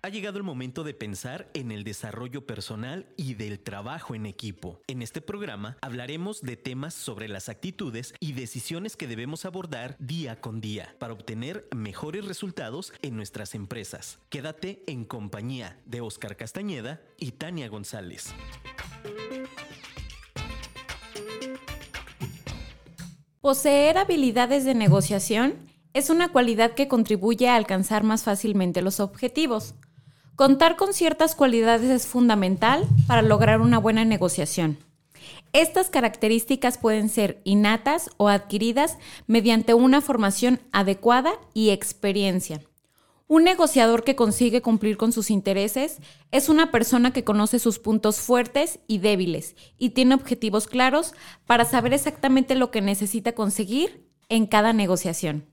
Ha 0.00 0.10
llegado 0.10 0.38
el 0.38 0.44
momento 0.44 0.84
de 0.84 0.94
pensar 0.94 1.50
en 1.54 1.72
el 1.72 1.82
desarrollo 1.82 2.46
personal 2.46 3.06
y 3.16 3.34
del 3.34 3.58
trabajo 3.58 4.14
en 4.14 4.26
equipo. 4.26 4.80
En 4.86 5.02
este 5.02 5.20
programa 5.20 5.76
hablaremos 5.80 6.40
de 6.40 6.56
temas 6.56 6.94
sobre 6.94 7.26
las 7.26 7.48
actitudes 7.48 8.14
y 8.20 8.32
decisiones 8.32 8.96
que 8.96 9.08
debemos 9.08 9.44
abordar 9.44 9.96
día 9.98 10.40
con 10.40 10.60
día 10.60 10.94
para 11.00 11.14
obtener 11.14 11.66
mejores 11.74 12.26
resultados 12.26 12.92
en 13.02 13.16
nuestras 13.16 13.56
empresas. 13.56 14.20
Quédate 14.28 14.84
en 14.86 15.04
compañía 15.04 15.80
de 15.84 16.00
Oscar 16.00 16.36
Castañeda 16.36 17.00
y 17.18 17.32
Tania 17.32 17.68
González. 17.68 18.32
Poseer 23.40 23.98
habilidades 23.98 24.64
de 24.64 24.76
negociación 24.76 25.56
es 25.92 26.08
una 26.08 26.30
cualidad 26.30 26.74
que 26.74 26.86
contribuye 26.86 27.48
a 27.48 27.56
alcanzar 27.56 28.04
más 28.04 28.22
fácilmente 28.22 28.80
los 28.80 29.00
objetivos. 29.00 29.74
Contar 30.38 30.76
con 30.76 30.94
ciertas 30.94 31.34
cualidades 31.34 31.90
es 31.90 32.06
fundamental 32.06 32.86
para 33.08 33.22
lograr 33.22 33.60
una 33.60 33.78
buena 33.78 34.04
negociación. 34.04 34.78
Estas 35.52 35.90
características 35.90 36.78
pueden 36.78 37.08
ser 37.08 37.40
innatas 37.42 38.08
o 38.18 38.28
adquiridas 38.28 38.98
mediante 39.26 39.74
una 39.74 40.00
formación 40.00 40.60
adecuada 40.70 41.32
y 41.54 41.70
experiencia. 41.70 42.60
Un 43.26 43.42
negociador 43.42 44.04
que 44.04 44.14
consigue 44.14 44.62
cumplir 44.62 44.96
con 44.96 45.10
sus 45.10 45.32
intereses 45.32 45.98
es 46.30 46.48
una 46.48 46.70
persona 46.70 47.12
que 47.12 47.24
conoce 47.24 47.58
sus 47.58 47.80
puntos 47.80 48.20
fuertes 48.20 48.78
y 48.86 48.98
débiles 48.98 49.56
y 49.76 49.90
tiene 49.90 50.14
objetivos 50.14 50.68
claros 50.68 51.14
para 51.46 51.64
saber 51.64 51.94
exactamente 51.94 52.54
lo 52.54 52.70
que 52.70 52.80
necesita 52.80 53.32
conseguir 53.32 54.08
en 54.28 54.46
cada 54.46 54.72
negociación. 54.72 55.46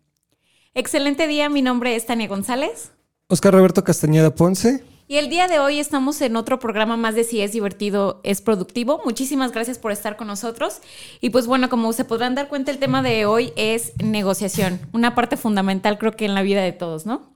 Excelente 0.76 1.28
día, 1.28 1.50
mi 1.50 1.64
nombre 1.64 1.96
es 1.96 2.06
Tania 2.06 2.28
González. 2.28 2.92
Oscar 3.28 3.54
Roberto 3.54 3.84
Castañeda 3.84 4.36
Ponce. 4.36 4.84
Y 5.08 5.16
el 5.16 5.30
día 5.30 5.48
de 5.48 5.58
hoy 5.58 5.80
estamos 5.80 6.22
en 6.22 6.36
otro 6.36 6.60
programa 6.60 6.96
más 6.96 7.16
de 7.16 7.24
Si 7.24 7.42
es 7.42 7.54
divertido, 7.54 8.22
es 8.24 8.42
productivo. 8.42 9.02
Muchísimas 9.04 9.52
gracias 9.52 9.80
por 9.80 9.92
estar 9.92 10.16
con 10.16 10.28
nosotros. 10.28 10.80
Y 11.22 11.32
pues 11.32 11.48
bueno, 11.48 11.68
como 11.68 11.92
se 11.94 12.06
podrán 12.06 12.36
dar 12.36 12.50
cuenta, 12.50 12.72
el 12.72 12.78
tema 12.78 13.02
de 13.02 13.26
hoy 13.26 13.52
es 13.56 13.94
negociación, 14.04 14.80
una 14.94 15.16
parte 15.16 15.38
fundamental 15.38 15.98
creo 15.98 16.12
que 16.12 16.26
en 16.26 16.36
la 16.36 16.44
vida 16.44 16.62
de 16.62 16.72
todos, 16.72 17.08
¿no? 17.08 17.34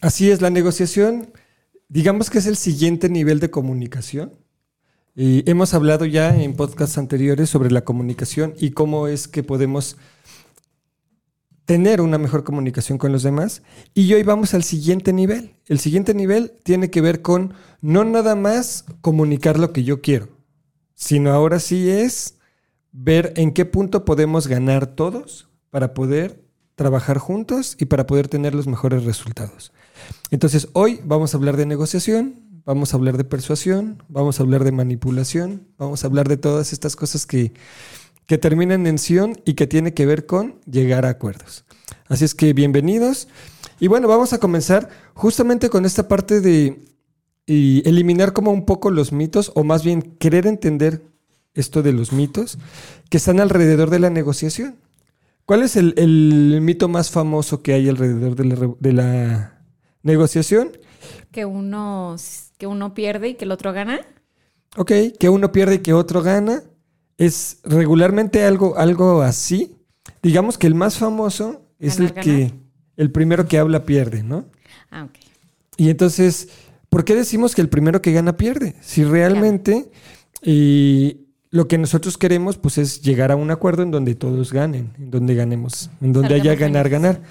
Así 0.00 0.30
es, 0.30 0.40
la 0.40 0.50
negociación, 0.50 1.32
digamos 1.88 2.30
que 2.30 2.38
es 2.38 2.46
el 2.46 2.56
siguiente 2.56 3.08
nivel 3.08 3.40
de 3.40 3.50
comunicación. 3.50 4.32
Y 5.16 5.48
hemos 5.50 5.74
hablado 5.74 6.04
ya 6.04 6.36
en 6.36 6.54
podcasts 6.54 6.96
anteriores 6.96 7.50
sobre 7.50 7.72
la 7.72 7.80
comunicación 7.80 8.54
y 8.56 8.70
cómo 8.70 9.08
es 9.08 9.26
que 9.26 9.42
podemos 9.42 9.96
tener 11.68 12.00
una 12.00 12.16
mejor 12.16 12.44
comunicación 12.44 12.96
con 12.96 13.12
los 13.12 13.22
demás. 13.22 13.60
Y 13.92 14.14
hoy 14.14 14.22
vamos 14.22 14.54
al 14.54 14.62
siguiente 14.62 15.12
nivel. 15.12 15.54
El 15.66 15.78
siguiente 15.78 16.14
nivel 16.14 16.54
tiene 16.62 16.88
que 16.88 17.02
ver 17.02 17.20
con 17.20 17.52
no 17.82 18.04
nada 18.04 18.34
más 18.34 18.86
comunicar 19.02 19.58
lo 19.58 19.70
que 19.70 19.84
yo 19.84 20.00
quiero, 20.00 20.30
sino 20.94 21.30
ahora 21.30 21.60
sí 21.60 21.90
es 21.90 22.38
ver 22.90 23.34
en 23.36 23.52
qué 23.52 23.66
punto 23.66 24.06
podemos 24.06 24.46
ganar 24.46 24.86
todos 24.86 25.50
para 25.68 25.92
poder 25.92 26.42
trabajar 26.74 27.18
juntos 27.18 27.76
y 27.78 27.84
para 27.84 28.06
poder 28.06 28.28
tener 28.28 28.54
los 28.54 28.66
mejores 28.66 29.04
resultados. 29.04 29.70
Entonces, 30.30 30.68
hoy 30.72 31.02
vamos 31.04 31.34
a 31.34 31.36
hablar 31.36 31.58
de 31.58 31.66
negociación, 31.66 32.62
vamos 32.64 32.94
a 32.94 32.96
hablar 32.96 33.18
de 33.18 33.24
persuasión, 33.24 34.02
vamos 34.08 34.40
a 34.40 34.42
hablar 34.42 34.64
de 34.64 34.72
manipulación, 34.72 35.68
vamos 35.76 36.02
a 36.02 36.06
hablar 36.06 36.30
de 36.30 36.38
todas 36.38 36.72
estas 36.72 36.96
cosas 36.96 37.26
que 37.26 37.52
que 38.28 38.36
termina 38.36 38.74
en 38.74 38.82
mención 38.82 39.40
y 39.46 39.54
que 39.54 39.66
tiene 39.66 39.94
que 39.94 40.04
ver 40.04 40.26
con 40.26 40.60
llegar 40.70 41.06
a 41.06 41.08
acuerdos. 41.08 41.64
Así 42.08 42.26
es 42.26 42.34
que 42.34 42.52
bienvenidos. 42.52 43.26
Y 43.80 43.88
bueno, 43.88 44.06
vamos 44.06 44.34
a 44.34 44.38
comenzar 44.38 44.90
justamente 45.14 45.70
con 45.70 45.86
esta 45.86 46.08
parte 46.08 46.42
de 46.42 46.78
eliminar 47.46 48.34
como 48.34 48.52
un 48.52 48.66
poco 48.66 48.90
los 48.90 49.12
mitos, 49.12 49.50
o 49.54 49.64
más 49.64 49.82
bien 49.82 50.02
querer 50.02 50.46
entender 50.46 51.00
esto 51.54 51.82
de 51.82 51.94
los 51.94 52.12
mitos 52.12 52.58
que 53.08 53.16
están 53.16 53.40
alrededor 53.40 53.88
de 53.88 53.98
la 53.98 54.10
negociación. 54.10 54.76
¿Cuál 55.46 55.62
es 55.62 55.76
el, 55.76 56.58
mito 56.60 56.86
más 56.86 57.10
famoso 57.10 57.62
que 57.62 57.72
hay 57.72 57.88
alrededor 57.88 58.36
de 58.36 58.44
la, 58.44 58.74
de 58.78 58.92
la, 58.92 59.62
negociación? 60.02 60.76
Que 61.32 61.46
uno, 61.46 62.16
que 62.58 62.66
uno 62.66 62.92
pierde 62.92 63.30
y 63.30 63.34
que 63.36 63.46
el 63.46 63.52
otro 63.52 63.72
gana. 63.72 64.00
Ok, 64.76 64.92
que 65.18 65.30
uno 65.30 65.50
pierde 65.50 65.76
y 65.76 65.78
que 65.78 65.94
otro 65.94 66.22
gana 66.22 66.62
es 67.18 67.58
regularmente 67.64 68.44
algo, 68.44 68.78
algo 68.78 69.22
así. 69.22 69.76
Digamos 70.22 70.56
que 70.56 70.66
el 70.66 70.74
más 70.74 70.96
famoso 70.96 71.66
es 71.78 71.98
el 71.98 72.14
que 72.14 72.54
el 72.96 73.10
primero 73.10 73.46
que 73.46 73.58
habla 73.58 73.84
pierde, 73.84 74.22
¿no? 74.22 74.46
Ah, 74.90 75.04
ok. 75.04 75.18
Y 75.76 75.90
entonces, 75.90 76.48
¿por 76.88 77.04
qué 77.04 77.14
decimos 77.14 77.54
que 77.54 77.60
el 77.60 77.68
primero 77.68 78.00
que 78.00 78.12
gana 78.12 78.36
pierde? 78.36 78.74
Si 78.80 79.04
realmente 79.04 79.90
y 80.42 81.28
lo 81.50 81.68
que 81.68 81.78
nosotros 81.78 82.18
queremos, 82.18 82.58
pues 82.58 82.78
es 82.78 83.02
llegar 83.02 83.32
a 83.32 83.36
un 83.36 83.50
acuerdo 83.50 83.82
en 83.82 83.90
donde 83.90 84.14
todos 84.14 84.52
ganen, 84.52 84.92
en 84.98 85.10
donde 85.10 85.34
ganemos, 85.34 85.90
en 86.00 86.12
donde 86.12 86.34
haya 86.34 86.54
ganar, 86.54 86.88
ganar. 86.88 87.22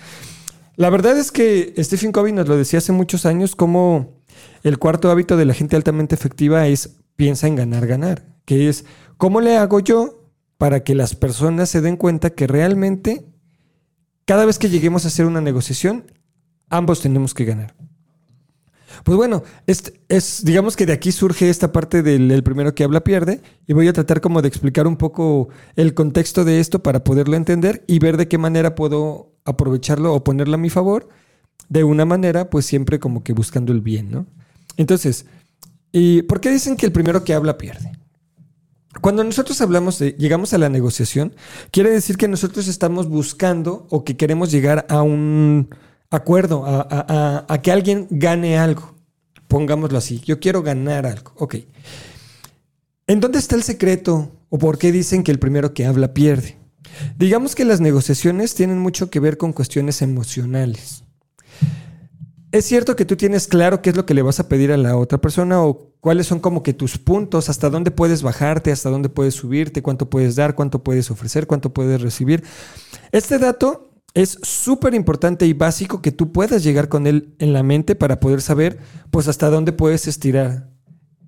La 0.75 0.89
verdad 0.89 1.17
es 1.17 1.31
que 1.31 1.73
Stephen 1.77 2.11
Covey 2.11 2.33
nos 2.33 2.47
lo 2.47 2.57
decía 2.57 2.79
hace 2.79 2.91
muchos 2.91 3.25
años, 3.25 3.55
como 3.55 4.13
el 4.63 4.77
cuarto 4.77 5.11
hábito 5.11 5.37
de 5.37 5.45
la 5.45 5.53
gente 5.53 5.75
altamente 5.75 6.15
efectiva 6.15 6.67
es 6.67 6.97
piensa 7.15 7.47
en 7.47 7.55
ganar, 7.55 7.87
ganar, 7.87 8.25
que 8.45 8.69
es 8.69 8.85
¿Cómo 9.17 9.41
le 9.41 9.57
hago 9.57 9.79
yo 9.79 10.23
para 10.57 10.83
que 10.83 10.95
las 10.95 11.15
personas 11.15 11.69
se 11.69 11.81
den 11.81 11.97
cuenta 11.97 12.31
que 12.31 12.47
realmente 12.47 13.25
cada 14.25 14.45
vez 14.45 14.59
que 14.59 14.69
lleguemos 14.69 15.05
a 15.05 15.07
hacer 15.07 15.25
una 15.25 15.41
negociación, 15.41 16.11
ambos 16.69 17.01
tenemos 17.01 17.33
que 17.33 17.45
ganar? 17.45 17.75
Pues 19.03 19.15
bueno, 19.17 19.43
es, 19.67 20.43
digamos 20.43 20.75
que 20.75 20.85
de 20.85 20.93
aquí 20.93 21.11
surge 21.11 21.49
esta 21.49 21.71
parte 21.71 22.01
del 22.03 22.43
primero 22.43 22.73
que 22.73 22.83
habla 22.83 23.03
pierde 23.03 23.41
y 23.65 23.73
voy 23.73 23.87
a 23.87 23.93
tratar 23.93 24.21
como 24.21 24.41
de 24.41 24.47
explicar 24.47 24.87
un 24.87 24.97
poco 24.97 25.49
el 25.75 25.93
contexto 25.93 26.45
de 26.45 26.59
esto 26.59 26.83
para 26.83 27.03
poderlo 27.03 27.35
entender 27.35 27.83
y 27.87 27.99
ver 27.99 28.17
de 28.17 28.27
qué 28.27 28.37
manera 28.37 28.75
puedo 28.75 29.33
aprovecharlo 29.45 30.13
o 30.13 30.23
ponerlo 30.23 30.55
a 30.55 30.59
mi 30.59 30.69
favor 30.69 31.09
de 31.69 31.83
una 31.83 32.05
manera 32.05 32.49
pues 32.49 32.65
siempre 32.65 32.99
como 32.99 33.23
que 33.23 33.33
buscando 33.33 33.71
el 33.71 33.81
bien, 33.81 34.11
¿no? 34.11 34.25
Entonces, 34.77 35.25
¿y 35.91 36.23
por 36.23 36.39
qué 36.39 36.49
dicen 36.49 36.75
que 36.75 36.85
el 36.85 36.91
primero 36.91 37.23
que 37.23 37.33
habla 37.33 37.57
pierde? 37.57 37.91
Cuando 39.01 39.23
nosotros 39.23 39.59
hablamos 39.61 39.99
de 39.99 40.11
llegamos 40.13 40.53
a 40.53 40.57
la 40.57 40.69
negociación, 40.69 41.35
quiere 41.71 41.89
decir 41.89 42.17
que 42.17 42.27
nosotros 42.27 42.67
estamos 42.67 43.07
buscando 43.07 43.87
o 43.89 44.03
que 44.03 44.17
queremos 44.17 44.51
llegar 44.51 44.85
a 44.89 45.01
un 45.01 45.69
acuerdo, 46.09 46.63
a, 46.65 47.59
que 47.61 47.71
alguien 47.71 48.07
gane 48.09 48.57
algo. 48.57 48.95
Pongámoslo 49.47 49.97
así, 49.97 50.21
yo 50.25 50.39
quiero 50.39 50.61
ganar 50.61 51.05
algo. 51.05 51.33
Ok. 51.37 51.55
¿En 53.07 53.19
dónde 53.19 53.39
está 53.39 53.55
el 53.55 53.63
secreto 53.63 54.31
o 54.49 54.57
por 54.57 54.77
qué 54.77 54.91
dicen 54.91 55.23
que 55.23 55.31
el 55.31 55.39
primero 55.39 55.73
que 55.73 55.85
habla 55.85 56.13
pierde? 56.13 56.57
Digamos 57.17 57.55
que 57.55 57.65
las 57.65 57.79
negociaciones 57.79 58.55
tienen 58.55 58.79
mucho 58.79 59.09
que 59.09 59.19
ver 59.19 59.37
con 59.37 59.53
cuestiones 59.53 60.01
emocionales. 60.01 61.03
Es 62.51 62.65
cierto 62.65 62.95
que 62.95 63.03
tú 63.03 63.17
tienes 63.17 63.47
claro 63.47 63.81
qué 63.81 63.89
es 63.89 63.97
lo 63.97 64.05
que 64.05 64.13
le 64.13 64.21
vas 64.21 64.39
a 64.39 64.47
pedir 64.47 64.71
a 64.71 64.77
la 64.77 64.95
otra 64.95 65.19
persona 65.19 65.61
o 65.61 65.91
cuáles 65.99 66.27
son 66.27 66.39
como 66.39 66.63
que 66.63 66.73
tus 66.73 66.97
puntos, 66.97 67.49
hasta 67.49 67.69
dónde 67.69 67.91
puedes 67.91 68.21
bajarte, 68.21 68.71
hasta 68.71 68.89
dónde 68.89 69.09
puedes 69.09 69.33
subirte, 69.33 69.81
cuánto 69.81 70.09
puedes 70.09 70.37
dar, 70.37 70.55
cuánto 70.55 70.81
puedes 70.81 71.11
ofrecer, 71.11 71.45
cuánto 71.45 71.73
puedes 71.73 72.01
recibir. 72.01 72.45
Este 73.11 73.37
dato 73.37 73.91
es 74.13 74.39
súper 74.43 74.93
importante 74.93 75.45
y 75.45 75.51
básico 75.51 76.01
que 76.01 76.13
tú 76.13 76.31
puedas 76.31 76.63
llegar 76.63 76.87
con 76.87 77.05
él 77.05 77.35
en 77.39 77.51
la 77.51 77.63
mente 77.63 77.95
para 77.95 78.21
poder 78.21 78.41
saber 78.41 78.79
pues 79.11 79.27
hasta 79.27 79.49
dónde 79.49 79.73
puedes 79.73 80.07
estirar 80.07 80.69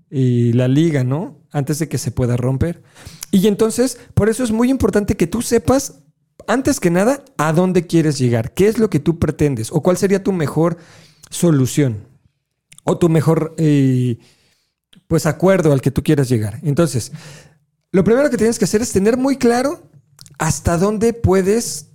y 0.10 0.54
la 0.54 0.70
liga, 0.70 1.04
¿no? 1.04 1.42
Antes 1.52 1.80
de 1.80 1.90
que 1.90 1.98
se 1.98 2.12
pueda 2.12 2.38
romper. 2.38 2.82
Y 3.30 3.48
entonces, 3.48 4.00
por 4.14 4.30
eso 4.30 4.44
es 4.44 4.52
muy 4.52 4.70
importante 4.70 5.18
que 5.18 5.28
tú 5.28 5.42
sepas, 5.42 6.02
antes 6.48 6.80
que 6.80 6.90
nada, 6.90 7.24
a 7.38 7.52
dónde 7.52 7.86
quieres 7.86 8.18
llegar, 8.18 8.54
qué 8.54 8.68
es 8.68 8.80
lo 8.80 8.90
que 8.90 9.00
tú 9.00 9.20
pretendes 9.20 9.70
o 9.72 9.84
cuál 9.84 9.98
sería 9.98 10.24
tu 10.24 10.32
mejor 10.32 10.78
solución 11.30 12.08
o 12.84 12.98
tu 12.98 13.10
mejor 13.10 13.54
eh, 13.58 14.18
pues 15.08 15.26
acuerdo 15.26 15.72
al 15.74 15.82
que 15.82 15.92
tú 15.92 16.04
quieras 16.04 16.30
llegar. 16.30 16.60
Entonces, 16.64 17.12
lo 17.92 18.04
primero 18.04 18.30
que 18.30 18.38
tienes 18.38 18.60
que 18.60 18.66
hacer 18.66 18.82
es 18.82 18.92
tener 18.92 19.18
muy 19.18 19.38
claro 19.38 19.82
hasta 20.38 20.78
dónde 20.78 21.14
puedes 21.14 21.88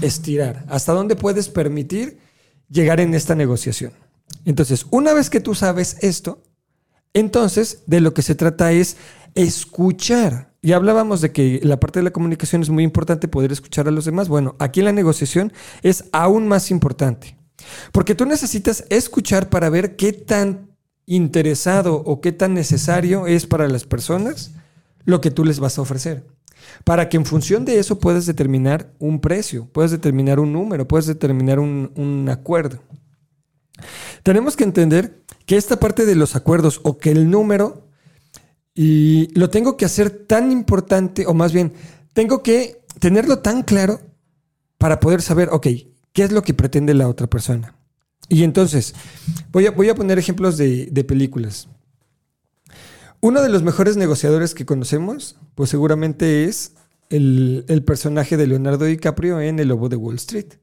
estirar, 0.00 0.64
hasta 0.68 0.92
dónde 0.92 1.16
puedes 1.16 1.48
permitir 1.48 2.18
llegar 2.68 3.00
en 3.00 3.14
esta 3.14 3.34
negociación. 3.34 3.92
Entonces, 4.44 4.86
una 4.90 5.12
vez 5.12 5.30
que 5.30 5.40
tú 5.40 5.54
sabes 5.54 5.96
esto, 6.00 6.42
entonces 7.12 7.82
de 7.86 8.00
lo 8.00 8.14
que 8.14 8.22
se 8.22 8.34
trata 8.34 8.72
es 8.72 8.96
escuchar. 9.34 10.54
Y 10.62 10.72
hablábamos 10.72 11.20
de 11.20 11.32
que 11.32 11.60
la 11.62 11.80
parte 11.80 11.98
de 11.98 12.04
la 12.04 12.12
comunicación 12.12 12.62
es 12.62 12.70
muy 12.70 12.84
importante 12.84 13.28
poder 13.28 13.50
escuchar 13.50 13.88
a 13.88 13.90
los 13.90 14.04
demás. 14.04 14.28
Bueno, 14.28 14.56
aquí 14.58 14.80
en 14.80 14.86
la 14.86 14.92
negociación 14.92 15.52
es 15.82 16.04
aún 16.12 16.46
más 16.48 16.70
importante. 16.70 17.39
Porque 17.92 18.14
tú 18.14 18.26
necesitas 18.26 18.84
escuchar 18.90 19.48
para 19.48 19.70
ver 19.70 19.96
qué 19.96 20.12
tan 20.12 20.70
interesado 21.06 21.96
o 21.96 22.20
qué 22.20 22.32
tan 22.32 22.54
necesario 22.54 23.26
es 23.26 23.46
para 23.46 23.68
las 23.68 23.84
personas 23.84 24.52
lo 25.04 25.20
que 25.20 25.30
tú 25.30 25.44
les 25.44 25.58
vas 25.58 25.78
a 25.78 25.82
ofrecer. 25.82 26.24
Para 26.84 27.08
que 27.08 27.16
en 27.16 27.26
función 27.26 27.64
de 27.64 27.78
eso 27.78 27.98
puedas 27.98 28.26
determinar 28.26 28.92
un 28.98 29.20
precio, 29.20 29.66
puedas 29.72 29.90
determinar 29.90 30.38
un 30.38 30.52
número, 30.52 30.86
puedas 30.86 31.06
determinar 31.06 31.58
un, 31.58 32.28
acuerdo. 32.30 32.80
tenemos 34.22 34.56
que 34.56 34.64
entender 34.64 35.22
que 35.46 35.56
esta 35.56 35.80
parte 35.80 36.06
de 36.06 36.14
los 36.14 36.36
acuerdos 36.36 36.80
o 36.84 36.98
que 36.98 37.10
el 37.10 37.30
número 37.30 37.88
y 38.74 39.28
lo 39.38 39.50
tengo 39.50 39.76
que 39.76 39.84
hacer 39.84 40.10
tan 40.10 40.52
importante, 40.52 41.26
o 41.26 41.34
más 41.34 41.52
bien, 41.52 41.72
tengo 42.12 42.42
que 42.42 42.82
tenerlo 43.00 43.40
tan 43.40 43.62
claro 43.62 44.00
para 44.78 45.00
poder 45.00 45.22
saber, 45.22 45.48
ok, 45.50 45.66
¿qué 46.12 46.22
es 46.22 46.32
lo 46.32 46.42
que 46.42 46.54
pretende 46.54 46.94
la 46.94 47.08
otra 47.08 47.28
persona? 47.28 47.74
Y 48.28 48.44
entonces, 48.44 48.94
voy 49.50 49.66
a, 49.66 49.70
voy 49.72 49.88
a 49.88 49.94
poner 49.94 50.18
ejemplos 50.18 50.56
de, 50.56 50.86
de 50.90 51.04
películas. 51.04 51.68
Uno 53.20 53.42
de 53.42 53.48
los 53.48 53.62
mejores 53.62 53.96
negociadores 53.96 54.54
que 54.54 54.64
conocemos, 54.64 55.36
pues 55.54 55.68
seguramente 55.70 56.44
es 56.44 56.72
el, 57.10 57.64
el 57.68 57.82
personaje 57.82 58.36
de 58.36 58.46
Leonardo 58.46 58.84
DiCaprio 58.84 59.40
en 59.40 59.58
El 59.58 59.68
Lobo 59.68 59.88
de 59.88 59.96
Wall 59.96 60.16
Street. 60.16 60.54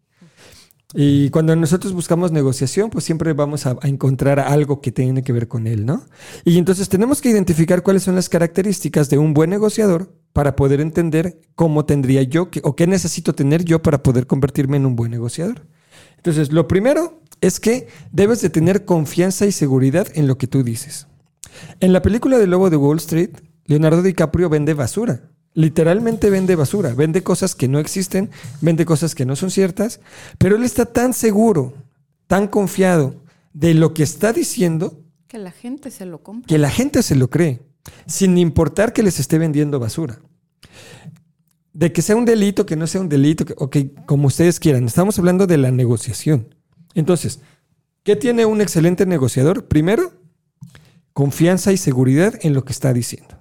Y 0.94 1.30
cuando 1.32 1.54
nosotros 1.56 1.92
buscamos 1.92 2.32
negociación, 2.32 2.90
pues 2.90 3.04
siempre 3.04 3.34
vamos 3.34 3.66
a, 3.66 3.78
encontrar 3.84 4.40
algo 4.40 4.80
que 4.80 4.94
tiene 4.94 5.22
que 5.22 5.34
ver 5.34 5.50
con 5.50 5.68
él, 5.68 5.86
¿no? 5.86 6.06
Y 6.46 6.58
entonces 6.58 6.88
tenemos 6.88 7.22
que 7.22 7.30
identificar 7.30 7.84
cuáles 7.84 8.04
son 8.04 8.16
las 8.16 8.30
características 8.30 9.10
de 9.10 9.18
un 9.18 9.34
buen 9.34 9.50
negociador 9.50 10.14
para 10.32 10.56
poder 10.56 10.80
entender 10.80 11.42
cómo 11.56 11.86
tendría 11.86 12.24
yo 12.24 12.50
o 12.64 12.76
qué 12.76 12.88
necesito 12.88 13.34
tener 13.34 13.66
yo 13.66 13.82
para 13.82 14.02
poder 14.02 14.28
convertirme 14.28 14.78
en 14.78 14.86
un 14.86 14.96
buen 14.96 15.12
negociador. 15.12 15.68
Entonces, 16.16 16.54
lo 16.54 16.70
primero 16.70 17.22
es 17.42 17.60
que 17.60 17.88
debes 18.12 18.42
de 18.42 18.50
tener 18.50 18.86
confianza 18.86 19.46
y 19.46 19.52
seguridad 19.52 20.08
en 20.14 20.26
lo 20.26 20.38
que 20.38 20.48
tú 20.48 20.64
dices. 20.64 21.08
En 21.82 21.92
la 21.92 22.02
película 22.02 22.38
del 22.38 22.52
Lobo 22.52 22.70
de 22.70 22.78
Wall 22.78 22.98
Street, 22.98 23.32
Leonardo 23.66 24.02
DiCaprio 24.02 24.50
vende 24.50 24.74
basura. 24.74 25.32
Literalmente 25.58 26.30
vende 26.30 26.56
basura, 26.56 26.94
vende 26.94 27.24
cosas 27.24 27.56
que 27.56 27.68
no 27.68 27.80
existen, 27.80 28.30
vende 28.62 28.86
cosas 28.86 29.16
que 29.16 29.26
no 29.26 29.36
son 29.36 29.50
ciertas, 29.50 30.00
pero 30.38 30.56
él 30.56 30.64
está 30.64 30.86
tan 30.86 31.16
seguro, 31.16 31.74
tan 32.28 32.48
confiado 32.48 33.24
de 33.54 33.74
lo 33.74 33.96
que 33.96 34.04
está 34.04 34.34
diciendo 34.34 35.02
que 35.28 35.40
la 35.40 35.50
gente 35.50 35.90
se 35.90 36.06
lo 36.06 36.22
compra. 36.22 36.48
Que 36.48 36.60
la 36.60 36.70
gente 36.70 37.02
se 37.02 37.16
lo 37.16 37.32
cree, 37.32 37.60
sin 38.06 38.38
importar 38.38 38.94
que 38.94 39.02
les 39.02 39.20
esté 39.20 39.40
vendiendo 39.40 39.80
basura. 39.80 40.20
De 41.74 41.92
que 41.92 42.04
sea 42.04 42.16
un 42.16 42.26
delito, 42.26 42.68
que 42.68 42.76
no 42.76 42.86
sea 42.86 43.02
un 43.02 43.10
delito, 43.10 43.44
que, 43.44 43.56
o 43.58 43.72
que 43.72 43.96
como 44.06 44.28
ustedes 44.28 44.60
quieran. 44.60 44.86
Estamos 44.86 45.18
hablando 45.18 45.48
de 45.48 45.58
la 45.58 45.72
negociación. 45.72 46.54
Entonces, 46.94 47.40
¿qué 48.04 48.16
tiene 48.16 48.46
un 48.46 48.62
excelente 48.62 49.08
negociador? 49.08 49.68
Primero, 49.68 50.14
confianza 51.14 51.72
y 51.72 51.78
seguridad 51.78 52.36
en 52.44 52.54
lo 52.54 52.64
que 52.64 52.74
está 52.74 52.94
diciendo. 52.94 53.37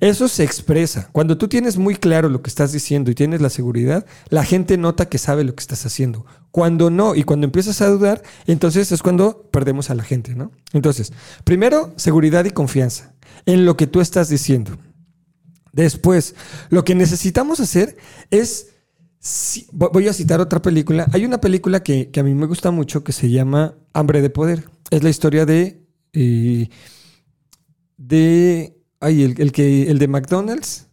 Eso 0.00 0.28
se 0.28 0.44
expresa. 0.44 1.08
Cuando 1.12 1.38
tú 1.38 1.48
tienes 1.48 1.76
muy 1.76 1.96
claro 1.96 2.28
lo 2.28 2.42
que 2.42 2.48
estás 2.48 2.72
diciendo 2.72 3.10
y 3.10 3.14
tienes 3.14 3.40
la 3.40 3.50
seguridad, 3.50 4.06
la 4.28 4.44
gente 4.44 4.76
nota 4.76 5.08
que 5.08 5.18
sabe 5.18 5.44
lo 5.44 5.54
que 5.54 5.60
estás 5.60 5.84
haciendo. 5.86 6.26
Cuando 6.50 6.90
no 6.90 7.14
y 7.14 7.22
cuando 7.22 7.46
empiezas 7.46 7.80
a 7.80 7.88
dudar, 7.88 8.22
entonces 8.46 8.92
es 8.92 9.02
cuando 9.02 9.48
perdemos 9.50 9.90
a 9.90 9.94
la 9.94 10.04
gente, 10.04 10.34
¿no? 10.34 10.52
Entonces, 10.72 11.12
primero, 11.44 11.92
seguridad 11.96 12.44
y 12.44 12.50
confianza 12.50 13.14
en 13.44 13.64
lo 13.64 13.76
que 13.76 13.86
tú 13.86 14.00
estás 14.00 14.28
diciendo. 14.28 14.76
Después, 15.72 16.34
lo 16.70 16.84
que 16.84 16.94
necesitamos 16.94 17.60
hacer 17.60 17.96
es, 18.30 18.68
voy 19.72 20.08
a 20.08 20.12
citar 20.12 20.40
otra 20.40 20.62
película, 20.62 21.06
hay 21.12 21.24
una 21.24 21.40
película 21.40 21.82
que, 21.82 22.10
que, 22.10 22.20
a 22.20 22.22
mí 22.22 22.34
me 22.34 22.46
gusta 22.46 22.70
mucho 22.70 23.04
que 23.04 23.12
se 23.12 23.30
llama 23.30 23.74
Hambre 23.92 24.22
de 24.22 24.30
Poder. 24.30 24.64
Es 24.90 25.02
la 25.02 25.10
historia 25.10 25.44
de... 25.44 25.82
Eh, 26.12 26.68
de 27.96 28.75
Ay, 29.00 29.22
el, 29.22 29.52
que, 29.52 29.90
el 29.90 29.98
de 29.98 30.08
McDonald's. 30.08 30.88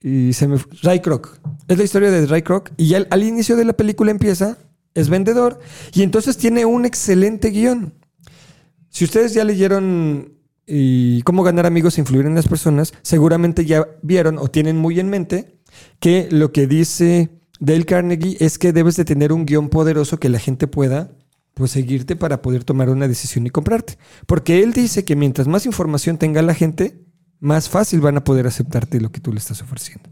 Y 0.00 0.32
se 0.32 0.48
me. 0.48 0.58
Ray 0.82 1.00
Kroc. 1.00 1.38
Es 1.68 1.78
la 1.78 1.84
historia 1.84 2.10
de 2.10 2.26
Ray 2.26 2.42
Kroc. 2.42 2.70
Y 2.76 2.94
al, 2.94 3.06
al, 3.10 3.22
inicio 3.22 3.56
de 3.56 3.64
la 3.64 3.72
película 3.72 4.10
empieza, 4.10 4.58
es 4.94 5.08
vendedor. 5.08 5.60
Y 5.92 6.02
entonces 6.02 6.36
tiene 6.36 6.64
un 6.64 6.84
excelente 6.84 7.50
guion. 7.50 7.94
Si 8.90 9.04
ustedes 9.04 9.34
ya 9.34 9.44
leyeron 9.44 10.34
y 10.66 11.22
cómo 11.22 11.42
ganar 11.42 11.66
amigos 11.66 11.98
e 11.98 12.00
influir 12.00 12.26
en 12.26 12.34
las 12.34 12.48
personas, 12.48 12.94
seguramente 13.02 13.64
ya 13.64 13.86
vieron 14.02 14.38
o 14.38 14.48
tienen 14.48 14.76
muy 14.76 15.00
en 15.00 15.10
mente 15.10 15.58
que 16.00 16.28
lo 16.30 16.52
que 16.52 16.66
dice 16.66 17.30
Dale 17.60 17.84
Carnegie 17.84 18.36
es 18.40 18.58
que 18.58 18.72
debes 18.72 18.96
de 18.96 19.04
tener 19.04 19.32
un 19.32 19.46
guion 19.46 19.68
poderoso 19.68 20.18
que 20.18 20.28
la 20.28 20.38
gente 20.38 20.66
pueda 20.66 21.10
pues 21.54 21.70
seguirte 21.70 22.16
para 22.16 22.42
poder 22.42 22.64
tomar 22.64 22.90
una 22.90 23.08
decisión 23.08 23.46
y 23.46 23.50
comprarte. 23.50 23.96
Porque 24.26 24.62
él 24.62 24.72
dice 24.72 25.04
que 25.04 25.16
mientras 25.16 25.46
más 25.46 25.66
información 25.66 26.18
tenga 26.18 26.42
la 26.42 26.54
gente, 26.54 27.00
más 27.40 27.68
fácil 27.68 28.00
van 28.00 28.16
a 28.16 28.24
poder 28.24 28.46
aceptarte 28.46 29.00
lo 29.00 29.12
que 29.12 29.20
tú 29.20 29.32
le 29.32 29.38
estás 29.38 29.62
ofreciendo. 29.62 30.10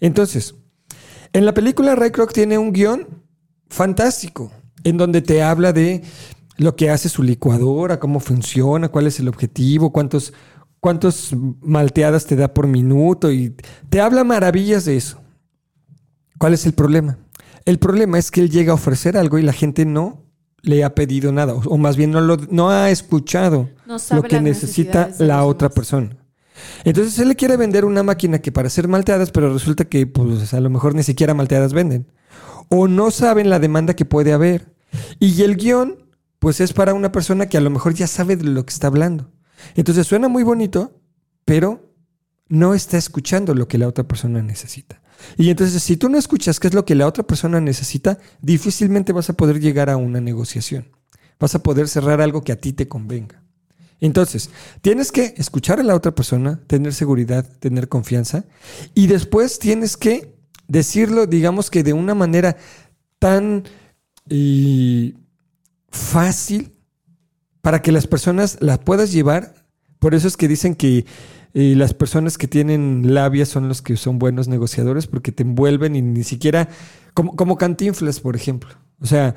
Entonces, 0.00 0.54
en 1.32 1.44
la 1.44 1.54
película 1.54 1.96
Ray 1.96 2.10
Kroc 2.10 2.32
tiene 2.32 2.58
un 2.58 2.72
guion 2.72 3.08
fantástico, 3.68 4.52
en 4.84 4.96
donde 4.96 5.20
te 5.20 5.42
habla 5.42 5.72
de 5.72 6.02
lo 6.56 6.76
que 6.76 6.90
hace 6.90 7.08
su 7.08 7.22
licuadora, 7.22 7.98
cómo 7.98 8.20
funciona, 8.20 8.88
cuál 8.88 9.08
es 9.08 9.18
el 9.18 9.28
objetivo, 9.28 9.92
cuántos, 9.92 10.32
cuántos 10.78 11.34
malteadas 11.60 12.26
te 12.26 12.36
da 12.36 12.54
por 12.54 12.68
minuto, 12.68 13.32
y 13.32 13.56
te 13.88 14.00
habla 14.00 14.22
maravillas 14.22 14.84
de 14.84 14.96
eso. 14.96 15.20
¿Cuál 16.38 16.54
es 16.54 16.66
el 16.66 16.74
problema? 16.74 17.18
El 17.64 17.78
problema 17.78 18.18
es 18.18 18.30
que 18.30 18.40
él 18.42 18.50
llega 18.50 18.72
a 18.72 18.76
ofrecer 18.76 19.16
algo 19.16 19.38
y 19.38 19.42
la 19.42 19.52
gente 19.52 19.86
no 19.86 20.23
le 20.64 20.82
ha 20.82 20.94
pedido 20.94 21.30
nada, 21.30 21.54
o, 21.54 21.76
más 21.76 21.96
bien 21.96 22.10
no, 22.10 22.20
lo, 22.20 22.36
no 22.50 22.70
ha 22.70 22.90
escuchado 22.90 23.70
No 23.86 23.96
lo 24.14 24.22
que 24.22 24.40
necesita 24.40 25.10
la 25.18 25.44
otra 25.44 25.68
demás. 25.68 25.74
persona. 25.74 26.16
Entonces 26.84 27.18
él 27.18 27.28
le 27.28 27.36
quiere 27.36 27.56
vender 27.56 27.84
una 27.84 28.02
máquina 28.02 28.40
que 28.40 28.52
para 28.52 28.68
hacer 28.68 28.88
malteadas, 28.88 29.30
pero 29.30 29.52
resulta 29.52 29.84
que 29.84 30.06
pues, 30.06 30.54
a 30.54 30.60
lo 30.60 30.70
mejor 30.70 30.94
ni 30.94 31.02
siquiera 31.02 31.34
malteadas 31.34 31.72
venden. 31.72 32.10
O 32.68 32.88
no 32.88 33.10
saben 33.10 33.50
la 33.50 33.58
demanda 33.58 33.94
que 33.94 34.04
puede 34.04 34.32
haber. 34.32 34.72
Y 35.18 35.42
el 35.42 35.56
guion, 35.56 36.06
pues 36.38 36.60
es 36.60 36.72
para 36.72 36.94
una 36.94 37.12
persona 37.12 37.46
que 37.46 37.58
a 37.58 37.60
lo 37.60 37.70
mejor 37.70 37.94
ya 37.94 38.06
sabe 38.06 38.36
de 38.36 38.44
lo 38.44 38.64
que 38.64 38.72
está 38.72 38.86
hablando. 38.86 39.30
Entonces 39.74 40.06
suena 40.06 40.28
muy 40.28 40.42
bonito, 40.42 41.00
pero 41.44 41.92
no 42.48 42.74
está 42.74 42.96
escuchando 42.96 43.54
lo 43.54 43.68
que 43.68 43.78
la 43.78 43.88
otra 43.88 44.04
persona 44.04 44.42
necesita. 44.42 45.02
Y 45.36 45.50
entonces, 45.50 45.82
si 45.82 45.96
tú 45.96 46.08
no 46.08 46.18
escuchas 46.18 46.60
qué 46.60 46.68
es 46.68 46.74
lo 46.74 46.84
que 46.84 46.94
la 46.94 47.06
otra 47.06 47.24
persona 47.24 47.60
necesita, 47.60 48.18
difícilmente 48.40 49.12
vas 49.12 49.30
a 49.30 49.34
poder 49.34 49.60
llegar 49.60 49.90
a 49.90 49.96
una 49.96 50.20
negociación. 50.20 50.88
Vas 51.38 51.54
a 51.54 51.62
poder 51.62 51.88
cerrar 51.88 52.20
algo 52.20 52.42
que 52.42 52.52
a 52.52 52.60
ti 52.60 52.72
te 52.72 52.88
convenga. 52.88 53.42
Entonces, 54.00 54.50
tienes 54.82 55.12
que 55.12 55.34
escuchar 55.36 55.80
a 55.80 55.82
la 55.82 55.94
otra 55.94 56.14
persona, 56.14 56.60
tener 56.66 56.92
seguridad, 56.92 57.48
tener 57.58 57.88
confianza, 57.88 58.44
y 58.94 59.06
después 59.06 59.58
tienes 59.58 59.96
que 59.96 60.34
decirlo, 60.68 61.26
digamos 61.26 61.70
que 61.70 61.82
de 61.82 61.92
una 61.92 62.14
manera 62.14 62.56
tan 63.18 63.64
y, 64.28 65.14
fácil 65.90 66.72
para 67.62 67.80
que 67.80 67.92
las 67.92 68.06
personas 68.06 68.58
la 68.60 68.80
puedas 68.80 69.12
llevar. 69.12 69.54
Por 69.98 70.14
eso 70.14 70.28
es 70.28 70.36
que 70.36 70.48
dicen 70.48 70.74
que 70.74 71.06
y 71.54 71.76
las 71.76 71.94
personas 71.94 72.36
que 72.36 72.48
tienen 72.48 73.14
labia 73.14 73.46
son 73.46 73.68
los 73.68 73.80
que 73.80 73.96
son 73.96 74.18
buenos 74.18 74.48
negociadores 74.48 75.06
porque 75.06 75.30
te 75.30 75.44
envuelven 75.44 75.94
y 75.94 76.02
ni 76.02 76.24
siquiera, 76.24 76.68
como, 77.14 77.36
como 77.36 77.56
Cantinflas, 77.56 78.18
por 78.18 78.34
ejemplo. 78.34 78.70
O 79.00 79.06
sea, 79.06 79.36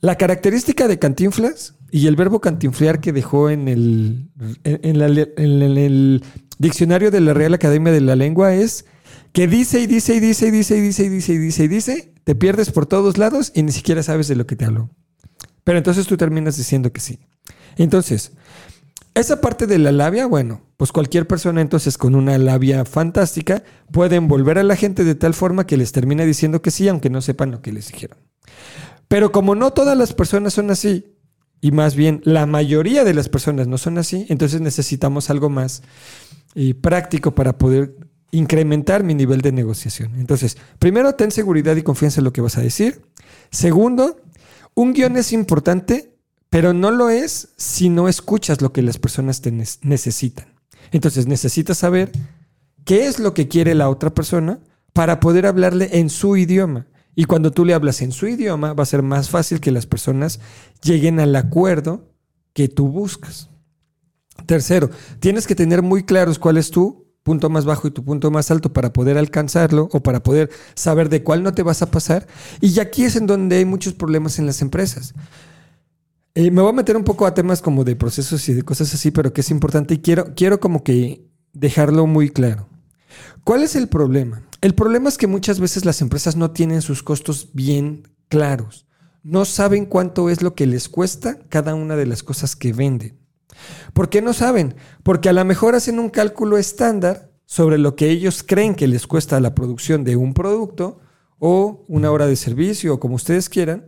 la 0.00 0.14
característica 0.14 0.86
de 0.86 1.00
Cantinflas 1.00 1.74
y 1.90 2.06
el 2.06 2.14
verbo 2.14 2.40
cantinflear 2.40 3.00
que 3.00 3.12
dejó 3.12 3.50
en 3.50 3.66
el, 3.66 4.30
en, 4.62 4.98
la, 4.98 5.06
en 5.08 5.62
el 5.62 6.22
diccionario 6.58 7.10
de 7.10 7.20
la 7.20 7.34
Real 7.34 7.52
Academia 7.52 7.92
de 7.92 8.00
la 8.00 8.14
Lengua 8.14 8.54
es 8.54 8.86
que 9.32 9.48
dice 9.48 9.80
y 9.80 9.86
dice 9.86 10.14
y 10.14 10.20
dice 10.20 10.46
y 10.46 10.50
dice 10.52 10.76
y 10.76 10.80
dice 10.80 11.04
y 11.04 11.08
dice 11.08 11.32
y 11.32 11.38
dice 11.38 11.64
y 11.64 11.68
dice, 11.68 12.14
te 12.22 12.34
pierdes 12.36 12.70
por 12.70 12.86
todos 12.86 13.18
lados 13.18 13.50
y 13.54 13.64
ni 13.64 13.72
siquiera 13.72 14.04
sabes 14.04 14.28
de 14.28 14.36
lo 14.36 14.46
que 14.46 14.54
te 14.56 14.64
habló. 14.64 14.90
Pero 15.64 15.78
entonces 15.78 16.06
tú 16.06 16.16
terminas 16.16 16.56
diciendo 16.56 16.92
que 16.92 17.00
sí. 17.00 17.18
Entonces, 17.76 18.32
esa 19.14 19.40
parte 19.40 19.66
de 19.66 19.78
la 19.78 19.92
labia, 19.92 20.26
bueno, 20.26 20.62
pues 20.76 20.92
cualquier 20.92 21.26
persona 21.26 21.60
entonces 21.60 21.98
con 21.98 22.14
una 22.14 22.38
labia 22.38 22.84
fantástica 22.84 23.64
puede 23.90 24.16
envolver 24.16 24.58
a 24.58 24.62
la 24.62 24.76
gente 24.76 25.04
de 25.04 25.14
tal 25.14 25.34
forma 25.34 25.66
que 25.66 25.76
les 25.76 25.92
termina 25.92 26.24
diciendo 26.24 26.62
que 26.62 26.70
sí, 26.70 26.88
aunque 26.88 27.10
no 27.10 27.20
sepan 27.20 27.50
lo 27.50 27.60
que 27.60 27.72
les 27.72 27.90
dijeron. 27.90 28.18
Pero 29.08 29.32
como 29.32 29.54
no 29.54 29.72
todas 29.72 29.98
las 29.98 30.14
personas 30.14 30.54
son 30.54 30.70
así, 30.70 31.16
y 31.60 31.72
más 31.72 31.94
bien 31.94 32.20
la 32.24 32.46
mayoría 32.46 33.04
de 33.04 33.14
las 33.14 33.28
personas 33.28 33.66
no 33.66 33.78
son 33.78 33.98
así, 33.98 34.26
entonces 34.28 34.60
necesitamos 34.60 35.28
algo 35.30 35.50
más 35.50 35.82
y 36.54 36.74
práctico 36.74 37.34
para 37.34 37.58
poder 37.58 37.96
incrementar 38.30 39.02
mi 39.02 39.14
nivel 39.14 39.40
de 39.40 39.52
negociación. 39.52 40.14
Entonces, 40.16 40.56
primero, 40.78 41.14
ten 41.14 41.30
seguridad 41.30 41.76
y 41.76 41.82
confianza 41.82 42.20
en 42.20 42.24
lo 42.24 42.32
que 42.32 42.40
vas 42.40 42.56
a 42.56 42.62
decir. 42.62 43.02
Segundo, 43.50 44.20
un 44.74 44.92
guion 44.92 45.16
es 45.16 45.32
importante, 45.32 46.09
pero 46.50 46.72
no 46.74 46.90
lo 46.90 47.08
es 47.08 47.48
si 47.56 47.88
no 47.88 48.08
escuchas 48.08 48.60
lo 48.60 48.72
que 48.72 48.82
las 48.82 48.98
personas 48.98 49.40
te 49.40 49.52
ne 49.52 49.64
necesitan. 49.82 50.46
Entonces, 50.90 51.26
necesitas 51.26 51.78
saber 51.78 52.10
qué 52.84 53.06
es 53.06 53.20
lo 53.20 53.32
que 53.32 53.48
quiere 53.48 53.74
la 53.74 53.88
otra 53.88 54.12
persona 54.12 54.58
para 54.92 55.20
poder 55.20 55.46
hablarle 55.46 55.88
en 55.92 56.10
su 56.10 56.36
idioma. 56.36 56.88
Y 57.14 57.24
cuando 57.24 57.52
tú 57.52 57.64
le 57.64 57.74
hablas 57.74 58.02
en 58.02 58.12
su 58.12 58.26
idioma, 58.26 58.72
va 58.72 58.82
a 58.82 58.86
ser 58.86 59.02
más 59.02 59.30
fácil 59.30 59.60
que 59.60 59.70
las 59.70 59.86
personas 59.86 60.40
lleguen 60.82 61.20
al 61.20 61.34
acuerdo 61.36 62.08
que 62.52 62.68
tú 62.68 62.88
buscas. 62.88 63.48
Tercero, 64.46 64.90
tienes 65.20 65.46
que 65.46 65.54
tener 65.54 65.82
muy 65.82 66.02
claros 66.02 66.38
cuál 66.38 66.56
es 66.56 66.70
tu 66.70 67.06
punto 67.22 67.50
más 67.50 67.64
bajo 67.64 67.86
y 67.86 67.90
tu 67.90 68.04
punto 68.04 68.30
más 68.30 68.50
alto 68.50 68.72
para 68.72 68.92
poder 68.92 69.18
alcanzarlo 69.18 69.88
o 69.92 70.02
para 70.02 70.22
poder 70.22 70.50
saber 70.74 71.08
de 71.08 71.22
cuál 71.22 71.42
no 71.42 71.52
te 71.52 71.62
vas 71.62 71.82
a 71.82 71.90
pasar. 71.90 72.26
Y 72.60 72.80
aquí 72.80 73.04
es 73.04 73.14
en 73.14 73.26
donde 73.26 73.56
hay 73.56 73.64
muchos 73.64 73.94
problemas 73.94 74.38
en 74.38 74.46
las 74.46 74.62
empresas. 74.62 75.14
Me 76.48 76.62
voy 76.62 76.70
a 76.70 76.74
meter 76.74 76.96
un 76.96 77.04
poco 77.04 77.26
a 77.26 77.34
temas 77.34 77.60
como 77.60 77.84
de 77.84 77.96
procesos 77.96 78.48
y 78.48 78.54
de 78.54 78.62
cosas 78.62 78.94
así, 78.94 79.10
pero 79.10 79.32
que 79.32 79.42
es 79.42 79.50
importante 79.50 79.94
y 79.94 79.98
quiero, 79.98 80.34
quiero 80.34 80.60
como 80.60 80.82
que 80.84 81.28
dejarlo 81.52 82.06
muy 82.06 82.30
claro. 82.30 82.68
¿Cuál 83.44 83.62
es 83.62 83.76
el 83.76 83.88
problema? 83.88 84.42
El 84.60 84.74
problema 84.74 85.08
es 85.08 85.18
que 85.18 85.26
muchas 85.26 85.60
veces 85.60 85.84
las 85.84 86.00
empresas 86.00 86.36
no 86.36 86.52
tienen 86.52 86.82
sus 86.82 87.02
costos 87.02 87.50
bien 87.52 88.08
claros. 88.28 88.86
No 89.22 89.44
saben 89.44 89.86
cuánto 89.86 90.30
es 90.30 90.40
lo 90.40 90.54
que 90.54 90.66
les 90.66 90.88
cuesta 90.88 91.38
cada 91.48 91.74
una 91.74 91.96
de 91.96 92.06
las 92.06 92.22
cosas 92.22 92.56
que 92.56 92.72
venden. 92.72 93.18
¿Por 93.92 94.08
qué 94.08 94.22
no 94.22 94.32
saben? 94.32 94.76
Porque 95.02 95.28
a 95.28 95.32
lo 95.32 95.44
mejor 95.44 95.74
hacen 95.74 95.98
un 95.98 96.08
cálculo 96.08 96.56
estándar 96.56 97.30
sobre 97.44 97.78
lo 97.78 97.96
que 97.96 98.08
ellos 98.10 98.42
creen 98.42 98.74
que 98.74 98.86
les 98.86 99.06
cuesta 99.06 99.40
la 99.40 99.54
producción 99.54 100.04
de 100.04 100.16
un 100.16 100.32
producto 100.32 101.00
o 101.38 101.84
una 101.88 102.10
hora 102.10 102.26
de 102.26 102.36
servicio 102.36 102.94
o 102.94 103.00
como 103.00 103.16
ustedes 103.16 103.48
quieran, 103.48 103.86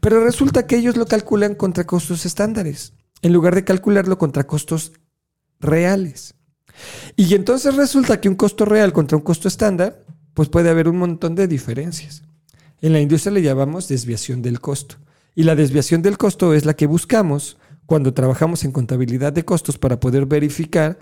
pero 0.00 0.22
resulta 0.22 0.66
que 0.66 0.76
ellos 0.76 0.96
lo 0.96 1.06
calculan 1.06 1.54
contra 1.54 1.84
costos 1.84 2.26
estándares, 2.26 2.94
en 3.22 3.32
lugar 3.32 3.54
de 3.54 3.64
calcularlo 3.64 4.18
contra 4.18 4.46
costos 4.46 4.92
reales. 5.60 6.34
Y 7.16 7.34
entonces 7.34 7.76
resulta 7.76 8.20
que 8.20 8.28
un 8.28 8.34
costo 8.34 8.64
real 8.64 8.92
contra 8.92 9.16
un 9.16 9.22
costo 9.22 9.48
estándar, 9.48 10.04
pues 10.34 10.48
puede 10.48 10.70
haber 10.70 10.88
un 10.88 10.98
montón 10.98 11.34
de 11.34 11.46
diferencias. 11.46 12.22
En 12.80 12.92
la 12.92 13.00
industria 13.00 13.32
le 13.32 13.42
llamamos 13.42 13.88
desviación 13.88 14.42
del 14.42 14.60
costo. 14.60 14.96
Y 15.34 15.44
la 15.44 15.56
desviación 15.56 16.02
del 16.02 16.18
costo 16.18 16.54
es 16.54 16.64
la 16.64 16.74
que 16.74 16.86
buscamos 16.86 17.56
cuando 17.86 18.14
trabajamos 18.14 18.64
en 18.64 18.72
contabilidad 18.72 19.32
de 19.32 19.44
costos 19.44 19.78
para 19.78 20.00
poder 20.00 20.26
verificar 20.26 20.98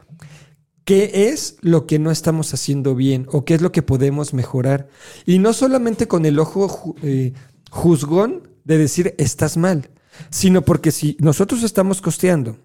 qué 0.85 1.29
es 1.29 1.57
lo 1.61 1.87
que 1.87 1.99
no 1.99 2.11
estamos 2.11 2.53
haciendo 2.55 2.95
bien 2.95 3.27
o 3.31 3.45
qué 3.45 3.55
es 3.55 3.63
lo 3.63 3.73
que 3.73 3.83
podemos 3.83 4.35
mejorar. 4.35 4.89
Y 5.27 5.39
no 5.39 5.53
solamente 5.53 6.09
con 6.09 6.27
el 6.27 6.39
ojo 6.39 6.95
eh, 7.03 7.33
juzgón 7.71 8.49
de 8.65 8.79
decir 8.79 9.15
estás 9.19 9.57
mal, 9.57 9.91
sino 10.31 10.63
porque 10.63 10.93
si 10.93 11.17
nosotros 11.21 11.63
estamos 11.63 12.01
costeando 12.01 12.59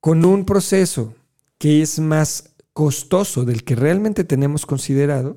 con 0.00 0.24
un 0.24 0.44
proceso 0.44 1.14
que 1.58 1.82
es 1.82 1.98
más 1.98 2.54
costoso 2.72 3.44
del 3.44 3.64
que 3.64 3.74
realmente 3.74 4.24
tenemos 4.24 4.64
considerado, 4.64 5.36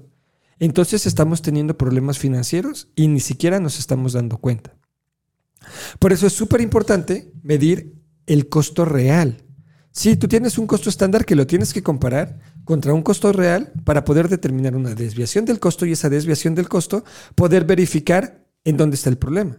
entonces 0.60 1.08
estamos 1.08 1.42
teniendo 1.42 1.78
problemas 1.78 2.20
financieros 2.20 2.90
y 2.96 3.08
ni 3.08 3.20
siquiera 3.20 3.60
nos 3.60 3.80
estamos 3.80 4.14
dando 4.14 4.38
cuenta. 4.38 4.76
Por 6.00 6.14
eso 6.14 6.28
es 6.28 6.34
súper 6.34 6.62
importante 6.62 7.32
medir 7.42 7.96
el 8.28 8.48
costo 8.48 8.86
real. 8.86 9.44
Si 9.92 10.16
tú 10.16 10.28
tienes 10.28 10.58
un 10.58 10.68
costo 10.68 10.90
estándar 10.90 11.26
que 11.26 11.36
lo 11.36 11.48
tienes 11.48 11.74
que 11.74 11.84
comparar 11.84 12.40
contra 12.64 12.94
un 12.94 13.02
costo 13.02 13.34
real 13.34 13.74
para 13.84 14.06
poder 14.06 14.30
determinar 14.30 14.76
una 14.76 14.96
desviación 14.96 15.46
del 15.46 15.60
costo 15.60 15.86
y 15.86 15.94
esa 15.94 16.10
desviación 16.10 16.56
del 16.56 16.70
costo 16.70 17.04
poder 17.36 17.66
verificar 17.66 18.46
en 18.64 18.78
dónde 18.78 18.96
está 18.96 19.10
el 19.10 19.18
problema. 19.18 19.58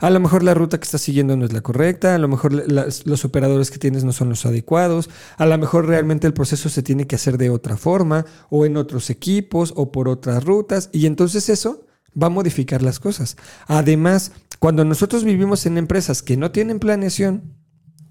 A 0.00 0.10
lo 0.10 0.20
mejor 0.20 0.42
la 0.42 0.54
ruta 0.54 0.78
que 0.78 0.84
estás 0.84 1.00
siguiendo 1.00 1.36
no 1.36 1.44
es 1.44 1.52
la 1.52 1.60
correcta, 1.60 2.14
a 2.14 2.18
lo 2.18 2.28
mejor 2.28 2.52
los 2.52 3.24
operadores 3.24 3.70
que 3.70 3.78
tienes 3.78 4.04
no 4.04 4.12
son 4.12 4.28
los 4.28 4.44
adecuados, 4.46 5.10
a 5.36 5.46
lo 5.46 5.56
mejor 5.58 5.86
realmente 5.86 6.26
el 6.26 6.34
proceso 6.34 6.68
se 6.68 6.82
tiene 6.82 7.06
que 7.06 7.16
hacer 7.16 7.38
de 7.38 7.50
otra 7.50 7.76
forma 7.76 8.26
o 8.50 8.66
en 8.66 8.76
otros 8.76 9.10
equipos 9.10 9.72
o 9.76 9.92
por 9.92 10.08
otras 10.08 10.44
rutas 10.44 10.90
y 10.92 11.06
entonces 11.06 11.48
eso 11.48 11.86
va 12.20 12.28
a 12.28 12.30
modificar 12.30 12.82
las 12.82 13.00
cosas. 13.00 13.36
Además, 13.66 14.32
cuando 14.58 14.84
nosotros 14.84 15.24
vivimos 15.24 15.66
en 15.66 15.78
empresas 15.78 16.22
que 16.22 16.36
no 16.36 16.50
tienen 16.50 16.78
planeación, 16.78 17.54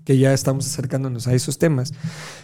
que 0.06 0.18
ya 0.18 0.34
estamos 0.34 0.68
acercándonos 0.68 1.28
a 1.28 1.34
esos 1.34 1.58
temas, 1.58 1.94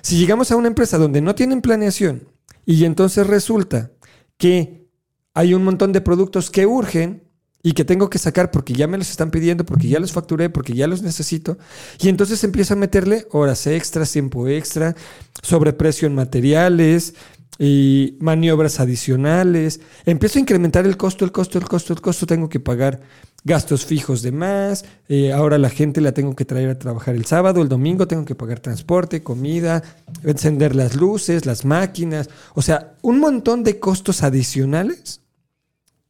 si 0.02 0.18
llegamos 0.18 0.52
a 0.52 0.56
una 0.56 0.68
empresa 0.68 0.98
donde 0.98 1.22
no 1.22 1.36
tienen 1.36 1.62
planeación 1.62 2.28
y 2.66 2.86
entonces 2.86 3.28
resulta 3.28 3.92
que 4.38 4.88
hay 5.34 5.54
un 5.54 5.64
montón 5.64 5.92
de 5.92 6.02
productos 6.02 6.50
que 6.50 6.66
urgen, 6.66 7.29
y 7.62 7.74
que 7.74 7.84
tengo 7.84 8.10
que 8.10 8.18
sacar 8.18 8.52
porque 8.52 8.74
ya 8.74 8.88
me 8.88 8.98
los 8.98 9.10
están 9.10 9.32
pidiendo, 9.32 9.66
porque 9.66 9.90
ya 9.90 10.00
los 10.00 10.14
facturé, 10.14 10.50
porque 10.50 10.74
ya 10.74 10.88
los 10.88 11.02
necesito. 11.02 11.58
Y 12.00 12.08
entonces 12.08 12.44
empiezo 12.44 12.74
a 12.74 12.78
meterle 12.78 13.28
horas 13.32 13.68
extras, 13.68 14.12
tiempo 14.12 14.48
extra, 14.48 14.96
sobreprecio 15.42 16.08
en 16.08 16.16
materiales 16.16 17.16
y 17.58 18.16
maniobras 18.22 18.80
adicionales. 18.80 19.82
Empiezo 20.06 20.40
a 20.40 20.42
incrementar 20.42 20.86
el 20.86 20.96
costo, 20.96 21.26
el 21.26 21.34
costo, 21.34 21.58
el 21.58 21.66
costo, 21.66 21.92
el 21.92 22.00
costo. 22.00 22.26
Tengo 22.26 22.48
que 22.48 22.62
pagar 22.62 23.02
gastos 23.44 23.86
fijos 23.86 24.22
de 24.22 24.32
más. 24.32 24.86
Eh, 25.10 25.34
ahora 25.34 25.58
la 25.58 25.70
gente 25.70 26.00
la 26.00 26.14
tengo 26.14 26.38
que 26.38 26.46
traer 26.46 26.70
a 26.70 26.80
trabajar 26.80 27.16
el 27.16 27.26
sábado, 27.26 27.62
el 27.62 27.68
domingo 27.68 28.08
tengo 28.08 28.24
que 28.24 28.36
pagar 28.36 28.62
transporte, 28.62 29.22
comida, 29.22 29.84
encender 30.24 30.76
las 30.76 30.96
luces, 30.96 31.46
las 31.46 31.66
máquinas. 31.66 32.30
O 32.54 32.62
sea, 32.62 32.94
un 33.02 33.20
montón 33.20 33.64
de 33.64 33.80
costos 33.80 34.24
adicionales 34.24 35.20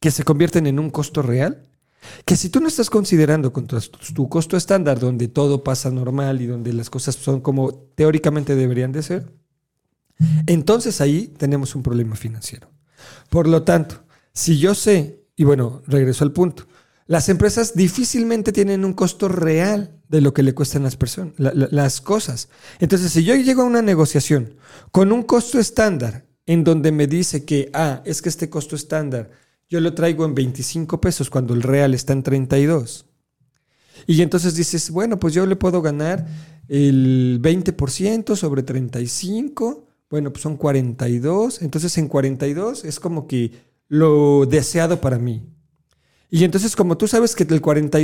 que 0.00 0.10
se 0.10 0.24
convierten 0.24 0.66
en 0.66 0.78
un 0.78 0.90
costo 0.90 1.22
real, 1.22 1.66
que 2.24 2.36
si 2.36 2.48
tú 2.48 2.60
no 2.60 2.68
estás 2.68 2.88
considerando 2.88 3.52
con 3.52 3.66
tu, 3.66 4.28
costo 4.28 4.56
estándar, 4.56 4.98
donde 4.98 5.28
todo 5.28 5.62
pasa 5.62 5.90
normal 5.90 6.40
y 6.40 6.46
donde 6.46 6.72
las 6.72 6.88
cosas 6.88 7.14
son 7.14 7.40
como 7.40 7.74
teóricamente 7.74 8.56
deberían 8.56 8.92
de 8.92 9.02
ser, 9.02 9.32
entonces 10.46 11.00
ahí 11.00 11.28
tenemos 11.28 11.74
un 11.74 11.82
problema 11.82 12.16
financiero. 12.16 12.70
Por 13.28 13.46
lo 13.46 13.62
tanto, 13.62 14.02
si 14.32 14.58
yo 14.58 14.74
sé, 14.74 15.20
y 15.36 15.44
bueno, 15.44 15.82
regreso 15.86 16.24
al 16.24 16.32
punto, 16.32 16.66
las 17.06 17.28
empresas 17.28 17.74
difícilmente 17.74 18.52
tienen 18.52 18.84
un 18.84 18.94
costo 18.94 19.28
real 19.28 20.00
de 20.08 20.20
lo 20.20 20.32
que 20.32 20.42
le 20.42 20.54
cuestan 20.54 20.84
las 20.84 20.96
personas, 20.96 21.34
las 21.36 22.00
cosas. 22.00 22.48
Entonces, 22.78 23.12
si 23.12 23.24
yo 23.24 23.34
llego 23.34 23.62
a 23.62 23.66
una 23.66 23.82
negociación 23.82 24.54
con 24.92 25.12
un 25.12 25.24
costo 25.24 25.58
estándar 25.58 26.24
en 26.46 26.64
donde 26.64 26.92
me 26.92 27.06
dice 27.06 27.44
que, 27.44 27.70
ah, 27.74 28.02
es 28.04 28.22
que 28.22 28.28
este 28.28 28.48
costo 28.48 28.76
estándar 28.76 29.30
yo 29.70 29.80
lo 29.80 29.94
traigo 29.94 30.24
en 30.24 30.34
25 30.34 31.00
pesos 31.00 31.30
cuando 31.30 31.54
el 31.54 31.62
real 31.62 31.94
está 31.94 32.12
en 32.12 32.24
32. 32.24 33.06
Y 34.06 34.20
entonces 34.22 34.56
dices, 34.56 34.90
bueno, 34.90 35.20
pues 35.20 35.32
yo 35.32 35.46
le 35.46 35.54
puedo 35.54 35.80
ganar 35.80 36.26
el 36.68 37.40
20% 37.40 38.34
sobre 38.34 38.64
35. 38.64 39.86
Bueno, 40.10 40.32
pues 40.32 40.42
son 40.42 40.56
42. 40.56 41.62
Entonces 41.62 41.96
en 41.98 42.08
42 42.08 42.84
es 42.84 42.98
como 42.98 43.28
que 43.28 43.52
lo 43.86 44.44
deseado 44.44 45.00
para 45.00 45.18
mí. 45.18 45.46
Y 46.32 46.44
entonces, 46.44 46.76
como 46.76 46.96
tú 46.96 47.08
sabes 47.08 47.34
que 47.34 47.42
el 47.42 47.60
40, 47.60 47.98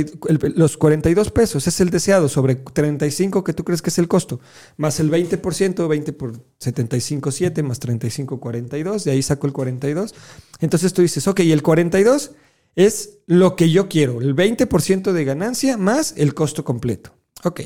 los 0.55 0.75
42 0.75 1.31
pesos 1.31 1.65
es 1.65 1.79
el 1.79 1.89
deseado 1.89 2.27
sobre 2.27 2.55
35 2.55 3.43
que 3.43 3.53
tú 3.53 3.63
crees 3.63 3.81
que 3.81 3.89
es 3.89 3.97
el 3.99 4.09
costo, 4.09 4.41
más 4.75 4.99
el 4.99 5.09
20%, 5.09 5.87
20 5.87 6.13
por 6.13 6.33
75, 6.59 7.31
7, 7.31 7.63
más 7.63 7.79
35, 7.79 8.39
42, 8.39 9.05
de 9.05 9.11
ahí 9.11 9.23
saco 9.23 9.47
el 9.47 9.53
42. 9.53 10.13
Entonces 10.59 10.93
tú 10.93 11.01
dices, 11.01 11.25
ok, 11.25 11.39
el 11.39 11.63
42 11.63 12.31
es 12.75 13.19
lo 13.27 13.55
que 13.55 13.71
yo 13.71 13.87
quiero, 13.87 14.21
el 14.21 14.35
20% 14.35 15.13
de 15.13 15.25
ganancia 15.25 15.77
más 15.77 16.13
el 16.17 16.33
costo 16.33 16.65
completo. 16.65 17.13
Ok. 17.45 17.61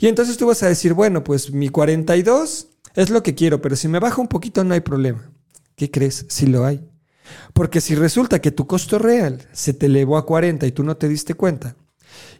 Y 0.00 0.08
entonces 0.08 0.36
tú 0.36 0.48
vas 0.48 0.64
a 0.64 0.68
decir, 0.68 0.94
bueno, 0.94 1.22
pues 1.22 1.52
mi 1.52 1.68
42 1.68 2.68
es 2.96 3.10
lo 3.10 3.22
que 3.22 3.36
quiero, 3.36 3.62
pero 3.62 3.76
si 3.76 3.86
me 3.86 4.00
baja 4.00 4.20
un 4.20 4.28
poquito 4.28 4.64
no 4.64 4.74
hay 4.74 4.80
problema. 4.80 5.30
¿Qué 5.76 5.90
crees? 5.92 6.26
Si 6.28 6.46
lo 6.46 6.64
hay. 6.64 6.91
Porque 7.52 7.80
si 7.80 7.94
resulta 7.94 8.40
que 8.40 8.50
tu 8.50 8.66
costo 8.66 8.98
real 8.98 9.46
se 9.52 9.74
te 9.74 9.86
elevó 9.86 10.16
a 10.16 10.26
40 10.26 10.66
y 10.66 10.72
tú 10.72 10.82
no 10.82 10.96
te 10.96 11.08
diste 11.08 11.34
cuenta, 11.34 11.76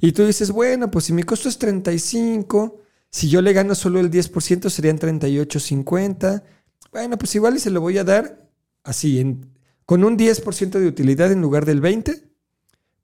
y 0.00 0.12
tú 0.12 0.26
dices, 0.26 0.50
bueno, 0.50 0.90
pues 0.90 1.06
si 1.06 1.12
mi 1.12 1.22
costo 1.22 1.48
es 1.48 1.58
35, 1.58 2.80
si 3.10 3.28
yo 3.28 3.40
le 3.42 3.52
gano 3.52 3.74
solo 3.74 4.00
el 4.00 4.10
10% 4.10 4.68
serían 4.68 4.98
38.50, 4.98 6.42
bueno, 6.90 7.18
pues 7.18 7.34
igual 7.34 7.56
y 7.56 7.60
se 7.60 7.70
lo 7.70 7.80
voy 7.80 7.98
a 7.98 8.04
dar 8.04 8.48
así, 8.84 9.38
con 9.86 10.04
un 10.04 10.18
10% 10.18 10.70
de 10.70 10.86
utilidad 10.86 11.30
en 11.30 11.40
lugar 11.40 11.64
del 11.66 11.80
20%, 11.80 12.22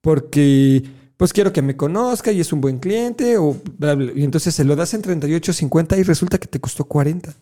porque 0.01 0.85
pues 1.17 1.33
quiero 1.33 1.53
que 1.53 1.63
me 1.63 1.77
conozca 1.77 2.33
y 2.33 2.41
es 2.41 2.53
un 2.53 2.61
buen 2.61 2.79
cliente, 2.79 3.37
y 4.15 4.25
entonces 4.25 4.55
se 4.55 4.65
lo 4.65 4.77
das 4.77 4.95
en 4.95 5.03
38.50 5.03 5.99
y 5.99 6.03
resulta 6.03 6.39
que 6.39 6.47
te 6.47 6.61
costó 6.61 6.85
40. 6.85 7.35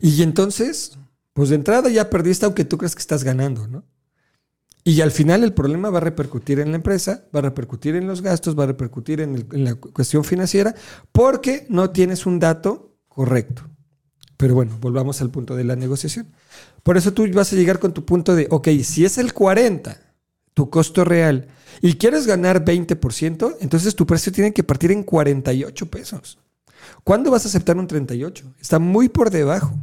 Y 0.00 0.22
entonces, 0.22 0.98
pues 1.34 1.50
de 1.50 1.56
entrada 1.56 1.90
ya 1.90 2.08
perdiste 2.08 2.46
aunque 2.46 2.64
tú 2.64 2.78
creas 2.78 2.94
que 2.94 3.00
estás 3.00 3.22
ganando, 3.22 3.68
¿no? 3.68 3.84
Y 4.86 5.00
al 5.00 5.10
final 5.10 5.42
el 5.42 5.54
problema 5.54 5.88
va 5.88 5.98
a 5.98 6.02
repercutir 6.02 6.60
en 6.60 6.70
la 6.70 6.76
empresa, 6.76 7.24
va 7.34 7.38
a 7.38 7.42
repercutir 7.42 7.96
en 7.96 8.06
los 8.06 8.20
gastos, 8.20 8.58
va 8.58 8.64
a 8.64 8.68
repercutir 8.68 9.22
en, 9.22 9.46
la 9.50 9.74
cuestión 9.76 10.24
financiera, 10.24 10.74
porque 11.10 11.66
no 11.70 11.90
tienes 11.90 12.26
un 12.26 12.38
dato 12.38 12.94
correcto. 13.08 13.62
Pero 14.36 14.54
bueno, 14.54 14.76
volvamos 14.80 15.22
al 15.22 15.30
punto 15.30 15.56
de 15.56 15.64
la 15.64 15.74
negociación. 15.74 16.28
Por 16.82 16.98
eso 16.98 17.14
tú 17.14 17.26
vas 17.32 17.50
a 17.50 17.56
llegar 17.56 17.78
con 17.78 17.94
tu 17.94 18.04
punto 18.04 18.34
de, 18.34 18.46
ok, 18.50 18.68
si 18.82 19.06
es 19.06 19.16
el 19.16 19.32
40, 19.32 19.98
tu 20.52 20.68
costo 20.68 21.02
real, 21.02 21.48
y 21.80 21.94
quieres 21.94 22.26
ganar 22.26 22.62
20%, 22.62 23.56
entonces 23.60 23.96
tu 23.96 24.06
precio 24.06 24.32
tiene 24.32 24.52
que 24.52 24.64
partir 24.64 24.92
en 24.92 25.02
48 25.02 25.86
pesos. 25.86 26.38
¿Cuándo 27.04 27.30
vas 27.30 27.46
a 27.46 27.48
aceptar 27.48 27.78
un 27.78 27.86
38? 27.86 28.54
Está 28.60 28.78
muy 28.78 29.08
por 29.08 29.30
debajo. 29.30 29.74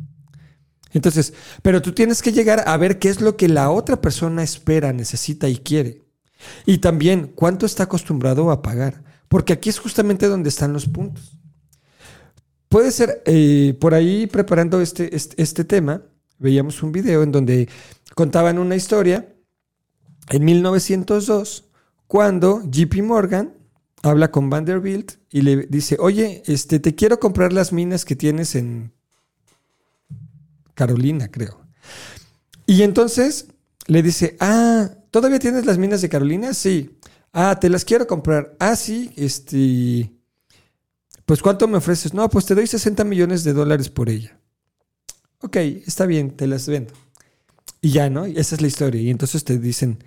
Entonces, 0.94 1.34
pero 1.62 1.82
tú 1.82 1.94
tienes 1.94 2.22
que 2.22 2.32
llegar 2.32 2.64
a 2.68 2.78
ver 2.78 3.00
qué 3.00 3.10
es 3.10 3.22
lo 3.22 3.38
que 3.38 3.48
la 3.48 3.72
otra 3.72 4.02
persona 4.02 4.44
espera, 4.44 4.94
necesita 4.94 5.48
y 5.48 5.58
quiere. 5.58 6.04
Y 6.66 6.80
también 6.80 7.32
cuánto 7.36 7.66
está 7.66 7.84
acostumbrado 7.84 8.52
a 8.52 8.62
pagar. 8.62 9.04
Porque 9.28 9.54
aquí 9.54 9.70
es 9.70 9.80
justamente 9.80 10.28
donde 10.28 10.50
están 10.50 10.74
los 10.74 10.88
puntos. 10.88 11.38
Puede 12.68 12.92
ser, 12.92 13.22
eh, 13.26 13.78
por 13.80 13.94
ahí 13.94 14.28
preparando 14.28 14.82
este, 14.82 15.16
este, 15.16 15.42
este, 15.42 15.64
tema, 15.66 16.04
veíamos 16.38 16.82
un 16.84 16.92
video 16.92 17.22
en 17.22 17.32
donde 17.32 17.68
contaban 18.16 18.60
una 18.60 18.76
historia 18.76 19.36
en 20.30 20.46
1902, 20.46 21.70
cuando 22.08 22.62
JP 22.64 23.04
Morgan 23.04 23.54
habla 24.04 24.32
con 24.32 24.50
Vanderbilt 24.50 25.14
y 25.30 25.42
le 25.42 25.68
dice, 25.68 25.98
oye, 26.00 26.44
este, 26.46 26.80
te 26.80 26.96
quiero 26.96 27.20
comprar 27.20 27.54
las 27.54 27.74
minas 27.74 28.06
que 28.06 28.16
tienes 28.16 28.56
en 28.56 28.94
Carolina, 30.74 31.30
creo. 31.30 31.62
Y 32.66 32.84
entonces 32.84 33.48
le 33.88 34.02
dice, 34.02 34.38
ah, 34.40 34.90
¿todavía 35.12 35.40
tienes 35.40 35.66
las 35.66 35.78
minas 35.78 36.02
de 36.02 36.10
Carolina? 36.10 36.54
Sí. 36.54 36.98
Ah, 37.34 37.58
te 37.60 37.70
las 37.70 37.86
quiero 37.86 38.08
comprar. 38.08 38.56
Ah, 38.60 38.76
sí, 38.76 39.12
este... 39.16 40.12
Pues 41.26 41.42
¿cuánto 41.42 41.68
me 41.68 41.78
ofreces? 41.78 42.14
No, 42.14 42.30
pues 42.30 42.46
te 42.46 42.56
doy 42.56 42.68
60 42.68 43.04
millones 43.04 43.44
de 43.44 43.54
dólares 43.54 43.90
por 43.90 44.10
ella. 44.10 44.38
Ok, 45.40 45.56
está 45.56 46.06
bien, 46.06 46.32
te 46.32 46.46
las 46.46 46.68
vendo. 46.68 46.94
Y 47.82 47.92
ya, 47.92 48.10
¿no? 48.10 48.26
esa 48.26 48.56
es 48.56 48.62
la 48.62 48.68
historia. 48.68 49.02
Y 49.02 49.10
entonces 49.10 49.44
te 49.44 49.58
dicen, 49.58 50.04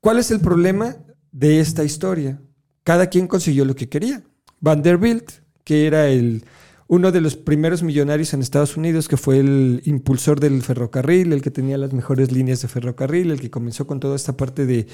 ¿cuál 0.00 0.18
es 0.18 0.30
el 0.30 0.40
problema 0.40 0.96
de 1.32 1.60
esta 1.60 1.84
historia? 1.84 2.40
Cada 2.82 3.08
quien 3.08 3.26
consiguió 3.26 3.64
lo 3.64 3.74
que 3.74 3.88
quería. 3.88 4.22
Vanderbilt, 4.60 5.30
que 5.64 5.86
era 5.86 6.08
el, 6.08 6.44
uno 6.88 7.10
de 7.10 7.20
los 7.20 7.36
primeros 7.36 7.82
millonarios 7.82 8.32
en 8.32 8.42
Estados 8.42 8.76
Unidos, 8.76 9.08
que 9.08 9.16
fue 9.16 9.38
el 9.38 9.82
impulsor 9.84 10.38
del 10.38 10.62
ferrocarril, 10.62 11.32
el 11.32 11.42
que 11.42 11.50
tenía 11.50 11.78
las 11.78 11.92
mejores 11.92 12.30
líneas 12.30 12.62
de 12.62 12.68
ferrocarril, 12.68 13.32
el 13.32 13.40
que 13.40 13.50
comenzó 13.50 13.86
con 13.86 13.98
toda 13.98 14.14
esta 14.14 14.36
parte 14.36 14.66
de, 14.66 14.86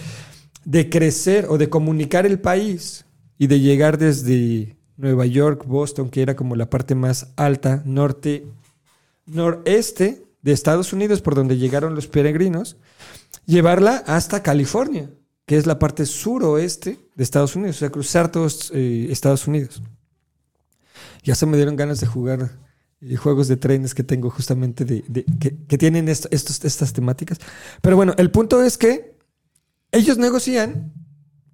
de 0.65 0.89
crecer 0.89 1.47
o 1.49 1.59
de 1.59 1.69
comunicar 1.69 2.25
el 2.25 2.41
país 2.41 3.05
y 3.37 3.47
de 3.47 3.61
llegar 3.61 3.99
desde 3.99 4.77
Nueva 4.97 5.27
York, 5.27 5.67
Boston, 5.67 6.09
que 6.09 6.23
era 6.23 6.37
como 6.37 6.57
la 6.57 6.71
parte 6.71 6.95
más 6.95 7.33
alta, 7.37 7.83
norte, 7.85 8.47
noreste 9.27 10.25
de 10.41 10.53
Estados 10.53 10.93
Unidos, 10.93 11.21
por 11.21 11.35
donde 11.35 11.59
llegaron 11.59 11.95
los 11.95 12.07
peregrinos, 12.07 12.77
llevarla 13.45 14.03
hasta 14.07 14.43
California, 14.43 15.11
que 15.45 15.57
es 15.57 15.67
la 15.67 15.79
parte 15.79 16.07
suroeste 16.07 16.99
de 17.15 17.25
Estados 17.25 17.55
Unidos, 17.55 17.77
o 17.77 17.79
sea, 17.81 17.91
cruzar 17.91 18.31
todos 18.31 18.71
eh, 18.75 19.09
Estados 19.11 19.47
Unidos. 19.47 19.83
Ya 21.23 21.35
se 21.35 21.47
me 21.47 21.57
dieron 21.57 21.77
ganas 21.77 22.01
de 22.01 22.07
jugar 22.07 22.51
eh, 23.01 23.17
juegos 23.17 23.49
de 23.49 23.57
trenes 23.57 23.95
que 23.95 24.03
tengo 24.03 24.31
justamente 24.31 24.85
de, 24.85 25.03
que, 25.41 25.79
tienen 25.79 26.09
estos, 26.09 26.65
estas 26.65 26.93
temáticas. 26.93 27.39
Pero 27.81 27.97
bueno, 27.97 28.15
el 28.19 28.31
punto 28.31 28.63
es 28.63 28.79
que 28.79 29.17
ellos 29.91 30.19
negocian 30.19 30.93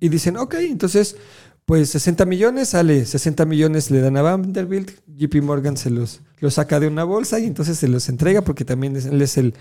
y 0.01 0.09
dicen, 0.09 0.37
ok, 0.37 0.55
entonces 0.61 1.17
pues 1.65 1.91
60 1.91 2.25
millones, 2.25 2.71
sale 2.71 3.05
60 3.05 3.45
millones 3.45 3.91
le 3.91 4.01
dan 4.01 4.17
a 4.17 4.23
Vanderbilt, 4.23 4.91
JP 5.07 5.43
Morgan 5.43 5.77
se 5.77 5.91
los, 5.91 6.23
los 6.39 6.55
saca 6.55 6.81
de 6.81 6.87
una 6.87 7.05
bolsa 7.05 7.41
y 7.41 7.45
entonces 7.45 7.79
se 7.79 7.89
los 7.89 8.09
entrega 8.09 8.41
porque 8.41 8.65
también 8.65 8.97
él 8.97 9.21
es 9.21 9.37
el, 9.37 9.53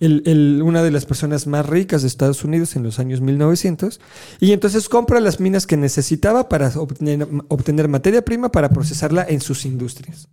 el, 0.00 0.60
una 0.62 0.82
de 0.82 0.90
las 0.90 1.06
personas 1.06 1.46
más 1.46 1.66
ricas 1.66 2.02
de 2.02 2.08
Estados 2.08 2.44
Unidos 2.44 2.76
en 2.76 2.82
los 2.82 2.98
años 2.98 3.20
1900 3.20 4.00
y 4.40 4.52
entonces 4.52 4.88
compra 4.88 5.20
las 5.20 5.40
minas 5.40 5.66
que 5.66 5.76
necesitaba 5.76 6.48
para 6.48 6.68
obtener, 6.76 7.26
obtener 7.48 7.88
materia 7.88 8.24
prima 8.24 8.52
para 8.52 8.70
procesarla 8.70 9.26
en 9.28 9.40
sus 9.40 9.64
industrias. 9.64 10.28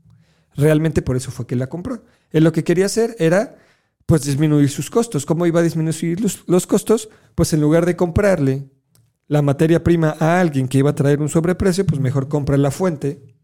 Realmente 0.56 1.02
por 1.02 1.18
eso 1.18 1.32
fue 1.32 1.48
que 1.48 1.56
la 1.56 1.68
compró. 1.68 2.04
Él 2.32 2.44
lo 2.44 2.52
que 2.52 2.64
quería 2.64 2.86
hacer 2.86 3.16
era 3.20 3.58
pues 4.06 4.24
disminuir 4.24 4.70
sus 4.70 4.90
costos. 4.90 5.26
¿Cómo 5.26 5.46
iba 5.46 5.60
a 5.60 5.64
disminuir 5.64 6.22
los, 6.22 6.44
los 6.48 6.68
costos? 6.68 7.10
Pues 7.34 7.52
en 7.54 7.62
lugar 7.62 7.86
de 7.86 7.96
comprarle 7.96 8.70
la 9.28 9.42
materia 9.42 9.84
prima 9.84 10.16
a 10.20 10.40
alguien 10.40 10.68
que 10.68 10.78
iba 10.78 10.92
a 10.92 10.96
traer 10.96 11.22
un 11.22 11.30
sobreprecio, 11.30 11.86
pues 11.86 12.00
mejor 12.00 12.28
compra 12.28 12.58
la 12.58 12.72
fuente. 12.72 13.35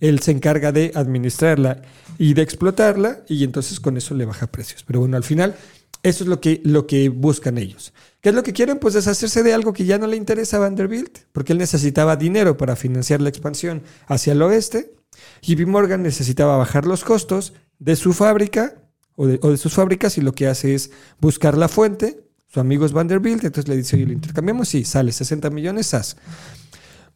Él 0.00 0.20
se 0.20 0.32
encarga 0.32 0.72
de 0.72 0.92
administrarla 0.94 1.82
y 2.18 2.34
de 2.34 2.42
explotarla 2.42 3.20
y 3.28 3.44
entonces 3.44 3.80
con 3.80 3.96
eso 3.96 4.14
le 4.14 4.24
baja 4.24 4.46
precios. 4.46 4.82
Pero 4.84 5.00
bueno, 5.00 5.16
al 5.16 5.24
final 5.24 5.54
eso 6.02 6.24
es 6.24 6.28
lo 6.28 6.40
que, 6.40 6.60
lo 6.64 6.86
que 6.86 7.08
buscan 7.08 7.58
ellos. 7.58 7.92
¿Qué 8.20 8.30
es 8.30 8.34
lo 8.34 8.42
que 8.42 8.52
quieren? 8.52 8.78
Pues 8.78 8.94
deshacerse 8.94 9.42
de 9.42 9.54
algo 9.54 9.72
que 9.72 9.84
ya 9.84 9.98
no 9.98 10.06
le 10.06 10.16
interesa 10.16 10.56
a 10.56 10.60
Vanderbilt, 10.60 11.18
porque 11.32 11.52
él 11.52 11.58
necesitaba 11.58 12.16
dinero 12.16 12.56
para 12.56 12.76
financiar 12.76 13.20
la 13.20 13.28
expansión 13.28 13.82
hacia 14.06 14.32
el 14.32 14.42
oeste. 14.42 14.94
JP 15.42 15.66
Morgan 15.66 16.02
necesitaba 16.02 16.56
bajar 16.56 16.86
los 16.86 17.04
costos 17.04 17.52
de 17.78 17.96
su 17.96 18.12
fábrica 18.12 18.74
o 19.16 19.26
de, 19.26 19.56
sus 19.56 19.74
fábricas 19.74 20.16
y 20.16 20.22
lo 20.22 20.32
que 20.32 20.46
hace 20.46 20.74
es 20.74 20.90
buscar 21.20 21.58
la 21.58 21.68
fuente 21.68 22.30
su 22.52 22.58
amigo 22.58 22.84
es 22.84 22.92
Vanderbilt, 22.92 23.44
entonces 23.44 23.68
le 23.68 23.76
dice, 23.76 23.94
oye, 23.94 24.06
lo 24.06 24.12
intercambiamos, 24.12 24.68
sí, 24.68 24.84
sale 24.84 25.12
60 25.12 25.50
millones, 25.50 25.86
SAS. 25.86 26.16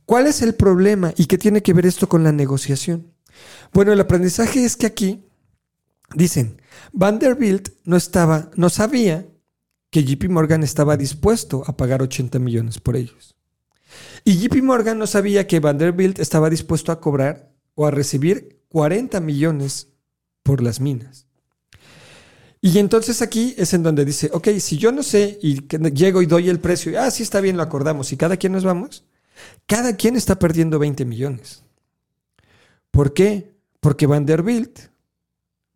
¿Cuál 0.07 0.27
es 0.27 0.43
el 0.43 0.55
problema 0.55 1.14
y 1.17 1.27
qué 1.27 1.38
tiene 1.38 1.62
que 1.62 1.73
ver 1.73 1.87
esto 1.87 2.09
con 2.09 2.25
la 2.25 2.33
negociación? 2.33 3.12
Bueno, 3.73 3.93
el 3.93 4.01
aprendizaje 4.01 4.64
es 4.64 4.77
que 4.77 4.87
aquí 4.87 5.25
dicen, 6.14 6.61
Vanderbilt 6.93 7.71
no 7.85 7.97
estaba, 7.97 8.51
no 8.57 8.69
sabía 8.69 9.27
que 9.90 10.05
JP 10.05 10.29
Morgan 10.29 10.62
estaba 10.62 10.97
dispuesto 10.97 11.62
a 11.67 11.77
pagar 11.77 12.03
80 12.03 12.38
millones 12.38 12.81
por 12.81 12.97
ellos. 12.97 13.37
Y 14.25 14.38
JP 14.38 14.62
Morgan 14.62 14.99
no 14.99 15.07
sabía 15.07 15.47
que 15.47 15.61
Vanderbilt 15.61 16.19
estaba 16.19 16.51
dispuesto 16.51 16.93
a 16.93 17.01
cobrar 17.01 17.53
o 17.75 17.87
a 17.87 17.90
recibir 17.90 18.62
40 18.69 19.21
millones 19.21 19.88
por 20.43 20.62
las 20.62 20.81
minas. 20.81 21.27
Y 22.61 22.79
entonces 22.79 23.21
aquí 23.21 23.55
es 23.59 23.75
en 23.75 23.83
donde 23.83 24.05
dice, 24.05 24.31
ok, 24.33 24.49
si 24.59 24.79
yo 24.79 24.90
no 24.90 25.03
sé 25.03 25.38
y 25.43 25.67
llego 25.93 26.23
y 26.23 26.27
doy 26.27 26.49
el 26.49 26.61
precio, 26.61 26.99
ah, 27.01 27.11
sí 27.11 27.23
está 27.23 27.40
bien, 27.40 27.57
lo 27.57 27.62
acordamos, 27.62 28.11
y 28.12 28.17
cada 28.17 28.38
quien 28.38 28.53
nos 28.53 28.64
vamos, 28.64 29.05
cada 29.66 29.97
quien 29.97 30.16
está 30.16 30.38
perdiendo 30.38 30.79
20 30.79 31.05
millones. 31.05 31.64
¿Por 32.90 33.12
qué? 33.12 33.55
Porque 33.81 34.07
Vanderbilt 34.07 34.79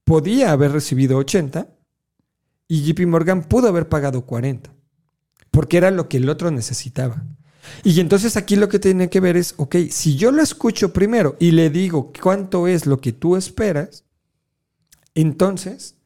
podía 0.05 0.53
haber 0.53 0.73
recibido 0.73 1.19
80 1.19 1.69
y 2.69 2.83
JP 2.83 3.07
Morgan 3.07 3.45
pudo 3.45 3.69
haber 3.69 3.89
pagado 3.89 4.25
40, 4.25 4.71
porque 5.51 5.79
era 5.79 5.91
lo 5.91 6.09
que 6.09 6.19
el 6.19 6.29
otro 6.29 6.51
necesitaba. 6.51 7.25
Y 7.83 8.01
entonces 8.01 8.37
aquí 8.37 8.57
lo 8.57 8.69
que 8.69 8.79
tiene 8.79 9.11
que 9.11 9.21
ver 9.21 9.37
es, 9.37 9.55
ok, 9.57 9.77
si 9.91 10.17
yo 10.17 10.31
lo 10.33 10.43
escucho 10.43 10.93
primero 10.93 11.37
y 11.39 11.51
le 11.51 11.71
digo 11.71 12.13
cuánto 12.23 12.67
es 12.67 12.87
lo 12.87 13.01
que 13.01 13.13
tú 13.13 13.37
esperas, 13.37 14.05
entonces 15.15 15.97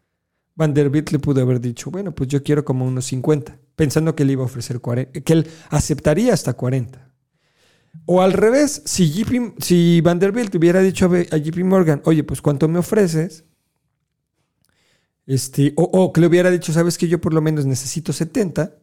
Vanderbilt 0.55 1.11
le 1.11 1.19
pudo 1.19 1.43
haber 1.43 1.61
dicho, 1.61 1.91
bueno, 1.91 2.15
pues 2.15 2.29
yo 2.29 2.43
quiero 2.43 2.65
como 2.65 2.85
unos 2.87 3.07
50, 3.07 3.59
pensando 3.77 4.15
que 4.15 4.25
le 4.25 4.33
iba 4.33 4.43
a 4.43 4.47
ofrecer 4.47 4.81
40, 4.81 5.21
que 5.21 5.33
él 5.33 5.47
aceptaría 5.71 6.35
hasta 6.35 6.55
40. 6.55 7.12
O 8.07 8.23
al 8.23 8.33
revés, 8.33 8.83
si, 8.85 9.25
si 9.59 10.01
Vanderbilt 10.01 10.55
hubiera 10.55 10.81
dicho 10.81 11.07
a 11.07 11.37
JP 11.37 11.65
Morgan, 11.65 12.03
oye, 12.05 12.25
pues 12.25 12.41
¿cuánto 12.41 12.69
me 12.69 12.79
ofreces? 12.79 13.45
Este, 15.27 15.73
o, 15.77 15.85
o, 15.85 16.13
que 16.13 16.21
le 16.21 16.27
hubiera 16.27 16.51
dicho, 16.51 16.73
sabes 16.73 16.99
que 16.99 17.09
yo 17.09 17.21
por 17.21 17.33
lo 17.33 17.41
menos 17.41 17.65
necesito 17.65 18.13
70, 18.13 18.75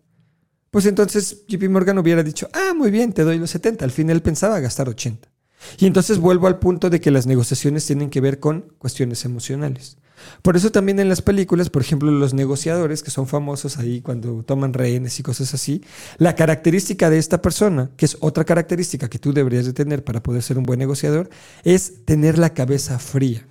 pues 0.71 0.85
entonces 0.85 1.45
JP 1.47 1.69
Morgan 1.69 1.97
hubiera 1.97 2.23
dicho, 2.23 2.47
ah, 2.53 2.73
muy 2.75 2.91
bien, 2.91 3.13
te 3.13 3.23
doy 3.23 3.37
los 3.37 3.49
70. 3.49 3.83
Al 3.85 3.91
fin 3.91 4.09
él 4.09 4.21
pensaba 4.21 4.59
gastar 4.59 4.87
80. 4.87 5.29
Y 5.77 5.85
entonces 5.85 6.19
vuelvo 6.19 6.47
al 6.47 6.59
punto 6.59 6.89
de 6.89 7.01
que 7.01 7.11
las 7.11 7.27
negociaciones 7.27 7.85
tienen 7.85 8.09
que 8.09 8.21
ver 8.21 8.39
con 8.39 8.73
cuestiones 8.77 9.25
emocionales. 9.25 9.97
Por 10.41 10.55
eso 10.55 10.71
también 10.71 10.99
en 10.99 11.09
las 11.09 11.21
películas, 11.21 11.69
por 11.69 11.81
ejemplo, 11.81 12.11
los 12.11 12.33
negociadores, 12.33 13.03
que 13.03 13.11
son 13.11 13.27
famosos 13.27 13.77
ahí 13.77 14.01
cuando 14.01 14.43
toman 14.43 14.73
rehenes 14.73 15.19
y 15.19 15.23
cosas 15.23 15.53
así, 15.53 15.83
la 16.17 16.35
característica 16.35 17.09
de 17.09 17.17
esta 17.17 17.41
persona, 17.41 17.89
que 17.97 18.05
es 18.05 18.17
otra 18.19 18.45
característica 18.45 19.09
que 19.09 19.19
tú 19.19 19.33
deberías 19.33 19.65
de 19.65 19.73
tener 19.73 20.03
para 20.03 20.23
poder 20.23 20.41
ser 20.43 20.57
un 20.57 20.63
buen 20.63 20.79
negociador, 20.79 21.29
es 21.63 22.05
tener 22.05 22.37
la 22.37 22.53
cabeza 22.53 22.99
fría. 22.99 23.45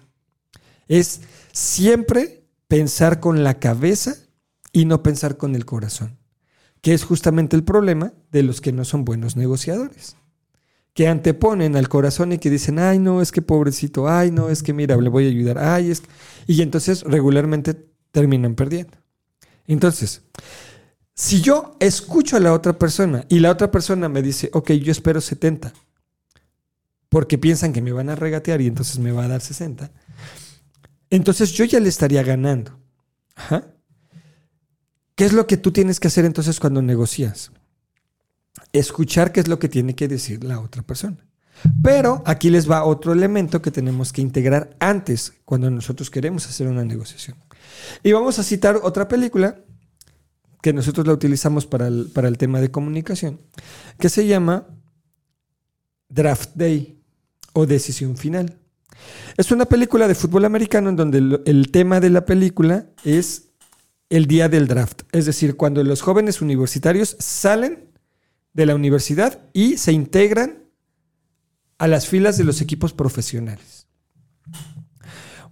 Es 0.89 1.21
siempre 1.53 2.45
pensar 2.69 3.21
con 3.21 3.45
la 3.45 3.59
cabeza 3.59 4.17
y 4.73 4.85
no 4.85 5.03
pensar 5.03 5.37
con 5.37 5.55
el 5.55 5.65
corazón, 5.65 6.19
que 6.81 6.95
es 6.95 7.05
justamente 7.05 7.57
el 7.57 7.65
problema 7.65 8.13
de 8.31 8.43
los 8.43 8.61
que 8.61 8.73
no 8.73 8.85
son 8.85 9.05
buenos 9.05 9.37
negociadores 9.37 10.17
que 10.99 11.07
anteponen 11.07 11.77
al 11.77 11.89
corazón 11.89 12.33
y 12.33 12.39
que 12.39 12.51
dicen, 12.51 12.81
ay, 12.81 12.99
no, 12.99 13.23
es 13.23 13.31
que 13.31 13.41
pobrecito, 13.41 14.09
ay, 14.09 14.33
no, 14.33 14.49
es 14.49 14.65
que 14.65 14.73
mira, 14.73 14.97
le 14.97 15.09
voy 15.09 15.27
a 15.27 15.29
ayudar, 15.29 15.57
ay, 15.57 15.93
es 15.93 16.03
Y 16.49 16.61
entonces 16.61 17.05
regularmente 17.05 17.87
terminan 18.11 18.57
perdiendo. 18.57 18.99
Entonces, 19.69 20.23
si 21.15 21.41
yo 21.41 21.77
escucho 21.79 22.37
a 22.37 22.41
la 22.41 22.53
otra 22.53 22.81
persona 22.81 23.25
y 23.29 23.39
la 23.39 23.53
otra 23.53 23.71
persona 23.71 24.09
me 24.09 24.23
dice, 24.23 24.51
ok, 24.53 24.73
yo 24.73 24.91
espero 24.91 25.21
70, 25.21 25.73
porque 27.09 27.39
piensan 27.39 27.73
que 27.73 27.81
me 27.81 27.93
van 27.93 28.11
a 28.11 28.17
regatear 28.17 28.61
y 28.61 28.67
entonces 28.67 28.99
me 28.99 29.13
va 29.13 29.27
a 29.27 29.29
dar 29.29 29.41
60, 29.41 29.93
entonces 31.11 31.53
yo 31.53 31.65
ya 31.65 31.79
le 31.79 31.91
estaría 31.91 32.25
ganando. 32.25 32.77
¿Qué 35.15 35.25
es 35.25 35.33
lo 35.33 35.47
que 35.47 35.59
tú 35.59 35.71
tienes 35.71 36.01
que 36.01 36.09
hacer 36.09 36.25
entonces 36.25 36.59
cuando 36.59 36.83
negocias? 36.83 37.53
Escuchar 38.73 39.33
qué 39.33 39.41
es 39.41 39.49
lo 39.49 39.59
que 39.59 39.69
tiene 39.69 39.95
que 39.95 40.09
decir 40.09 40.45
la 40.45 40.61
otra 40.61 40.83
persona. 40.83 41.17
Pero 41.83 42.23
aquí 42.25 42.51
les 42.51 42.71
va 42.71 42.85
otro 42.85 43.13
elemento 43.13 43.61
que 43.61 43.71
tenemos 43.71 44.13
que 44.13 44.21
integrar 44.21 44.77
antes 44.79 45.33
cuando 45.45 45.71
nosotros 45.71 46.11
queremos 46.11 46.47
hacer 46.47 46.69
una 46.69 46.85
negociación. 46.85 47.37
Y 48.03 48.13
vamos 48.13 48.39
a 48.39 48.45
citar 48.45 48.79
otra 48.83 49.09
película 49.09 49.61
que 50.63 50.73
nosotros 50.73 51.07
la 51.07 51.13
utilizamos 51.13 51.67
para 51.67 51.89
el, 51.89 52.11
para 52.13 52.29
el 52.29 52.39
tema 52.39 52.61
de 52.61 52.71
comunicación, 52.71 53.41
que 53.99 54.09
se 54.09 54.27
llama 54.27 54.67
Draft 56.09 56.51
Day 56.55 57.01
o 57.53 57.67
Decisión 57.67 58.17
Final. 58.17 58.59
Es 59.37 59.53
una 59.53 59.67
película 59.67 60.09
de 60.09 60.15
fútbol 60.15 60.45
americano 60.45 60.91
en 60.91 60.97
donde 60.97 61.19
el, 61.19 61.43
el 61.45 61.71
tema 61.71 62.01
de 62.01 62.11
la 62.11 62.25
película 62.25 62.87
es 63.05 63.49
el 64.11 64.27
día 64.27 64.49
del 64.49 64.67
draft, 64.67 65.03
es 65.13 65.27
decir, 65.27 65.57
cuando 65.57 65.85
los 65.85 66.01
jóvenes 66.01 66.41
universitarios 66.41 67.15
salen 67.19 67.91
de 68.59 68.67
la 68.67 68.75
universidad 68.75 69.41
y 69.53 69.77
se 69.77 69.93
integran 69.93 70.65
a 71.79 71.87
las 71.87 72.09
filas 72.09 72.37
de 72.37 72.43
los 72.43 72.61
equipos 72.61 72.93
profesionales. 72.93 73.87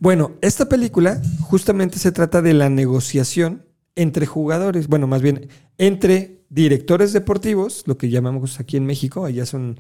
Bueno, 0.01 0.33
esta 0.41 0.69
película 0.69 1.23
justamente 1.41 2.01
se 2.01 2.11
trata 2.11 2.43
de 2.43 2.53
la 2.53 2.69
negociación 2.69 3.65
entre 3.95 4.27
jugadores, 4.27 4.89
bueno, 4.89 5.07
más 5.07 5.23
bien 5.23 5.49
entre 5.79 6.43
directores 6.49 7.13
deportivos, 7.13 7.85
lo 7.87 7.97
que 7.97 8.11
llamamos 8.11 8.59
aquí 8.59 8.77
en 8.77 8.87
México, 8.87 9.25
allá 9.25 9.47
son, 9.47 9.79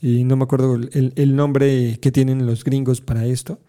y 0.00 0.24
no 0.24 0.36
me 0.36 0.42
acuerdo 0.42 0.74
el, 0.74 1.12
el 1.14 1.36
nombre 1.36 2.00
que 2.00 2.10
tienen 2.10 2.44
los 2.44 2.64
gringos 2.64 3.00
para 3.00 3.24
esto, 3.24 3.60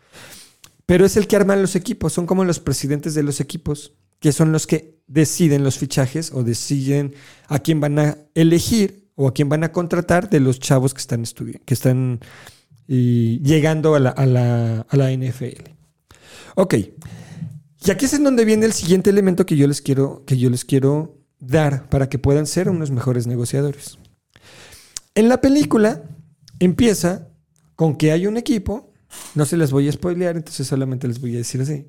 pero 0.88 1.06
es 1.06 1.16
el 1.16 1.28
que 1.28 1.36
arma 1.36 1.56
los 1.56 1.76
equipos, 1.76 2.12
son 2.12 2.26
como 2.26 2.44
los 2.44 2.60
presidentes 2.60 3.14
de 3.14 3.22
los 3.22 3.40
equipos, 3.40 3.94
que 4.20 4.32
son 4.32 4.52
los 4.52 4.68
que 4.68 5.00
deciden 5.08 5.64
los 5.64 5.78
fichajes 5.78 6.32
o 6.32 6.44
deciden 6.44 7.14
a 7.48 7.60
quién 7.60 7.80
van 7.80 8.00
a 8.00 8.18
elegir 8.34 9.10
o 9.16 9.28
a 9.28 9.34
quién 9.34 9.50
van 9.50 9.64
a 9.64 9.72
contratar 9.72 10.30
de 10.30 10.40
los 10.40 10.60
chavos 10.60 10.94
que 10.94 11.00
están, 11.00 11.24
que 11.24 11.74
están 11.74 12.20
llegando 12.88 13.96
a 13.96 14.00
la, 14.00 14.10
a, 14.10 14.26
la, 14.26 14.82
a 14.82 14.98
la 14.98 15.12
NFL. 15.12 15.70
Ok. 16.56 16.76
Y 17.86 17.92
aquí 17.92 18.06
es 18.06 18.14
en 18.14 18.24
donde 18.24 18.46
viene 18.46 18.66
el 18.66 18.74
siguiente 18.74 19.10
elemento 19.10 19.46
que 19.46 19.56
yo 19.56 19.68
les 19.68 19.82
quiero, 19.82 20.24
que 20.26 20.38
yo 20.38 20.50
les 20.50 20.66
quiero 20.66 21.20
dar 21.40 21.88
para 21.90 22.10
que 22.10 22.18
puedan 22.18 22.48
ser 22.48 22.70
unos 22.70 22.92
mejores 22.92 23.28
negociadores. 23.28 24.00
En 25.14 25.30
la 25.30 25.40
película 25.40 26.04
empieza 26.60 27.30
con 27.76 27.96
que 27.96 28.12
hay 28.12 28.28
un 28.28 28.38
equipo, 28.38 28.92
no 29.36 29.46
se 29.46 29.58
les 29.58 29.72
voy 29.72 29.88
a 29.88 29.92
spoilear, 29.92 30.36
entonces 30.36 30.68
solamente 30.68 31.08
les 31.08 31.22
voy 31.22 31.36
a 31.36 31.38
decir 31.38 31.62
así. 31.62 31.86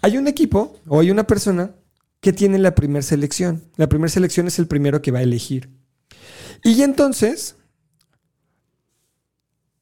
Hay 0.00 0.18
un 0.18 0.28
equipo 0.28 0.78
o 0.86 1.00
hay 1.00 1.10
una 1.10 1.26
persona 1.26 1.74
que 2.20 2.32
tiene 2.32 2.58
la 2.58 2.74
primera 2.74 3.02
selección. 3.02 3.64
La 3.76 3.88
primera 3.88 4.08
selección 4.08 4.46
es 4.46 4.58
el 4.58 4.66
primero 4.66 5.02
que 5.02 5.10
va 5.10 5.20
a 5.20 5.22
elegir. 5.22 5.70
Y 6.62 6.82
entonces 6.82 7.56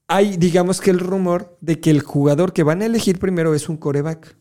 hay, 0.09 0.37
digamos 0.37 0.81
que 0.81 0.91
el 0.91 0.99
rumor 0.99 1.57
de 1.61 1.81
que 1.81 1.91
el 1.91 2.01
jugador 2.01 2.53
que 2.53 2.63
van 2.63 2.83
a 2.83 2.87
elegir 2.87 3.19
primero 3.19 3.55
es 3.55 3.69
un 3.69 3.77
coreback. 3.77 4.37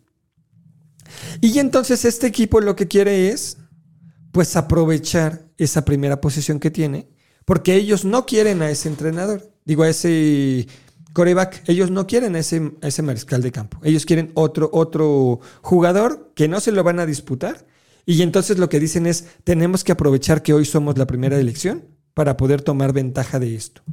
Y 1.42 1.60
entonces 1.60 2.06
este 2.06 2.28
equipo 2.28 2.62
lo 2.62 2.76
que 2.76 2.88
quiere 2.88 3.30
es, 3.30 3.58
pues, 4.32 4.56
aprovechar 4.56 5.48
esa 5.58 5.86
primera 5.86 6.22
posición 6.22 6.60
que 6.60 6.72
tiene, 6.72 7.10
porque 7.46 7.76
ellos 7.76 8.06
no 8.06 8.26
quieren 8.26 8.62
a 8.62 8.70
ese 8.70 8.90
entrenador, 8.90 9.52
digo, 9.66 9.84
a 9.84 9.90
ese 9.90 10.68
coreback, 11.14 11.64
ellos 11.68 11.92
no 11.92 12.08
quieren 12.08 12.36
ese, 12.36 12.74
ese 12.82 13.02
mariscal 13.02 13.42
de 13.42 13.52
campo, 13.52 13.80
ellos 13.84 14.06
quieren 14.06 14.32
otro, 14.36 14.70
otro 14.74 15.40
jugador 15.62 16.32
que 16.36 16.48
no 16.48 16.60
se 16.60 16.72
lo 16.72 16.84
van 16.84 17.00
a 17.00 17.06
disputar. 17.06 17.66
Y 18.06 18.22
entonces 18.24 18.58
lo 18.58 18.70
que 18.70 18.80
dicen 18.80 19.06
es, 19.06 19.26
tenemos 19.44 19.84
que 19.84 19.92
aprovechar 19.92 20.42
que 20.42 20.54
hoy 20.54 20.66
somos 20.66 20.98
la 20.98 21.06
primera 21.06 21.38
elección 21.38 21.86
para 22.16 22.38
poder 22.38 22.62
tomar 22.62 22.92
ventaja 22.92 23.40
de 23.40 23.56
esto. 23.56 23.84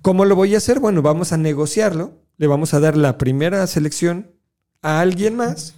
¿Cómo 0.00 0.24
lo 0.24 0.36
voy 0.36 0.54
a 0.54 0.58
hacer? 0.58 0.78
Bueno, 0.78 1.02
vamos 1.02 1.32
a 1.32 1.36
negociarlo, 1.36 2.20
le 2.36 2.46
vamos 2.46 2.72
a 2.72 2.80
dar 2.80 2.96
la 2.96 3.18
primera 3.18 3.66
selección 3.66 4.30
a 4.80 5.00
alguien 5.00 5.34
más 5.34 5.74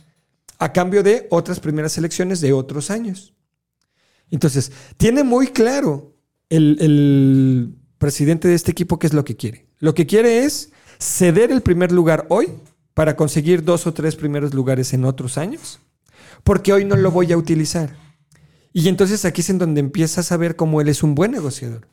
a 0.59 0.73
cambio 0.73 1.03
de 1.03 1.27
otras 1.31 1.61
primeras 1.61 1.93
selecciones 1.93 2.41
de 2.41 2.53
otros 2.53 2.91
años. 2.91 3.35
Entonces, 4.31 4.73
tiene 4.97 5.23
muy 5.23 5.49
claro 5.49 6.17
el, 6.49 6.79
el 6.81 7.75
presidente 7.99 8.49
de 8.49 8.55
este 8.55 8.73
equipo 8.73 8.99
qué 8.99 9.07
es 9.07 9.15
lo 9.15 9.25
que 9.25 9.37
quiere. 9.37 9.67
Lo 9.79 9.95
que 9.95 10.07
quiere 10.07 10.45
es 10.45 10.73
ceder 10.99 11.53
el 11.53 11.63
primer 11.63 11.93
lugar 11.93 12.27
hoy 12.29 12.49
para 12.95 13.17
conseguir 13.17 13.65
dos 13.65 13.87
o 13.87 13.93
tres 13.93 14.17
primeros 14.17 14.55
lugares 14.55 14.93
en 14.95 15.05
otros 15.05 15.39
años, 15.39 15.81
porque 16.45 16.73
hoy 16.73 16.85
no 16.85 16.97
lo 16.97 17.11
voy 17.11 17.33
a 17.33 17.37
utilizar. 17.37 17.95
Y 18.73 18.89
entonces 18.89 19.25
aquí 19.25 19.41
es 19.41 19.51
en 19.51 19.59
donde 19.59 19.81
empiezas 19.81 20.33
a 20.33 20.37
ver 20.37 20.57
cómo 20.57 20.81
él 20.81 20.89
es 20.89 21.03
un 21.03 21.15
buen 21.15 21.31
negociador. 21.31 21.89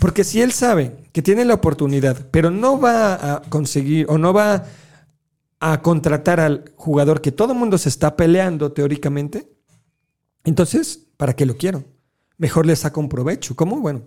Porque 0.00 0.24
si 0.24 0.42
él 0.42 0.52
sabe 0.52 0.96
que 1.12 1.22
tiene 1.22 1.44
la 1.44 1.54
oportunidad, 1.54 2.28
pero 2.30 2.50
no 2.50 2.80
va 2.80 3.14
a 3.14 3.42
conseguir 3.42 4.06
o 4.08 4.18
no 4.18 4.32
va 4.32 4.64
a 5.60 5.82
contratar 5.82 6.40
al 6.40 6.72
jugador 6.76 7.20
que 7.20 7.32
todo 7.32 7.52
el 7.52 7.58
mundo 7.58 7.78
se 7.78 7.88
está 7.88 8.16
peleando 8.16 8.72
teóricamente, 8.72 9.48
entonces, 10.44 11.06
¿para 11.16 11.34
qué 11.34 11.46
lo 11.46 11.56
quiero? 11.56 11.84
Mejor 12.38 12.66
le 12.66 12.76
saco 12.76 13.00
un 13.00 13.08
provecho. 13.08 13.56
¿Cómo? 13.56 13.80
Bueno, 13.80 14.02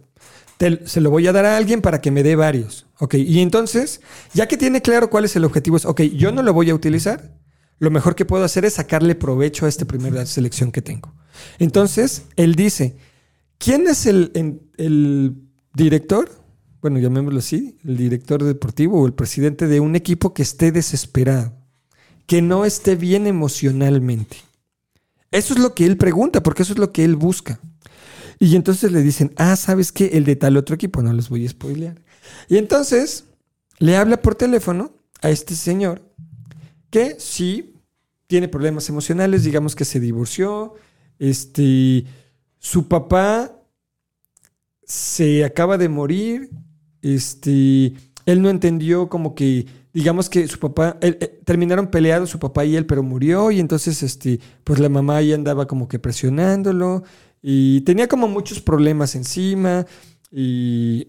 se 0.86 1.02
lo 1.02 1.10
voy 1.10 1.28
a 1.28 1.32
dar 1.32 1.46
a 1.46 1.58
alguien 1.58 1.82
para 1.82 2.02
que 2.02 2.12
me 2.12 2.24
dé 2.24 2.36
varios. 2.36 2.86
Ok, 3.00 3.16
y 3.16 3.40
entonces, 3.40 4.02
ya 4.34 4.48
que 4.48 4.58
tiene 4.58 4.82
claro 4.82 5.10
cuál 5.10 5.26
es 5.26 5.36
el 5.36 5.46
objetivo, 5.46 5.78
es, 5.78 5.86
ok, 5.86 6.02
yo 6.02 6.32
no 6.32 6.44
lo 6.44 6.54
voy 6.54 6.70
a 6.70 6.76
utilizar, 6.76 7.38
lo 7.80 7.92
mejor 7.92 8.16
que 8.16 8.26
puedo 8.26 8.44
hacer 8.44 8.66
es 8.66 8.74
sacarle 8.74 9.16
provecho 9.16 9.66
a 9.66 9.70
esta 9.70 9.86
primera 9.86 10.26
selección 10.26 10.72
que 10.72 10.82
tengo. 10.82 11.14
Entonces, 11.60 12.24
él 12.36 12.56
dice, 12.56 12.98
¿quién 13.58 13.88
es 13.88 14.06
el, 14.06 14.32
el 14.78 15.36
director, 15.74 16.30
bueno, 16.82 17.00
llamémoslo 17.00 17.40
así, 17.40 17.78
el 17.84 17.98
director 17.98 18.44
deportivo 18.44 19.02
o 19.02 19.06
el 19.06 19.14
presidente 19.14 19.68
de 19.68 19.80
un 19.80 19.96
equipo 19.96 20.34
que 20.34 20.42
esté 20.42 20.72
desesperado, 20.72 21.54
que 22.26 22.42
no 22.42 22.66
esté 22.66 22.96
bien 22.96 23.28
emocionalmente. 23.28 24.38
Eso 25.32 25.54
es 25.54 25.60
lo 25.60 25.74
que 25.74 25.86
él 25.86 25.98
pregunta, 25.98 26.42
porque 26.42 26.64
eso 26.64 26.74
es 26.74 26.80
lo 26.80 26.92
que 26.92 27.04
él 27.04 27.16
busca. 27.16 27.60
Y 28.40 28.56
entonces 28.56 28.92
le 28.92 29.02
dicen, 29.02 29.34
ah, 29.36 29.56
¿sabes 29.58 29.92
qué? 29.92 30.12
El 30.14 30.24
de 30.24 30.38
tal 30.38 30.56
otro 30.56 30.76
equipo, 30.76 31.02
no 31.02 31.12
les 31.12 31.28
voy 31.28 31.46
a 31.46 31.50
spoilear. 31.50 32.02
Y 32.48 32.58
entonces 32.58 33.26
le 33.80 33.98
habla 33.98 34.22
por 34.22 34.36
teléfono 34.36 34.94
a 35.22 35.30
este 35.30 35.56
señor 35.56 36.02
que 36.90 37.20
sí 37.20 37.76
tiene 38.28 38.48
problemas 38.48 38.88
emocionales, 38.90 39.44
digamos 39.44 39.76
que 39.76 39.86
se 39.86 40.00
divorció, 40.00 40.76
este, 41.18 42.06
su 42.60 42.88
papá 42.88 43.56
se 44.84 45.44
acaba 45.44 45.78
de 45.78 45.90
morir, 45.90 46.50
este, 47.02 47.94
él 48.26 48.42
no 48.42 48.50
entendió 48.50 49.10
como 49.10 49.36
que, 49.36 49.66
digamos 49.94 50.30
que 50.30 50.48
su 50.48 50.60
papá, 50.60 50.98
eh, 51.02 51.42
terminaron 51.44 51.88
peleados 51.88 52.30
su 52.30 52.40
papá 52.40 52.66
y 52.66 52.76
él, 52.76 52.86
pero 52.86 53.04
murió 53.04 53.52
y 53.52 53.60
entonces, 53.60 54.04
este, 54.04 54.40
pues 54.64 54.80
la 54.80 54.90
mamá 54.90 55.18
ahí 55.18 55.34
andaba 55.34 55.68
como 55.68 55.88
que 55.88 56.00
presionándolo 56.00 57.04
y 57.42 57.82
tenía 57.82 58.08
como 58.08 58.28
muchos 58.28 58.62
problemas 58.62 59.16
encima 59.16 59.86
y 60.32 61.08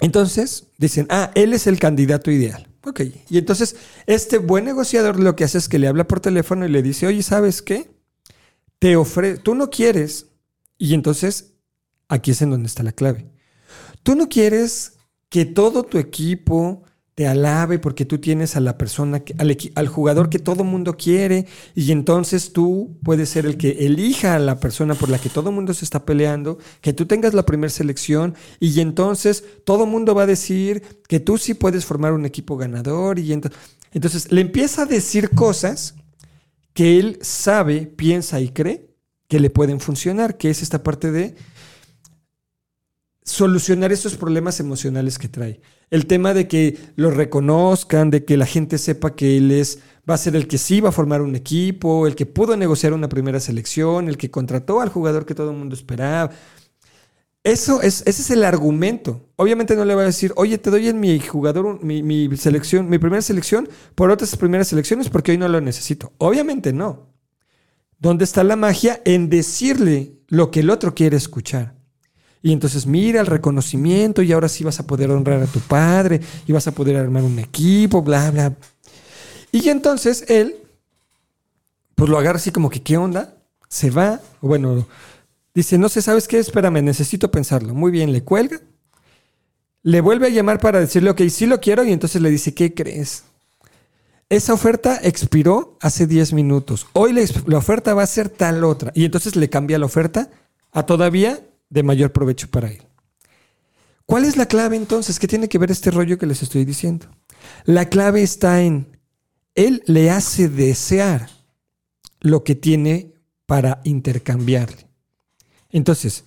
entonces 0.00 0.68
dicen, 0.78 1.06
ah, 1.10 1.30
él 1.34 1.52
es 1.52 1.66
el 1.66 1.78
candidato 1.78 2.30
ideal. 2.30 2.68
Ok, 2.84 3.02
y 3.28 3.38
entonces 3.38 3.76
este 4.06 4.38
buen 4.38 4.64
negociador 4.64 5.20
lo 5.20 5.36
que 5.36 5.44
hace 5.44 5.58
es 5.58 5.68
que 5.68 5.78
le 5.78 5.88
habla 5.88 6.08
por 6.08 6.20
teléfono 6.20 6.64
y 6.64 6.70
le 6.70 6.82
dice, 6.82 7.06
oye, 7.06 7.22
¿sabes 7.22 7.60
qué? 7.60 7.90
Te 8.78 8.96
ofrece, 8.96 9.38
tú 9.40 9.54
no 9.54 9.68
quieres, 9.68 10.28
y 10.78 10.94
entonces 10.94 11.50
Aquí 12.10 12.32
es 12.32 12.42
en 12.42 12.50
donde 12.50 12.66
está 12.66 12.82
la 12.82 12.90
clave. 12.90 13.30
Tú 14.02 14.16
no 14.16 14.28
quieres 14.28 14.94
que 15.28 15.44
todo 15.44 15.84
tu 15.84 15.96
equipo 15.96 16.82
te 17.20 17.28
alabe 17.28 17.78
porque 17.78 18.06
tú 18.06 18.16
tienes 18.16 18.56
a 18.56 18.60
la 18.60 18.78
persona, 18.78 19.22
al, 19.74 19.88
jugador 19.88 20.30
que 20.30 20.38
todo 20.38 20.64
mundo 20.64 20.96
quiere 20.96 21.44
y 21.74 21.92
entonces 21.92 22.54
tú 22.54 22.96
puedes 23.04 23.28
ser 23.28 23.44
el 23.44 23.58
que 23.58 23.72
elija 23.84 24.36
a 24.36 24.38
la 24.38 24.58
persona 24.58 24.94
por 24.94 25.10
la 25.10 25.18
que 25.18 25.28
todo 25.28 25.52
mundo 25.52 25.74
se 25.74 25.84
está 25.84 26.06
peleando, 26.06 26.56
que 26.80 26.94
tú 26.94 27.04
tengas 27.04 27.34
la 27.34 27.44
primera 27.44 27.68
selección 27.68 28.36
y 28.58 28.80
entonces 28.80 29.44
todo 29.66 29.84
mundo 29.84 30.14
va 30.14 30.22
a 30.22 30.26
decir 30.26 31.02
que 31.08 31.20
tú 31.20 31.36
sí 31.36 31.52
puedes 31.52 31.84
formar 31.84 32.14
un 32.14 32.24
equipo 32.24 32.56
ganador 32.56 33.18
y 33.18 33.34
entonces 33.34 34.32
le 34.32 34.40
empieza 34.40 34.84
a 34.84 34.86
decir 34.86 35.28
cosas 35.28 35.96
que 36.72 36.98
él 36.98 37.18
sabe, 37.20 37.82
piensa 37.82 38.40
y 38.40 38.48
cree 38.48 38.94
que 39.28 39.40
le 39.40 39.50
pueden 39.50 39.78
funcionar, 39.78 40.38
que 40.38 40.48
es 40.48 40.62
esta 40.62 40.82
parte 40.82 41.12
de 41.12 41.34
solucionar 43.24 43.92
esos 43.92 44.16
problemas 44.16 44.60
emocionales 44.60 45.18
que 45.18 45.28
trae. 45.28 45.60
El 45.90 46.06
tema 46.06 46.34
de 46.34 46.48
que 46.48 46.78
lo 46.96 47.10
reconozcan, 47.10 48.10
de 48.10 48.24
que 48.24 48.36
la 48.36 48.46
gente 48.46 48.78
sepa 48.78 49.14
que 49.14 49.36
él 49.36 49.50
es, 49.50 49.80
va 50.08 50.14
a 50.14 50.18
ser 50.18 50.36
el 50.36 50.46
que 50.46 50.58
sí 50.58 50.80
va 50.80 50.90
a 50.90 50.92
formar 50.92 51.20
un 51.20 51.34
equipo, 51.34 52.06
el 52.06 52.14
que 52.14 52.26
pudo 52.26 52.56
negociar 52.56 52.92
una 52.92 53.08
primera 53.08 53.40
selección, 53.40 54.08
el 54.08 54.16
que 54.16 54.30
contrató 54.30 54.80
al 54.80 54.88
jugador 54.88 55.26
que 55.26 55.34
todo 55.34 55.50
el 55.50 55.56
mundo 55.56 55.74
esperaba. 55.74 56.30
Eso 57.42 57.80
es, 57.80 58.02
ese 58.06 58.22
es 58.22 58.30
el 58.30 58.44
argumento. 58.44 59.30
Obviamente 59.36 59.74
no 59.74 59.84
le 59.84 59.94
va 59.94 60.02
a 60.02 60.06
decir, 60.06 60.32
oye, 60.36 60.58
te 60.58 60.70
doy 60.70 60.88
en 60.88 61.00
mi 61.00 61.18
jugador 61.20 61.82
mi, 61.82 62.02
mi 62.02 62.36
selección, 62.36 62.88
mi 62.88 62.98
primera 62.98 63.22
selección 63.22 63.68
por 63.94 64.10
otras 64.10 64.36
primeras 64.36 64.68
selecciones 64.68 65.08
porque 65.08 65.32
hoy 65.32 65.38
no 65.38 65.48
lo 65.48 65.60
necesito. 65.60 66.12
Obviamente 66.18 66.72
no. 66.72 67.08
¿Dónde 67.98 68.24
está 68.24 68.44
la 68.44 68.56
magia? 68.56 69.00
En 69.04 69.30
decirle 69.30 70.20
lo 70.28 70.50
que 70.50 70.60
el 70.60 70.70
otro 70.70 70.94
quiere 70.94 71.16
escuchar. 71.16 71.79
Y 72.42 72.52
entonces 72.52 72.86
mira 72.86 73.20
el 73.20 73.26
reconocimiento 73.26 74.22
y 74.22 74.32
ahora 74.32 74.48
sí 74.48 74.64
vas 74.64 74.80
a 74.80 74.86
poder 74.86 75.10
honrar 75.10 75.42
a 75.42 75.46
tu 75.46 75.60
padre 75.60 76.20
y 76.46 76.52
vas 76.52 76.66
a 76.66 76.72
poder 76.72 76.96
armar 76.96 77.22
un 77.22 77.38
equipo, 77.38 78.02
bla, 78.02 78.30
bla. 78.30 78.54
Y 79.52 79.68
entonces 79.68 80.24
él, 80.28 80.56
pues 81.94 82.08
lo 82.08 82.18
agarra 82.18 82.38
así 82.38 82.50
como 82.50 82.70
que, 82.70 82.82
¿qué 82.82 82.96
onda? 82.96 83.34
Se 83.68 83.90
va, 83.90 84.20
bueno, 84.40 84.86
dice, 85.54 85.76
no 85.76 85.88
sé, 85.88 86.00
¿sabes 86.00 86.26
qué? 86.28 86.38
Espérame, 86.38 86.82
necesito 86.82 87.30
pensarlo. 87.30 87.74
Muy 87.74 87.90
bien, 87.90 88.12
le 88.12 88.22
cuelga. 88.22 88.60
Le 89.82 90.00
vuelve 90.00 90.26
a 90.26 90.30
llamar 90.30 90.60
para 90.60 90.80
decirle, 90.80 91.10
ok, 91.10 91.22
sí 91.28 91.46
lo 91.46 91.60
quiero. 91.60 91.84
Y 91.84 91.92
entonces 91.92 92.22
le 92.22 92.30
dice, 92.30 92.54
¿qué 92.54 92.72
crees? 92.74 93.24
Esa 94.30 94.54
oferta 94.54 94.98
expiró 95.02 95.76
hace 95.80 96.06
10 96.06 96.32
minutos. 96.32 96.86
Hoy 96.92 97.12
la 97.46 97.58
oferta 97.58 97.94
va 97.94 98.04
a 98.04 98.06
ser 98.06 98.28
tal 98.28 98.64
otra. 98.64 98.92
Y 98.94 99.04
entonces 99.04 99.36
le 99.36 99.50
cambia 99.50 99.78
la 99.78 99.86
oferta 99.86 100.30
a 100.72 100.84
todavía 100.86 101.40
de 101.70 101.82
mayor 101.82 102.12
provecho 102.12 102.50
para 102.50 102.68
él. 102.68 102.82
¿Cuál 104.04 104.24
es 104.24 104.36
la 104.36 104.46
clave 104.46 104.76
entonces? 104.76 105.18
¿Qué 105.18 105.28
tiene 105.28 105.48
que 105.48 105.58
ver 105.58 105.70
este 105.70 105.90
rollo 105.90 106.18
que 106.18 106.26
les 106.26 106.42
estoy 106.42 106.64
diciendo? 106.64 107.06
La 107.64 107.88
clave 107.88 108.22
está 108.22 108.60
en, 108.62 108.98
él 109.54 109.82
le 109.86 110.10
hace 110.10 110.48
desear 110.48 111.30
lo 112.20 112.44
que 112.44 112.54
tiene 112.54 113.14
para 113.46 113.80
intercambiarle. 113.84 114.88
Entonces, 115.70 116.24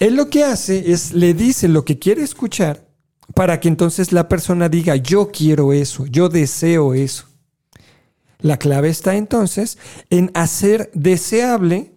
él 0.00 0.16
lo 0.16 0.28
que 0.30 0.44
hace 0.44 0.92
es 0.92 1.12
le 1.12 1.32
dice 1.32 1.68
lo 1.68 1.84
que 1.84 1.98
quiere 1.98 2.22
escuchar 2.22 2.88
para 3.34 3.60
que 3.60 3.68
entonces 3.68 4.12
la 4.12 4.28
persona 4.28 4.68
diga, 4.68 4.96
yo 4.96 5.30
quiero 5.30 5.72
eso, 5.72 6.06
yo 6.06 6.28
deseo 6.28 6.94
eso. 6.94 7.26
La 8.40 8.58
clave 8.58 8.88
está 8.88 9.14
entonces 9.14 9.78
en 10.10 10.32
hacer 10.34 10.90
deseable 10.94 11.91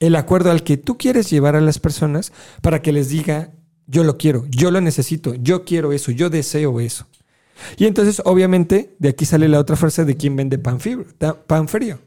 el 0.00 0.16
acuerdo 0.16 0.50
al 0.50 0.62
que 0.62 0.76
tú 0.76 0.96
quieres 0.96 1.30
llevar 1.30 1.56
a 1.56 1.60
las 1.60 1.78
personas 1.78 2.32
para 2.62 2.82
que 2.82 2.92
les 2.92 3.08
diga, 3.08 3.52
yo 3.86 4.04
lo 4.04 4.18
quiero, 4.18 4.46
yo 4.48 4.70
lo 4.70 4.80
necesito, 4.80 5.34
yo 5.34 5.64
quiero 5.64 5.92
eso, 5.92 6.12
yo 6.12 6.30
deseo 6.30 6.80
eso. 6.80 7.06
Y 7.76 7.86
entonces, 7.86 8.22
obviamente, 8.24 8.94
de 8.98 9.08
aquí 9.08 9.24
sale 9.24 9.48
la 9.48 9.58
otra 9.58 9.76
frase 9.76 10.04
de 10.04 10.16
quien 10.16 10.36
vende 10.36 10.58
pan, 10.58 10.78
pan 11.46 11.68
frío. 11.68 11.98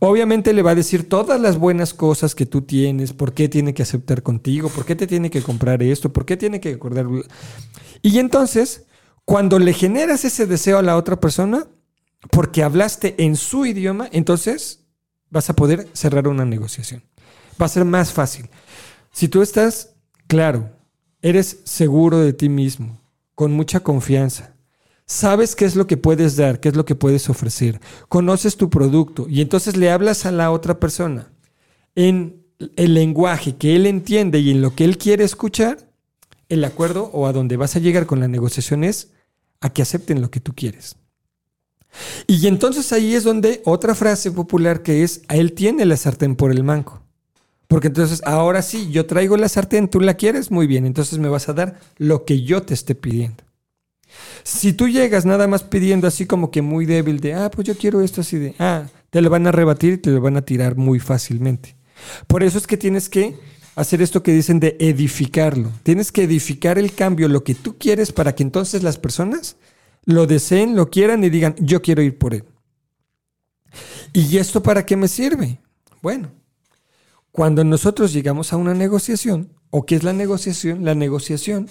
Obviamente 0.00 0.54
le 0.54 0.62
va 0.62 0.70
a 0.70 0.74
decir 0.74 1.08
todas 1.08 1.38
las 1.40 1.58
buenas 1.58 1.92
cosas 1.92 2.34
que 2.34 2.46
tú 2.46 2.62
tienes, 2.62 3.12
por 3.12 3.34
qué 3.34 3.48
tiene 3.48 3.74
que 3.74 3.82
aceptar 3.82 4.22
contigo, 4.22 4.70
por 4.70 4.86
qué 4.86 4.96
te 4.96 5.06
tiene 5.06 5.30
que 5.30 5.42
comprar 5.42 5.82
esto, 5.82 6.10
por 6.12 6.24
qué 6.24 6.38
tiene 6.38 6.58
que 6.58 6.70
acordar. 6.70 7.06
Y 8.00 8.18
entonces, 8.18 8.86
cuando 9.26 9.58
le 9.58 9.74
generas 9.74 10.24
ese 10.24 10.46
deseo 10.46 10.78
a 10.78 10.82
la 10.82 10.96
otra 10.96 11.20
persona, 11.20 11.66
porque 12.30 12.62
hablaste 12.62 13.14
en 13.18 13.36
su 13.36 13.66
idioma, 13.66 14.08
entonces 14.10 14.86
vas 15.28 15.50
a 15.50 15.56
poder 15.56 15.86
cerrar 15.92 16.28
una 16.28 16.46
negociación. 16.46 17.02
Va 17.60 17.66
a 17.66 17.68
ser 17.68 17.84
más 17.84 18.12
fácil. 18.12 18.48
Si 19.12 19.28
tú 19.28 19.42
estás 19.42 19.94
claro, 20.26 20.70
eres 21.22 21.60
seguro 21.64 22.18
de 22.18 22.32
ti 22.32 22.48
mismo, 22.48 23.00
con 23.34 23.52
mucha 23.52 23.80
confianza, 23.80 24.54
sabes 25.06 25.56
qué 25.56 25.64
es 25.64 25.74
lo 25.74 25.86
que 25.86 25.96
puedes 25.96 26.36
dar, 26.36 26.60
qué 26.60 26.68
es 26.68 26.76
lo 26.76 26.84
que 26.84 26.94
puedes 26.94 27.28
ofrecer, 27.28 27.80
conoces 28.08 28.56
tu 28.56 28.70
producto 28.70 29.26
y 29.28 29.40
entonces 29.40 29.76
le 29.76 29.90
hablas 29.90 30.24
a 30.24 30.30
la 30.32 30.50
otra 30.52 30.78
persona 30.78 31.32
en 31.94 32.46
el 32.76 32.94
lenguaje 32.94 33.56
que 33.56 33.74
él 33.74 33.86
entiende 33.86 34.38
y 34.38 34.50
en 34.50 34.62
lo 34.62 34.74
que 34.74 34.84
él 34.84 34.98
quiere 34.98 35.24
escuchar, 35.24 35.90
el 36.48 36.64
acuerdo 36.64 37.10
o 37.12 37.26
a 37.26 37.32
donde 37.32 37.56
vas 37.56 37.76
a 37.76 37.80
llegar 37.80 38.06
con 38.06 38.20
la 38.20 38.28
negociación 38.28 38.84
es 38.84 39.12
a 39.60 39.70
que 39.70 39.82
acepten 39.82 40.20
lo 40.20 40.30
que 40.30 40.40
tú 40.40 40.54
quieres. 40.54 40.96
Y 42.26 42.46
entonces 42.46 42.92
ahí 42.92 43.14
es 43.14 43.24
donde 43.24 43.62
otra 43.64 43.94
frase 43.94 44.30
popular 44.30 44.82
que 44.82 45.02
es, 45.02 45.22
a 45.28 45.36
él 45.36 45.52
tiene 45.52 45.84
la 45.84 45.96
sartén 45.96 46.36
por 46.36 46.50
el 46.50 46.62
manco. 46.62 47.02
Porque 47.70 47.86
entonces 47.86 48.20
ahora 48.24 48.62
sí, 48.62 48.90
yo 48.90 49.06
traigo 49.06 49.36
la 49.36 49.48
sartén, 49.48 49.86
tú 49.86 50.00
la 50.00 50.14
quieres, 50.14 50.50
muy 50.50 50.66
bien, 50.66 50.86
entonces 50.86 51.20
me 51.20 51.28
vas 51.28 51.48
a 51.48 51.52
dar 51.52 51.78
lo 51.98 52.24
que 52.24 52.42
yo 52.42 52.62
te 52.62 52.74
esté 52.74 52.96
pidiendo. 52.96 53.44
Si 54.42 54.72
tú 54.72 54.88
llegas 54.88 55.24
nada 55.24 55.46
más 55.46 55.62
pidiendo 55.62 56.08
así 56.08 56.26
como 56.26 56.50
que 56.50 56.62
muy 56.62 56.84
débil 56.84 57.20
de, 57.20 57.34
ah, 57.34 57.48
pues 57.48 57.68
yo 57.68 57.76
quiero 57.76 58.00
esto 58.00 58.22
así 58.22 58.38
de, 58.38 58.56
ah, 58.58 58.88
te 59.10 59.22
lo 59.22 59.30
van 59.30 59.46
a 59.46 59.52
rebatir 59.52 59.92
y 59.92 59.98
te 59.98 60.10
lo 60.10 60.20
van 60.20 60.36
a 60.36 60.42
tirar 60.42 60.76
muy 60.76 60.98
fácilmente. 60.98 61.76
Por 62.26 62.42
eso 62.42 62.58
es 62.58 62.66
que 62.66 62.76
tienes 62.76 63.08
que 63.08 63.36
hacer 63.76 64.02
esto 64.02 64.24
que 64.24 64.32
dicen 64.32 64.58
de 64.58 64.76
edificarlo. 64.80 65.70
Tienes 65.84 66.10
que 66.10 66.24
edificar 66.24 66.76
el 66.76 66.92
cambio, 66.92 67.28
lo 67.28 67.44
que 67.44 67.54
tú 67.54 67.78
quieres, 67.78 68.10
para 68.10 68.34
que 68.34 68.42
entonces 68.42 68.82
las 68.82 68.98
personas 68.98 69.54
lo 70.06 70.26
deseen, 70.26 70.74
lo 70.74 70.90
quieran 70.90 71.22
y 71.22 71.30
digan, 71.30 71.54
yo 71.60 71.82
quiero 71.82 72.02
ir 72.02 72.18
por 72.18 72.34
él. 72.34 72.42
¿Y 74.12 74.38
esto 74.38 74.60
para 74.60 74.84
qué 74.84 74.96
me 74.96 75.06
sirve? 75.06 75.60
Bueno, 76.02 76.32
cuando 77.32 77.64
nosotros 77.64 78.12
llegamos 78.12 78.52
a 78.52 78.56
una 78.56 78.74
negociación, 78.74 79.52
¿o 79.70 79.86
qué 79.86 79.96
es 79.96 80.02
la 80.02 80.12
negociación? 80.12 80.84
La 80.84 80.94
negociación, 80.94 81.68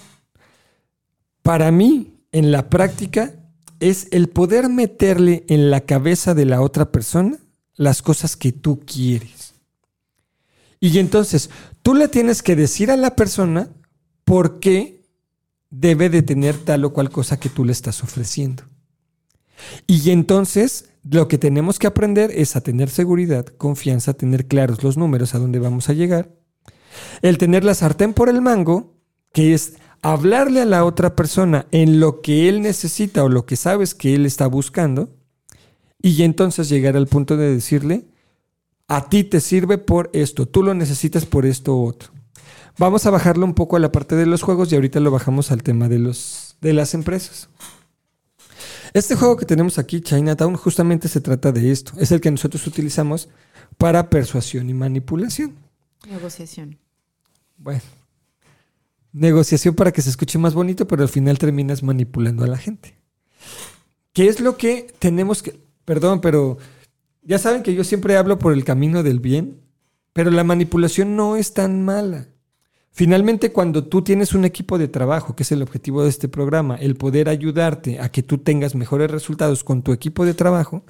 para 1.42 1.72
mí, 1.72 2.20
en 2.32 2.52
la 2.52 2.70
práctica 2.70 3.34
es 3.80 4.08
el 4.12 4.30
poder 4.30 4.70
meterle 4.70 5.46
en 5.48 5.72
la 5.72 5.82
cabeza 5.82 6.34
de 6.34 6.46
la 6.46 6.62
otra 6.62 6.92
persona 6.92 7.38
las 7.76 8.02
cosas 8.02 8.36
que 8.36 8.52
tú 8.52 8.82
quieres. 8.82 9.54
Y 10.80 11.00
entonces 11.00 11.50
tú 11.82 11.94
le 11.94 12.08
tienes 12.08 12.42
que 12.42 12.56
decir 12.56 12.92
a 12.92 12.98
la 12.98 13.16
persona 13.16 13.70
por 14.26 14.60
qué 14.60 15.06
debe 15.70 16.10
de 16.10 16.22
tener 16.22 16.58
tal 16.58 16.86
o 16.86 16.94
cual 16.94 17.10
cosa 17.10 17.40
que 17.40 17.50
tú 17.50 17.66
le 17.66 17.72
estás 17.72 18.04
ofreciendo. 18.04 18.64
Y 19.88 20.12
entonces 20.12 20.89
lo 21.04 21.28
que 21.28 21.38
tenemos 21.38 21.80
que 21.80 21.88
aprender 21.88 22.32
es 22.34 22.56
a 22.56 22.62
tener 22.62 22.90
seguridad, 22.90 23.46
confianza, 23.46 24.14
tener 24.14 24.48
claros 24.48 24.84
los 24.84 24.98
números 24.98 25.34
a 25.34 25.40
dónde 25.40 25.60
vamos 25.60 25.90
a 25.90 25.94
llegar. 25.94 26.32
El 27.22 27.38
tener 27.38 27.64
la 27.64 27.74
sartén 27.74 28.14
por 28.14 28.30
el 28.30 28.42
mango, 28.42 28.98
que 29.34 29.54
es 29.54 29.76
hablarle 30.02 30.62
a 30.62 30.66
la 30.66 30.86
otra 30.86 31.16
persona 31.16 31.68
en 31.72 32.00
lo 32.00 32.22
que 32.22 32.50
él 32.50 32.62
necesita 32.62 33.24
o 33.24 33.30
lo 33.30 33.46
que 33.46 33.56
sabes 33.56 33.94
que 33.94 34.16
él 34.16 34.26
está 34.26 34.48
buscando 34.48 35.16
y 36.02 36.24
entonces 36.24 36.70
llegar 36.70 36.96
al 36.96 37.08
punto 37.08 37.38
de 37.38 37.54
decirle, 37.54 38.08
a 38.88 39.10
ti 39.10 39.24
te 39.24 39.40
sirve 39.40 39.78
por 39.78 40.10
esto, 40.14 40.48
tú 40.48 40.64
lo 40.64 40.74
necesitas 40.74 41.26
por 41.26 41.46
esto 41.46 41.76
u 41.76 41.86
otro. 41.88 42.12
Vamos 42.78 43.06
a 43.06 43.10
bajarlo 43.10 43.46
un 43.46 43.54
poco 43.54 43.76
a 43.76 43.80
la 43.80 43.92
parte 43.92 44.16
de 44.16 44.26
los 44.26 44.42
juegos 44.42 44.72
y 44.72 44.76
ahorita 44.76 45.02
lo 45.02 45.12
bajamos 45.12 45.52
al 45.52 45.64
tema 45.64 45.90
de, 45.90 46.00
los, 46.00 46.56
de 46.62 46.74
las 46.74 46.94
empresas. 46.94 47.50
Este 48.94 49.16
juego 49.16 49.38
que 49.38 49.46
tenemos 49.46 49.78
aquí, 49.78 50.02
Chinatown, 50.02 50.56
justamente 50.56 51.08
se 51.08 51.22
trata 51.22 51.52
de 51.52 51.72
esto. 51.72 51.94
Es 51.98 52.12
el 52.12 52.22
que 52.22 52.32
nosotros 52.32 52.66
utilizamos 52.66 53.30
para 53.78 54.10
persuasión 54.10 54.70
y 54.70 54.74
manipulación. 54.74 55.56
Negociación. 56.08 56.78
Bueno, 57.58 57.82
negociación 59.12 59.76
para 59.76 59.92
que 59.92 60.02
se 60.02 60.10
escuche 60.10 60.38
más 60.38 60.54
bonito, 60.54 60.88
pero 60.88 61.04
al 61.04 61.10
final 61.10 61.38
terminas 61.38 61.84
manipulando 61.84 62.44
a 62.44 62.48
la 62.48 62.58
gente. 62.58 62.96
¿Qué 64.14 64.28
es 64.28 64.40
lo 64.40 64.58
que 64.58 64.88
tenemos 65.00 65.44
que... 65.44 65.60
Perdón, 65.86 66.22
pero 66.22 66.58
ya 67.24 67.38
saben 67.38 67.64
que 67.64 67.74
yo 67.74 67.84
siempre 67.84 68.18
hablo 68.18 68.40
por 68.40 68.54
el 68.54 68.64
camino 68.64 69.04
del 69.04 69.20
bien, 69.20 69.62
pero 70.14 70.32
la 70.32 70.44
manipulación 70.44 71.16
no 71.16 71.36
es 71.36 71.54
tan 71.54 71.84
mala. 71.84 72.28
Finalmente, 72.92 73.52
cuando 73.52 73.86
tú 73.86 74.02
tienes 74.02 74.34
un 74.34 74.46
equipo 74.46 74.78
de 74.78 74.88
trabajo, 74.88 75.36
que 75.36 75.44
es 75.44 75.52
el 75.52 75.62
objetivo 75.62 76.04
de 76.04 76.10
este 76.10 76.28
programa, 76.28 76.76
el 76.76 76.96
poder 76.96 77.30
ayudarte 77.30 78.00
a 78.00 78.10
que 78.10 78.24
tú 78.24 78.40
tengas 78.40 78.76
mejores 78.76 79.10
resultados 79.10 79.64
con 79.64 79.84
tu 79.84 79.94
equipo 79.94 80.26
de 80.26 80.34
trabajo, 80.34 80.84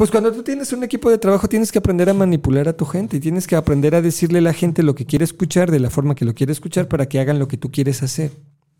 pues 0.00 0.10
cuando 0.10 0.32
tú 0.32 0.42
tienes 0.42 0.72
un 0.72 0.82
equipo 0.82 1.10
de 1.10 1.18
trabajo 1.18 1.46
tienes 1.46 1.70
que 1.70 1.78
aprender 1.78 2.08
a 2.08 2.14
manipular 2.14 2.68
a 2.68 2.72
tu 2.76 2.86
gente 2.86 3.18
y 3.18 3.20
tienes 3.20 3.46
que 3.46 3.54
aprender 3.54 3.94
a 3.94 4.00
decirle 4.00 4.38
a 4.38 4.42
la 4.42 4.54
gente 4.54 4.82
lo 4.82 4.94
que 4.94 5.04
quiere 5.04 5.26
escuchar 5.26 5.70
de 5.70 5.78
la 5.78 5.90
forma 5.90 6.14
que 6.14 6.24
lo 6.24 6.34
quiere 6.34 6.52
escuchar 6.52 6.88
para 6.88 7.06
que 7.06 7.20
hagan 7.20 7.38
lo 7.38 7.48
que 7.48 7.58
tú 7.58 7.70
quieres 7.70 8.02
hacer. 8.02 8.32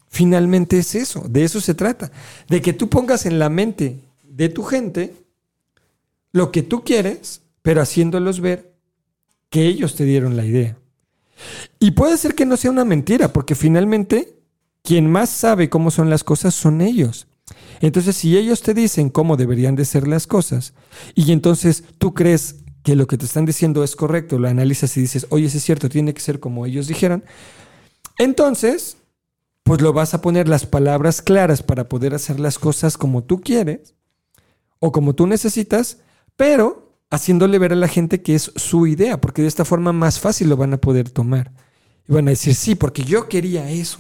Finalmente 0.09 0.79
es 0.79 0.95
eso, 0.95 1.27
de 1.29 1.45
eso 1.45 1.61
se 1.61 1.75
trata, 1.75 2.11
de 2.49 2.63
que 2.63 2.73
tú 2.73 2.89
pongas 2.89 3.27
en 3.27 3.39
la 3.39 3.51
mente 3.51 4.01
de 4.25 4.49
tu 4.49 4.63
gente 4.63 5.15
lo 6.33 6.51
que 6.51 6.63
tú 6.63 6.85
quieres, 6.85 7.43
pero 7.61 7.83
haciéndolos 7.83 8.41
ver 8.41 8.73
que 9.51 9.67
ellos 9.67 9.97
te 9.97 10.05
dieron 10.07 10.39
la 10.39 10.47
idea. 10.47 10.80
Y 11.79 11.93
puede 11.93 12.17
ser 12.17 12.35
que 12.35 12.47
no 12.47 12.57
sea 12.57 12.71
una 12.71 12.85
mentira, 12.85 13.33
porque 13.33 13.55
finalmente 13.55 14.37
quien 14.83 15.11
más 15.11 15.31
sabe 15.31 15.69
cómo 15.69 15.91
son 15.91 16.11
las 16.11 16.25
cosas 16.25 16.55
son 16.55 16.81
ellos. 16.81 17.27
Entonces, 17.81 18.17
si 18.17 18.37
ellos 18.37 18.63
te 18.63 18.75
dicen 18.75 19.09
cómo 19.09 19.37
deberían 19.37 19.75
de 19.75 19.85
ser 19.85 20.07
las 20.07 20.27
cosas, 20.27 20.75
y 21.15 21.33
entonces 21.33 21.85
tú 21.99 22.15
crees 22.15 22.57
que 22.83 22.97
lo 22.97 23.07
que 23.07 23.19
te 23.19 23.25
están 23.25 23.45
diciendo 23.45 23.85
es 23.85 23.97
correcto, 23.97 24.39
lo 24.39 24.49
analizas 24.49 24.97
y 24.97 25.01
dices, 25.01 25.27
oye, 25.31 25.47
es 25.47 25.63
cierto, 25.63 25.89
tiene 25.89 26.15
que 26.15 26.21
ser 26.21 26.41
como 26.41 26.67
ellos 26.67 26.87
dijeron, 26.87 27.25
entonces, 28.19 28.97
pues 29.63 29.81
lo 29.81 29.93
vas 29.93 30.15
a 30.15 30.21
poner 30.21 30.49
las 30.49 30.67
palabras 30.67 31.23
claras 31.23 31.63
para 31.63 31.89
poder 31.89 32.15
hacer 32.15 32.41
las 32.41 32.59
cosas 32.59 32.97
como 32.99 33.25
tú 33.25 33.41
quieres 33.41 33.95
o 34.79 34.93
como 34.93 35.15
tú 35.15 35.27
necesitas, 35.27 35.99
pero 36.37 36.90
haciéndole 37.11 37.59
ver 37.59 37.73
a 37.73 37.77
la 37.77 37.89
gente 37.89 38.23
que 38.23 38.35
es 38.35 38.53
su 38.57 38.87
idea, 38.87 39.21
porque 39.21 39.43
de 39.43 39.49
esta 39.49 39.65
forma 39.65 39.93
más 39.93 40.21
fácil 40.21 40.49
lo 40.49 40.57
van 40.57 40.73
a 40.73 40.81
poder 40.81 41.11
tomar. 41.11 41.53
Y 42.09 42.13
van 42.13 42.29
a 42.29 42.31
decir, 42.31 42.55
sí, 42.55 42.75
porque 42.75 43.05
yo 43.05 43.29
quería 43.29 43.69
eso. 43.71 43.99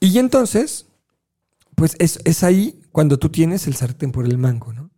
Y 0.00 0.18
entonces, 0.18 0.86
pues 1.74 1.96
es, 1.98 2.44
ahí 2.44 2.80
cuando 2.92 3.18
tú 3.18 3.28
tienes 3.28 3.66
el 3.66 3.74
sartén 3.74 4.12
por 4.12 4.26
el 4.26 4.38
mango, 4.38 4.72
¿no? 4.72 4.90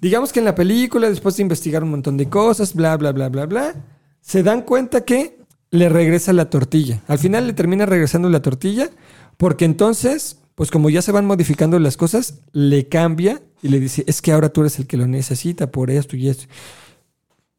Digamos 0.00 0.32
que 0.32 0.40
en 0.40 0.46
la 0.46 0.54
película, 0.54 1.08
después 1.08 1.36
de 1.36 1.42
investigar 1.42 1.84
un 1.84 1.90
montón 1.90 2.16
de 2.16 2.28
cosas, 2.28 2.74
bla, 2.74 2.96
bla, 2.96 3.12
bla, 3.12 3.28
bla, 3.28 3.46
bla, 3.46 3.74
se 4.20 4.42
dan 4.42 4.62
cuenta 4.62 5.04
que 5.04 5.38
le 5.70 5.88
regresa 5.88 6.32
la 6.32 6.50
tortilla. 6.50 7.02
Al 7.06 7.18
final 7.18 7.46
le 7.46 7.52
termina 7.52 7.86
regresando 7.86 8.28
la 8.28 8.42
tortilla 8.42 8.90
porque 9.36 9.64
entonces, 9.64 10.38
pues 10.54 10.70
como 10.70 10.90
ya 10.90 11.02
se 11.02 11.12
van 11.12 11.26
modificando 11.26 11.78
las 11.78 11.96
cosas, 11.96 12.40
le 12.52 12.88
cambia 12.88 13.42
y 13.62 13.68
le 13.68 13.80
dice, 13.80 14.04
es 14.06 14.22
que 14.22 14.32
ahora 14.32 14.50
tú 14.50 14.62
eres 14.62 14.78
el 14.78 14.86
que 14.86 14.96
lo 14.96 15.06
necesita 15.06 15.70
por 15.70 15.90
esto 15.90 16.16
y 16.16 16.28
esto. 16.28 16.44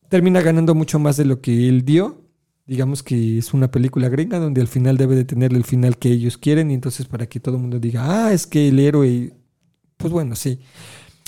Termina 0.10 0.41
ganando 0.41 0.75
mucho 0.75 0.99
más 0.99 1.17
de 1.17 1.25
lo 1.25 1.41
que 1.41 1.67
él 1.69 1.86
dio 1.86 2.23
digamos 2.65 3.03
que 3.03 3.38
es 3.38 3.53
una 3.53 3.69
película 3.69 4.10
gringa 4.10 4.39
donde 4.39 4.62
al 4.62 4.67
final 4.67 4.97
debe 4.97 5.15
de 5.15 5.25
tener 5.25 5.53
el 5.53 5.63
final 5.63 5.97
que 5.97 6.10
ellos 6.10 6.38
quieren 6.38 6.71
y 6.71 6.73
entonces 6.73 7.06
para 7.06 7.27
que 7.27 7.39
todo 7.39 7.56
el 7.56 7.62
mundo 7.62 7.79
diga, 7.79 8.27
ah, 8.27 8.34
es 8.34 8.47
que 8.47 8.69
el 8.69 8.79
héroe, 8.79 9.34
pues 9.97 10.13
bueno, 10.13 10.36
sí. 10.36 10.60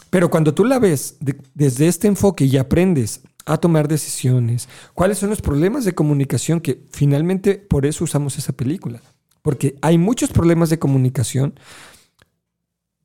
Pero 0.09 0.29
cuando 0.29 0.53
tú 0.53 0.63
la 0.63 0.79
ves 0.79 1.17
desde 1.53 1.87
este 1.87 2.07
enfoque 2.07 2.45
y 2.45 2.57
aprendes 2.57 3.21
a 3.45 3.57
tomar 3.57 3.87
decisiones, 3.87 4.69
cuáles 4.93 5.17
son 5.17 5.29
los 5.29 5.41
problemas 5.41 5.83
de 5.83 5.93
comunicación 5.93 6.61
que 6.61 6.83
finalmente 6.91 7.55
por 7.55 7.85
eso 7.85 8.05
usamos 8.05 8.37
esa 8.37 8.53
película, 8.53 9.01
porque 9.45 9.77
hay 9.83 9.99
muchos 9.99 10.31
problemas 10.31 10.71
de 10.71 10.79
comunicación 10.79 11.53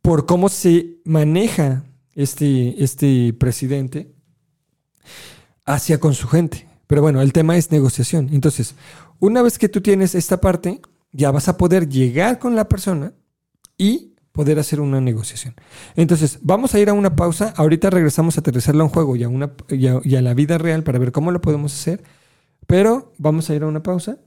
por 0.01 0.25
cómo 0.25 0.49
se 0.49 0.97
maneja 1.05 1.85
este, 2.15 2.83
este 2.83 3.35
presidente 3.35 4.15
hacia 5.67 6.01
con 6.01 6.15
su 6.15 6.29
gente. 6.29 6.67
Pero 6.87 7.03
bueno, 7.03 7.21
el 7.21 7.35
tema 7.35 7.59
es 7.59 7.71
negociación. 7.71 8.31
Entonces, 8.33 8.75
una 9.19 9.43
vez 9.43 9.59
que 9.59 9.69
tú 9.69 9.83
tienes 9.83 10.15
esta 10.15 10.41
parte, 10.41 10.81
ya 11.13 11.31
vas 11.31 11.47
a 11.49 11.59
poder 11.59 11.91
llegar 11.91 12.39
con 12.39 12.57
la 12.57 12.71
persona 12.71 13.13
y 13.77 14.15
poder 14.33 14.59
hacer 14.59 14.81
una 14.81 15.03
negociación. 15.03 15.55
Entonces, 15.95 16.39
vamos 16.41 16.75
a 16.75 16.81
ir 16.81 16.89
a 16.89 16.95
una 16.95 17.17
pausa. 17.17 17.53
Ahorita 17.55 17.91
regresamos 17.91 18.39
a 18.39 18.41
aterrizarlo 18.41 18.81
a 18.81 18.87
un 18.87 18.93
juego 18.95 19.15
y 19.15 19.25
a, 19.25 19.29
una, 19.29 19.53
y 19.69 20.15
a 20.17 20.23
la 20.23 20.33
vida 20.33 20.57
real 20.57 20.85
para 20.85 20.99
ver 20.99 21.13
cómo 21.13 21.33
lo 21.33 21.43
podemos 21.43 21.75
hacer. 21.75 22.03
Pero 22.67 23.13
vamos 23.19 23.51
a 23.51 23.55
ir 23.55 23.63
a 23.63 23.67
una 23.67 23.83
pausa 23.83 24.21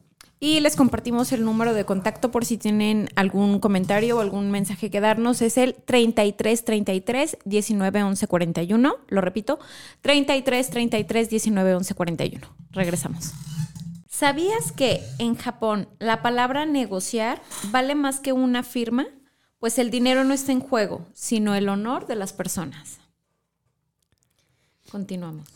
y 0.44 0.60
les 0.60 0.76
compartimos 0.76 1.32
el 1.32 1.46
número 1.46 1.74
de 1.74 1.86
contacto 1.86 2.30
por 2.30 2.44
si 2.44 2.58
tienen 2.58 3.08
algún 3.16 3.62
comentario 3.62 4.18
o 4.18 4.20
algún 4.20 4.52
mensaje 4.52 4.92
que 4.92 5.00
darnos. 5.00 5.42
Es 5.42 5.58
el 5.58 5.74
33 5.74 6.66
33 6.66 7.38
19 7.46 8.04
11 8.04 8.28
41. 8.28 8.96
Lo 9.08 9.22
repito, 9.22 9.60
33 10.02 10.70
33 10.70 11.30
19 11.30 11.76
11 11.76 11.96
41. 11.96 12.48
Regresamos. 12.72 13.32
¿Sabías 14.10 14.74
que 14.74 15.02
en 15.18 15.36
Japón 15.36 15.88
la 16.00 16.22
palabra 16.22 16.66
negociar 16.66 17.42
vale 17.72 17.96
más 17.96 18.20
que 18.20 18.34
una 18.34 18.64
firma? 18.64 19.06
Pues 19.60 19.80
el 19.80 19.92
dinero 19.92 20.26
no 20.26 20.34
está 20.34 20.52
en 20.52 20.60
juego, 20.60 21.08
sino 21.14 21.56
el 21.56 21.70
honor 21.70 22.06
de 22.06 22.18
las 22.18 22.34
personas. 22.34 23.00
Continuamos. 24.92 25.48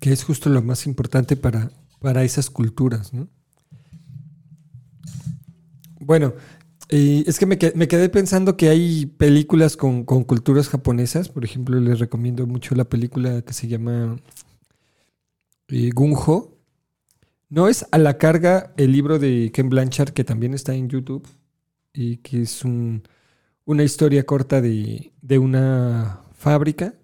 Que 0.00 0.12
es 0.12 0.22
justo 0.22 0.50
lo 0.50 0.60
más 0.60 0.86
importante 0.86 1.34
para, 1.34 1.70
para 1.98 2.24
esas 2.24 2.50
culturas, 2.50 3.14
¿no? 3.14 3.26
Bueno, 6.00 6.34
es 6.88 7.38
que 7.38 7.46
me, 7.46 7.58
quedé 7.58 8.08
pensando 8.08 8.56
que 8.56 8.68
hay 8.68 9.06
películas 9.06 9.76
con, 9.76 10.04
culturas 10.04 10.68
japonesas. 10.68 11.28
Por 11.28 11.44
ejemplo, 11.44 11.78
les 11.78 12.00
recomiendo 12.00 12.46
mucho 12.46 12.74
la 12.74 12.84
película 12.84 13.42
que 13.42 13.52
se 13.52 13.68
llama 13.68 14.16
eh, 15.68 15.90
Gunjo. 15.94 16.56
No 17.48 17.68
es 17.68 17.86
a 17.92 17.98
la 17.98 18.18
carga 18.18 18.72
el 18.76 18.92
libro 18.92 19.18
de 19.18 19.50
Ken 19.52 19.68
Blanchard, 19.68 20.12
que 20.12 20.24
también 20.24 20.54
está 20.54 20.74
en 20.74 20.88
YouTube, 20.88 21.26
y 21.92 22.18
que 22.18 22.42
es 22.42 22.64
una 22.64 23.84
historia 23.84 24.24
corta 24.24 24.60
de, 24.60 25.12
una 25.38 26.22
fábrica, 26.32 26.94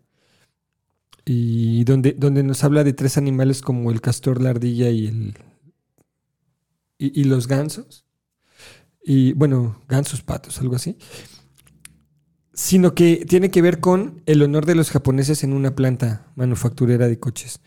y 1.24 1.85
donde, 1.85 2.12
donde 2.12 2.42
nos 2.42 2.64
habla 2.64 2.85
de 2.85 2.92
tres 2.92 3.18
animales 3.18 3.61
como 3.61 3.90
el 3.90 4.00
castor, 4.00 4.40
la 4.40 4.50
ardilla 4.50 4.90
y, 4.90 5.06
el, 5.09 5.35
y 6.98 7.24
los 7.24 7.48
gansos 7.48 8.06
y 9.09 9.35
bueno, 9.35 9.81
gansos, 9.88 10.23
patos, 10.23 10.61
algo 10.61 10.75
así, 10.75 10.99
sino 12.53 12.92
que 12.92 13.25
tiene 13.29 13.53
que 13.53 13.62
ver 13.62 13.79
con 13.79 14.21
el 14.27 14.42
honor 14.42 14.66
de 14.66 14.75
los 14.75 14.90
japoneses 14.90 15.45
en 15.45 15.53
una 15.53 15.77
planta 15.77 16.27
manufacturera 16.35 17.07
de 17.07 17.21
coches. 17.21 17.61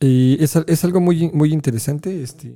Y 0.00 0.36
es, 0.44 0.84
algo 0.84 1.00
muy, 1.00 1.30
muy 1.30 1.54
interesante, 1.54 2.22
este, 2.22 2.54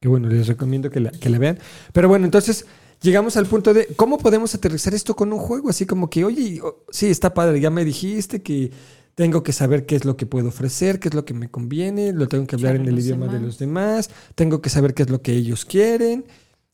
que 0.00 0.08
bueno, 0.08 0.28
les 0.28 0.46
recomiendo 0.46 0.88
que 0.88 1.00
la, 1.00 1.10
que 1.10 1.28
la 1.28 1.38
vean. 1.38 1.58
Pero 1.92 2.08
bueno, 2.08 2.24
entonces 2.24 2.64
llegamos 3.02 3.36
al 3.36 3.44
punto 3.44 3.74
de 3.74 3.86
cómo 3.94 4.16
podemos 4.16 4.54
aterrizar 4.54 4.94
esto 4.94 5.14
con 5.14 5.34
un 5.34 5.38
juego, 5.38 5.68
así 5.68 5.84
como 5.84 6.08
que, 6.08 6.24
oye, 6.24 6.62
sí, 6.90 7.08
está 7.08 7.34
padre, 7.34 7.60
ya 7.60 7.68
me 7.68 7.84
dijiste 7.84 8.40
que 8.40 8.70
tengo 9.14 9.42
que 9.42 9.52
saber 9.52 9.84
qué 9.84 9.96
es 9.96 10.06
lo 10.06 10.16
que 10.16 10.24
puedo 10.24 10.48
ofrecer, 10.48 10.98
qué 10.98 11.08
es 11.08 11.14
lo 11.14 11.26
que 11.26 11.34
me 11.34 11.50
conviene, 11.50 12.14
lo 12.14 12.26
tengo 12.26 12.46
que 12.46 12.56
hablar 12.56 12.76
en 12.76 12.86
el 12.86 12.98
idioma 12.98 13.26
de 13.26 13.38
los 13.38 13.58
demás, 13.58 14.08
tengo 14.34 14.62
que 14.62 14.70
saber 14.70 14.94
qué 14.94 15.02
es 15.02 15.10
lo 15.10 15.20
que 15.20 15.32
ellos 15.34 15.66
quieren. 15.66 16.24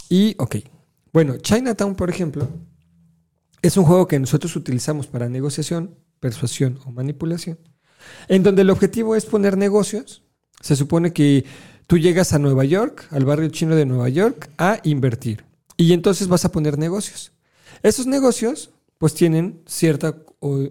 Y, 0.09 0.35
ok, 0.38 0.57
bueno, 1.12 1.37
Chinatown, 1.38 1.95
por 1.95 2.11
ejemplo, 2.11 2.49
es 3.62 3.77
un 3.77 3.85
juego 3.85 4.07
que 4.07 4.19
nosotros 4.19 4.55
utilizamos 4.57 5.07
para 5.07 5.29
negociación, 5.29 5.97
persuasión 6.21 6.79
o 6.85 6.92
manipulación, 6.92 7.59
en 8.29 8.42
donde 8.42 8.62
el 8.62 8.71
objetivo 8.71 9.16
es 9.16 9.25
poner 9.25 9.57
negocios. 9.57 10.23
Se 10.61 10.77
supone 10.77 11.12
que 11.12 11.45
tú 11.87 11.99
llegas 11.99 12.33
a 12.33 12.38
Nueva 12.38 12.64
York, 12.64 13.07
al 13.11 13.25
barrio 13.25 13.49
chino 13.49 13.75
de 13.75 13.87
Nueva 13.87 14.09
York, 14.09 14.51
a 14.59 14.81
invertir. 14.85 15.45
Y 15.77 15.92
entonces 15.92 16.29
vas 16.29 16.45
a 16.45 16.53
poner 16.53 16.79
negocios. 16.79 17.33
Esos 17.83 18.07
negocios, 18.07 18.71
pues 18.99 19.14
tienen 19.14 19.62
cierto 19.66 20.25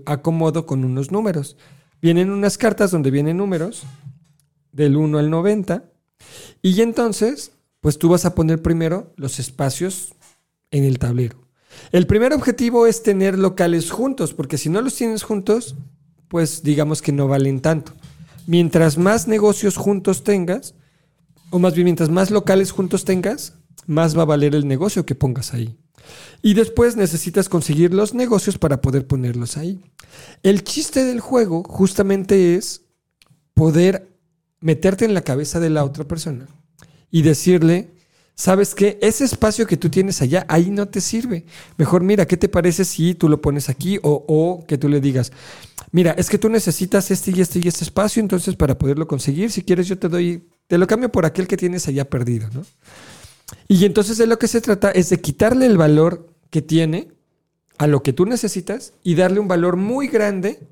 acomodo 0.06 0.66
con 0.66 0.84
unos 0.86 1.12
números. 1.12 1.58
Vienen 2.02 2.30
unas 2.30 2.58
cartas 2.58 2.92
donde 2.92 3.12
vienen 3.12 3.38
números 3.38 3.84
del 4.72 4.96
1 4.96 5.18
al 5.18 5.30
90. 5.30 5.84
Y 6.62 6.82
entonces 6.82 7.52
pues 7.86 8.00
tú 8.00 8.10
vas 8.10 8.26
a 8.26 8.34
poner 8.34 8.64
primero 8.64 9.14
los 9.16 9.38
espacios 9.38 10.16
en 10.72 10.86
el 10.86 10.98
tablero. 10.98 11.38
El 11.92 12.08
primer 12.08 12.34
objetivo 12.34 12.88
es 12.88 13.04
tener 13.04 13.38
locales 13.38 13.92
juntos, 13.92 14.34
porque 14.34 14.58
si 14.58 14.70
no 14.70 14.82
los 14.82 14.96
tienes 14.96 15.22
juntos, 15.22 15.76
pues 16.28 16.64
digamos 16.64 17.04
que 17.04 17.12
no 17.12 17.28
valen 17.28 17.60
tanto. 17.60 17.94
Mientras 18.48 18.98
más 18.98 19.28
negocios 19.28 19.78
juntos 19.78 20.24
tengas, 20.24 20.74
o 21.52 21.60
más 21.60 21.76
bien 21.76 21.86
mientras 21.86 22.10
más 22.10 22.32
locales 22.32 22.72
juntos 22.72 23.06
tengas, 23.06 23.54
más 23.86 24.18
va 24.18 24.24
a 24.24 24.26
valer 24.34 24.56
el 24.56 24.68
negocio 24.68 25.06
que 25.06 25.14
pongas 25.14 25.54
ahí. 25.54 25.78
Y 26.42 26.56
después 26.56 26.96
necesitas 26.96 27.50
conseguir 27.50 27.94
los 27.94 28.16
negocios 28.16 28.58
para 28.58 28.82
poder 28.82 29.06
ponerlos 29.06 29.58
ahí. 29.58 29.80
El 30.42 30.64
chiste 30.64 31.04
del 31.04 31.20
juego 31.20 31.62
justamente 31.64 32.56
es 32.56 32.82
poder 33.54 34.10
meterte 34.60 35.06
en 35.06 35.14
la 35.14 35.22
cabeza 35.22 35.60
de 35.60 35.70
la 35.70 35.84
otra 35.84 36.04
persona 36.04 36.48
y 37.12 37.22
decirle, 37.22 37.90
¿sabes 38.36 38.76
qué? 38.76 39.00
Ese 39.02 39.24
espacio 39.24 39.66
que 39.66 39.78
tú 39.78 39.90
tienes 39.90 40.22
allá, 40.22 40.46
ahí 40.50 40.70
no 40.70 40.88
te 40.88 41.02
sirve. 41.02 41.46
Mejor 41.78 42.04
mira, 42.04 42.28
¿qué 42.28 42.38
te 42.38 42.50
parece 42.50 42.86
si 42.86 43.16
tú 43.16 43.30
lo 43.30 43.42
pones 43.42 43.70
aquí 43.70 44.00
o, 44.04 44.64
que 44.68 44.78
tú 44.78 44.90
le 44.90 45.00
digas, 45.02 45.32
mira, 45.92 46.12
es 46.12 46.30
que 46.30 46.38
tú 46.38 46.50
necesitas 46.50 47.10
este 47.12 47.32
y 47.32 47.42
este 47.42 47.60
y 47.60 47.68
este 47.68 47.84
espacio, 47.84 48.22
entonces 48.22 48.56
para 48.56 48.78
poderlo 48.78 49.08
conseguir, 49.08 49.52
si 49.52 49.64
quieres 49.64 49.88
yo 49.88 49.98
te 49.98 50.10
doy, 50.10 50.48
te 50.68 50.78
lo 50.78 50.88
cambio 50.88 51.12
por 51.12 51.26
aquel 51.26 51.48
que 51.48 51.58
tienes 51.58 51.88
allá 51.88 52.10
perdido, 52.10 52.50
¿no? 52.54 52.64
Y 53.68 53.86
entonces 53.86 54.18
de 54.18 54.28
lo 54.28 54.40
que 54.40 54.48
se 54.48 54.62
trata 54.62 54.92
es 54.92 55.10
de 55.10 55.22
quitarle 55.22 55.66
el 55.66 55.78
valor 55.78 56.28
que 56.50 56.62
tiene 56.62 57.10
a 57.78 57.88
lo 57.88 58.04
que 58.04 58.14
tú 58.14 58.26
necesitas 58.26 58.94
y 59.04 59.16
darle 59.16 59.40
un 59.40 59.48
valor 59.48 59.76
muy 59.76 60.08
grande 60.08 60.68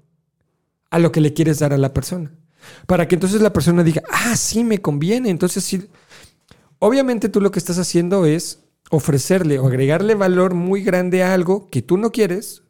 a 0.89 0.99
lo 0.99 1.11
que 1.11 1.21
le 1.21 1.33
quieres 1.33 1.59
dar 1.59 1.73
a 1.73 1.77
la 1.77 1.93
persona. 1.93 2.31
Para 2.87 3.07
que 3.07 3.15
entonces 3.15 3.41
la 3.41 3.51
persona 3.51 3.83
diga, 3.83 4.01
ah, 4.09 4.35
sí, 4.37 4.63
me 4.63 4.79
conviene, 4.79 5.29
entonces 5.29 5.63
sí, 5.63 5.85
Obviamente 6.85 7.29
tú 7.29 7.39
lo 7.39 7.49
que 7.49 7.59
estás 7.59 7.79
haciendo 7.79 8.25
es 8.25 8.59
ofrecerle 8.89 9.57
o 9.57 9.67
agregarle 9.67 10.15
valor 10.15 10.53
muy 10.53 10.83
grande 10.83 11.23
a 11.23 11.33
algo 11.33 11.69
que 11.69 11.81
tú 11.81 11.95
no 11.95 12.11
quieres 12.11 12.63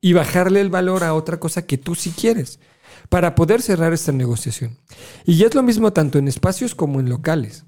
y 0.00 0.12
bajarle 0.12 0.60
el 0.60 0.70
valor 0.70 1.02
a 1.02 1.12
otra 1.12 1.40
cosa 1.40 1.66
que 1.66 1.76
tú 1.76 1.96
sí 1.96 2.12
quieres 2.12 2.60
para 3.08 3.34
poder 3.34 3.60
cerrar 3.60 3.92
esta 3.92 4.12
negociación. 4.12 4.78
Y 5.24 5.42
es 5.42 5.56
lo 5.56 5.64
mismo 5.64 5.92
tanto 5.92 6.20
en 6.20 6.28
espacios 6.28 6.76
como 6.76 7.00
en 7.00 7.08
locales. 7.08 7.64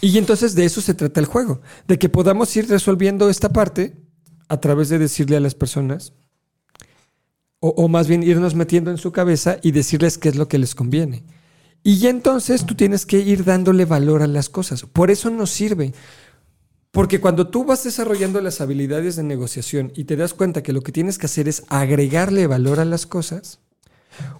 Y 0.00 0.18
entonces 0.18 0.56
de 0.56 0.64
eso 0.64 0.80
se 0.80 0.94
trata 0.94 1.20
el 1.20 1.26
juego, 1.26 1.60
de 1.86 1.96
que 1.96 2.08
podamos 2.08 2.56
ir 2.56 2.68
resolviendo 2.68 3.30
esta 3.30 3.52
parte 3.52 3.94
a 4.48 4.58
través 4.58 4.88
de 4.88 4.98
decirle 4.98 5.36
a 5.36 5.40
las 5.40 5.54
personas, 5.54 6.14
o, 7.60 7.68
o 7.68 7.86
más 7.86 8.08
bien 8.08 8.24
irnos 8.24 8.56
metiendo 8.56 8.90
en 8.90 8.98
su 8.98 9.12
cabeza 9.12 9.58
y 9.62 9.70
decirles 9.70 10.18
qué 10.18 10.30
es 10.30 10.34
lo 10.34 10.48
que 10.48 10.58
les 10.58 10.74
conviene. 10.74 11.22
Y 11.86 12.06
entonces 12.06 12.64
tú 12.64 12.74
tienes 12.74 13.04
que 13.04 13.18
ir 13.18 13.44
dándole 13.44 13.84
valor 13.84 14.22
a 14.22 14.26
las 14.26 14.48
cosas. 14.48 14.84
Por 14.84 15.10
eso 15.10 15.28
nos 15.28 15.50
sirve. 15.50 15.92
Porque 16.90 17.20
cuando 17.20 17.48
tú 17.48 17.64
vas 17.64 17.84
desarrollando 17.84 18.40
las 18.40 18.62
habilidades 18.62 19.16
de 19.16 19.22
negociación 19.22 19.92
y 19.94 20.04
te 20.04 20.16
das 20.16 20.32
cuenta 20.32 20.62
que 20.62 20.72
lo 20.72 20.80
que 20.80 20.92
tienes 20.92 21.18
que 21.18 21.26
hacer 21.26 21.46
es 21.46 21.64
agregarle 21.68 22.46
valor 22.46 22.80
a 22.80 22.86
las 22.86 23.04
cosas, 23.04 23.60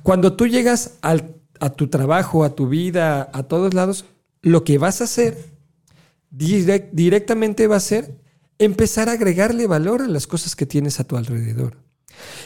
cuando 0.02 0.32
tú 0.36 0.46
llegas 0.46 0.98
a 1.02 1.70
tu 1.70 1.88
trabajo, 1.88 2.44
a 2.44 2.54
tu 2.54 2.68
vida, 2.68 3.28
a 3.32 3.42
todos 3.42 3.74
lados, 3.74 4.06
lo 4.40 4.64
que 4.64 4.78
vas 4.78 5.02
a 5.02 5.04
hacer 5.04 5.36
directamente 6.30 7.66
va 7.66 7.76
a 7.76 7.80
ser 7.80 8.18
empezar 8.58 9.08
a 9.10 9.12
agregarle 9.12 9.66
valor 9.66 10.00
a 10.00 10.08
las 10.08 10.26
cosas 10.26 10.56
que 10.56 10.64
tienes 10.64 10.98
a 10.98 11.04
tu 11.04 11.16
alrededor. 11.16 11.76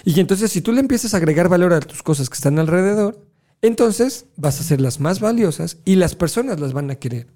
Y 0.05 0.19
entonces 0.19 0.51
si 0.51 0.61
tú 0.61 0.73
le 0.73 0.81
empiezas 0.81 1.15
a 1.15 1.19
agregar 1.19 1.49
valor 1.49 1.73
a 1.73 1.81
tus 1.81 2.03
cosas 2.03 2.29
que 2.29 2.35
están 2.35 2.59
alrededor, 2.59 3.28
entonces 3.63 4.27
vas 4.37 4.61
a 4.61 4.65
ser 4.65 4.81
las 4.81 5.01
más 5.01 5.21
valiosas 5.21 5.79
y 5.85 5.97
las 5.97 6.15
personas 6.15 6.61
las 6.61 6.73
van 6.73 6.91
a 6.91 6.97
querer. 6.97 7.27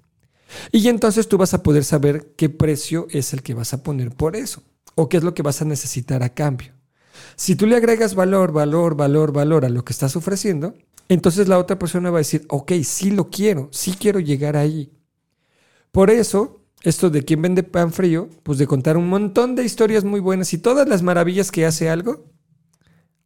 Y 0.71 0.87
entonces 0.87 1.27
tú 1.27 1.37
vas 1.37 1.53
a 1.53 1.63
poder 1.63 1.83
saber 1.83 2.33
qué 2.37 2.49
precio 2.49 3.07
es 3.09 3.33
el 3.33 3.41
que 3.41 3.53
vas 3.53 3.73
a 3.73 3.83
poner 3.83 4.11
por 4.11 4.35
eso 4.35 4.63
o 4.95 5.09
qué 5.09 5.17
es 5.17 5.23
lo 5.23 5.33
que 5.33 5.41
vas 5.41 5.61
a 5.61 5.65
necesitar 5.65 6.23
a 6.23 6.29
cambio. 6.29 6.73
Si 7.35 7.55
tú 7.55 7.65
le 7.65 7.75
agregas 7.75 8.15
valor, 8.15 8.51
valor, 8.51 8.95
valor, 8.95 9.31
valor 9.31 9.65
a 9.65 9.69
lo 9.69 9.83
que 9.83 9.93
estás 9.93 10.15
ofreciendo, 10.15 10.75
entonces 11.09 11.47
la 11.47 11.59
otra 11.59 11.79
persona 11.79 12.11
va 12.11 12.17
a 12.17 12.19
decir, 12.19 12.45
ok, 12.49 12.73
sí 12.83 13.11
lo 13.11 13.29
quiero, 13.29 13.69
sí 13.71 13.95
quiero 13.99 14.19
llegar 14.19 14.55
ahí. 14.55 14.91
Por 15.91 16.09
eso, 16.09 16.61
esto 16.81 17.09
de 17.09 17.23
quién 17.23 17.41
vende 17.41 17.63
pan 17.63 17.91
frío, 17.91 18.29
pues 18.43 18.57
de 18.57 18.67
contar 18.67 18.97
un 18.97 19.09
montón 19.09 19.55
de 19.55 19.63
historias 19.63 20.03
muy 20.03 20.19
buenas 20.19 20.53
y 20.53 20.57
todas 20.57 20.87
las 20.87 21.01
maravillas 21.01 21.51
que 21.51 21.65
hace 21.65 21.89
algo, 21.89 22.25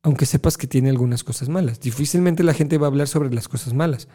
aunque 0.07 0.25
sepas 0.25 0.55
que 0.55 0.67
tiene 0.67 0.89
algunas 0.89 1.25
cosas 1.25 1.49
malas. 1.49 1.81
Difícilmente 1.81 2.41
la 2.41 2.53
gente 2.53 2.77
va 2.77 2.87
a 2.87 2.89
hablar 2.89 3.09
sobre 3.09 3.29
las 3.29 3.49
cosas 3.49 3.73
malas. 3.73 4.07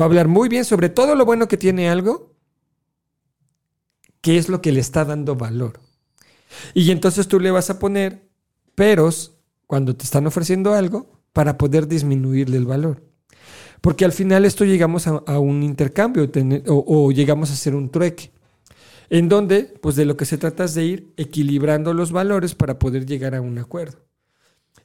Va 0.00 0.04
a 0.04 0.08
hablar 0.08 0.28
muy 0.28 0.48
bien 0.48 0.64
sobre 0.64 0.90
todo 0.90 1.16
lo 1.16 1.24
bueno 1.24 1.48
que 1.48 1.56
tiene 1.56 1.90
algo, 1.90 2.36
que 4.20 4.38
es 4.38 4.48
lo 4.48 4.62
que 4.62 4.70
le 4.70 4.78
está 4.78 5.04
dando 5.04 5.34
valor. 5.34 5.80
Y 6.72 6.92
entonces 6.92 7.26
tú 7.26 7.40
le 7.40 7.50
vas 7.50 7.68
a 7.68 7.80
poner 7.80 8.30
peros 8.76 9.38
cuando 9.66 9.96
te 9.96 10.04
están 10.04 10.24
ofreciendo 10.28 10.72
algo 10.72 11.10
para 11.32 11.58
poder 11.58 11.88
disminuirle 11.88 12.56
el 12.56 12.66
valor. 12.66 13.02
Porque 13.80 14.04
al 14.04 14.12
final 14.12 14.44
esto 14.44 14.64
llegamos 14.64 15.08
a, 15.08 15.38
un 15.40 15.64
intercambio 15.64 16.30
o, 16.68 16.84
o, 16.86 17.10
llegamos 17.10 17.50
a 17.50 17.54
hacer 17.54 17.74
un 17.74 17.90
trueque. 17.90 18.30
En 19.08 19.28
donde, 19.28 19.64
pues 19.64 19.96
de 19.96 20.04
lo 20.04 20.16
que 20.16 20.26
se 20.26 20.38
trata 20.38 20.62
es 20.62 20.74
de 20.74 20.84
ir 20.84 21.12
equilibrando 21.16 21.92
los 21.92 22.12
valores 22.12 22.54
para 22.54 22.78
poder 22.78 23.04
llegar 23.04 23.34
a 23.34 23.40
un 23.40 23.58
acuerdo. 23.58 24.09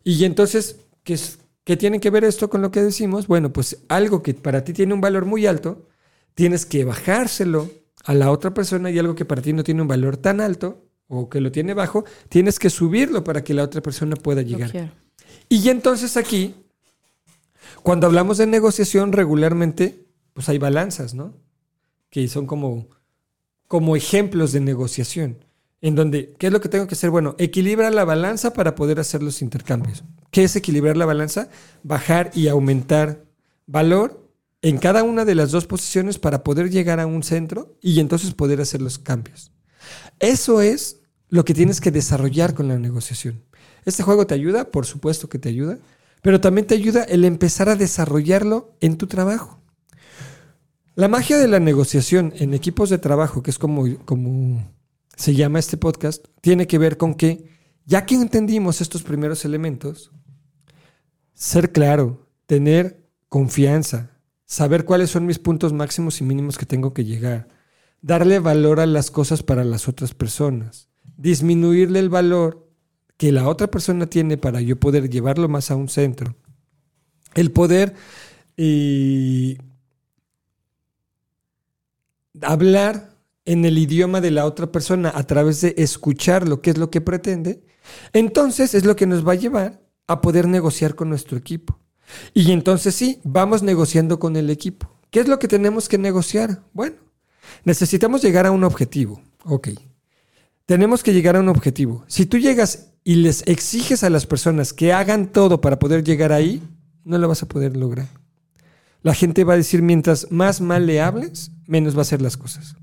Y 0.03 0.23
entonces, 0.25 0.77
¿qué, 1.03 1.13
es, 1.13 1.39
¿qué 1.63 1.77
tiene 1.77 1.99
que 1.99 2.09
ver 2.09 2.23
esto 2.23 2.49
con 2.49 2.61
lo 2.61 2.71
que 2.71 2.81
decimos? 2.81 3.27
Bueno, 3.27 3.51
pues 3.51 3.79
algo 3.87 4.21
que 4.21 4.33
para 4.33 4.63
ti 4.63 4.73
tiene 4.73 4.93
un 4.93 5.01
valor 5.01 5.25
muy 5.25 5.45
alto, 5.45 5.87
tienes 6.35 6.65
que 6.65 6.85
bajárselo 6.85 7.69
a 8.03 8.13
la 8.13 8.31
otra 8.31 8.53
persona 8.53 8.91
y 8.91 8.99
algo 8.99 9.15
que 9.15 9.25
para 9.25 9.41
ti 9.41 9.51
no 9.51 9.63
tiene 9.63 9.81
un 9.81 9.87
valor 9.87 10.17
tan 10.17 10.41
alto 10.41 10.85
o 11.07 11.29
que 11.29 11.41
lo 11.41 11.51
tiene 11.51 11.73
bajo, 11.73 12.05
tienes 12.29 12.59
que 12.59 12.69
subirlo 12.69 13.23
para 13.23 13.43
que 13.43 13.53
la 13.53 13.63
otra 13.63 13.81
persona 13.81 14.15
pueda 14.15 14.41
llegar. 14.41 14.93
Y 15.49 15.69
entonces 15.69 16.17
aquí, 16.17 16.55
cuando 17.83 18.07
hablamos 18.07 18.37
de 18.37 18.47
negociación, 18.47 19.11
regularmente, 19.11 20.05
pues 20.33 20.49
hay 20.49 20.57
balanzas, 20.57 21.13
¿no? 21.13 21.33
Que 22.09 22.27
son 22.27 22.47
como, 22.47 22.87
como 23.67 23.95
ejemplos 23.95 24.51
de 24.51 24.59
negociación. 24.59 25.44
En 25.85 25.93
donde, 25.93 26.33
¿qué 26.39 26.47
es 26.47 26.51
lo 26.51 26.61
que 26.61 26.67
tengo 26.67 26.87
que 26.87 26.95
hacer? 26.95 27.11
Bueno, 27.11 27.35
equilibrar 27.37 27.93
la 27.93 28.05
balanza 28.05 28.53
para 28.53 28.73
poder 28.73 28.99
hacer 28.99 29.21
los 29.21 29.43
intercambios. 29.43 30.03
¿Qué 30.31 30.43
es 30.43 30.55
equilibrar 30.55 30.97
la 30.97 31.05
balanza? 31.05 31.47
Bajar 31.83 32.31
y 32.33 32.47
aumentar 32.47 33.23
valor 33.67 34.27
en 34.63 34.79
cada 34.79 35.03
una 35.03 35.25
de 35.25 35.35
las 35.35 35.51
dos 35.51 35.67
posiciones 35.67 36.17
para 36.17 36.43
poder 36.43 36.71
llegar 36.71 36.99
a 36.99 37.05
un 37.05 37.21
centro 37.21 37.77
y 37.83 37.99
entonces 37.99 38.33
poder 38.33 38.61
hacer 38.61 38.81
los 38.81 38.97
cambios. 38.97 39.51
Eso 40.17 40.59
es 40.59 41.01
lo 41.29 41.45
que 41.45 41.53
tienes 41.53 41.79
que 41.81 41.91
desarrollar 41.91 42.55
con 42.55 42.67
la 42.67 42.79
negociación. 42.79 43.43
¿Este 43.85 44.01
juego 44.01 44.25
te 44.25 44.33
ayuda? 44.33 44.71
Por 44.71 44.87
supuesto 44.87 45.29
que 45.29 45.37
te 45.37 45.49
ayuda, 45.49 45.77
pero 46.23 46.41
también 46.41 46.65
te 46.65 46.73
ayuda 46.73 47.03
el 47.03 47.25
empezar 47.25 47.69
a 47.69 47.75
desarrollarlo 47.75 48.75
en 48.81 48.97
tu 48.97 49.05
trabajo. 49.05 49.61
La 50.95 51.09
magia 51.09 51.37
de 51.37 51.47
la 51.47 51.59
negociación 51.59 52.33
en 52.37 52.55
equipos 52.55 52.89
de 52.89 52.97
trabajo, 52.97 53.43
que 53.43 53.51
es 53.51 53.59
como, 53.59 53.85
como 54.05 54.74
se 55.15 55.33
llama 55.33 55.59
este 55.59 55.77
podcast, 55.77 56.25
tiene 56.41 56.67
que 56.67 56.77
ver 56.77 56.97
con 56.97 57.15
que, 57.15 57.49
ya 57.85 58.05
que 58.05 58.15
entendimos 58.15 58.81
estos 58.81 59.03
primeros 59.03 59.45
elementos, 59.45 60.11
ser 61.33 61.71
claro, 61.71 62.27
tener 62.45 63.05
confianza, 63.29 64.11
saber 64.45 64.85
cuáles 64.85 65.09
son 65.09 65.25
mis 65.25 65.39
puntos 65.39 65.73
máximos 65.73 66.21
y 66.21 66.23
mínimos 66.23 66.57
que 66.57 66.65
tengo 66.65 66.93
que 66.93 67.05
llegar, 67.05 67.47
darle 68.01 68.39
valor 68.39 68.79
a 68.79 68.85
las 68.85 69.11
cosas 69.11 69.43
para 69.43 69.63
las 69.63 69.87
otras 69.87 70.13
personas, 70.13 70.89
disminuirle 71.17 71.99
el 71.99 72.09
valor 72.09 72.69
que 73.17 73.31
la 73.31 73.47
otra 73.47 73.67
persona 73.67 74.07
tiene 74.07 74.37
para 74.37 74.61
yo 74.61 74.79
poder 74.79 75.09
llevarlo 75.09 75.47
más 75.47 75.71
a 75.71 75.75
un 75.75 75.89
centro, 75.89 76.35
el 77.33 77.51
poder 77.51 77.95
y 78.57 79.57
hablar 82.41 83.14
en 83.45 83.63
el 83.65 83.77
idioma 83.77 84.21
de 84.21 84.31
la 84.31 84.45
otra 84.45 84.71
persona 84.71 85.11
a 85.13 85.23
través 85.23 85.61
de 85.61 85.75
escuchar 85.77 86.47
lo 86.47 86.61
que 86.61 86.71
es 86.71 86.77
lo 86.77 86.89
que 86.89 87.01
pretende, 87.01 87.63
entonces 88.13 88.73
es 88.73 88.85
lo 88.85 88.95
que 88.95 89.05
nos 89.05 89.25
va 89.25 89.33
a 89.33 89.35
llevar 89.35 89.81
a 90.07 90.21
poder 90.21 90.47
negociar 90.47 90.95
con 90.95 91.09
nuestro 91.09 91.37
equipo. 91.37 91.79
Y 92.33 92.51
entonces 92.51 92.95
sí, 92.95 93.19
vamos 93.23 93.63
negociando 93.63 94.19
con 94.19 94.35
el 94.35 94.49
equipo. 94.49 94.91
¿Qué 95.09 95.19
es 95.19 95.27
lo 95.27 95.39
que 95.39 95.47
tenemos 95.47 95.87
que 95.87 95.97
negociar? 95.97 96.63
Bueno, 96.73 96.97
necesitamos 97.63 98.21
llegar 98.21 98.45
a 98.45 98.51
un 98.51 98.63
objetivo. 98.63 99.21
Ok. 99.43 99.69
Tenemos 100.65 101.03
que 101.03 101.13
llegar 101.13 101.35
a 101.35 101.39
un 101.39 101.49
objetivo. 101.49 102.03
Si 102.07 102.25
tú 102.25 102.37
llegas 102.37 102.91
y 103.03 103.15
les 103.15 103.43
exiges 103.47 104.03
a 104.03 104.09
las 104.09 104.25
personas 104.25 104.73
que 104.73 104.93
hagan 104.93 105.31
todo 105.31 105.61
para 105.61 105.77
poder 105.77 106.03
llegar 106.03 106.31
ahí, 106.31 106.61
no 107.03 107.17
lo 107.19 107.27
vas 107.27 107.43
a 107.43 107.47
poder 107.47 107.77
lograr. 107.77 108.07
La 109.03 109.13
gente 109.13 109.43
va 109.43 109.53
a 109.53 109.57
decir, 109.57 109.83
mientras 109.83 110.31
más 110.31 110.61
mal 110.61 110.87
le 110.87 110.99
hables, 110.99 111.51
menos 111.67 111.95
va 111.95 111.99
a 111.99 112.01
hacer 112.01 112.23
las 112.23 112.37
cosas. 112.37 112.75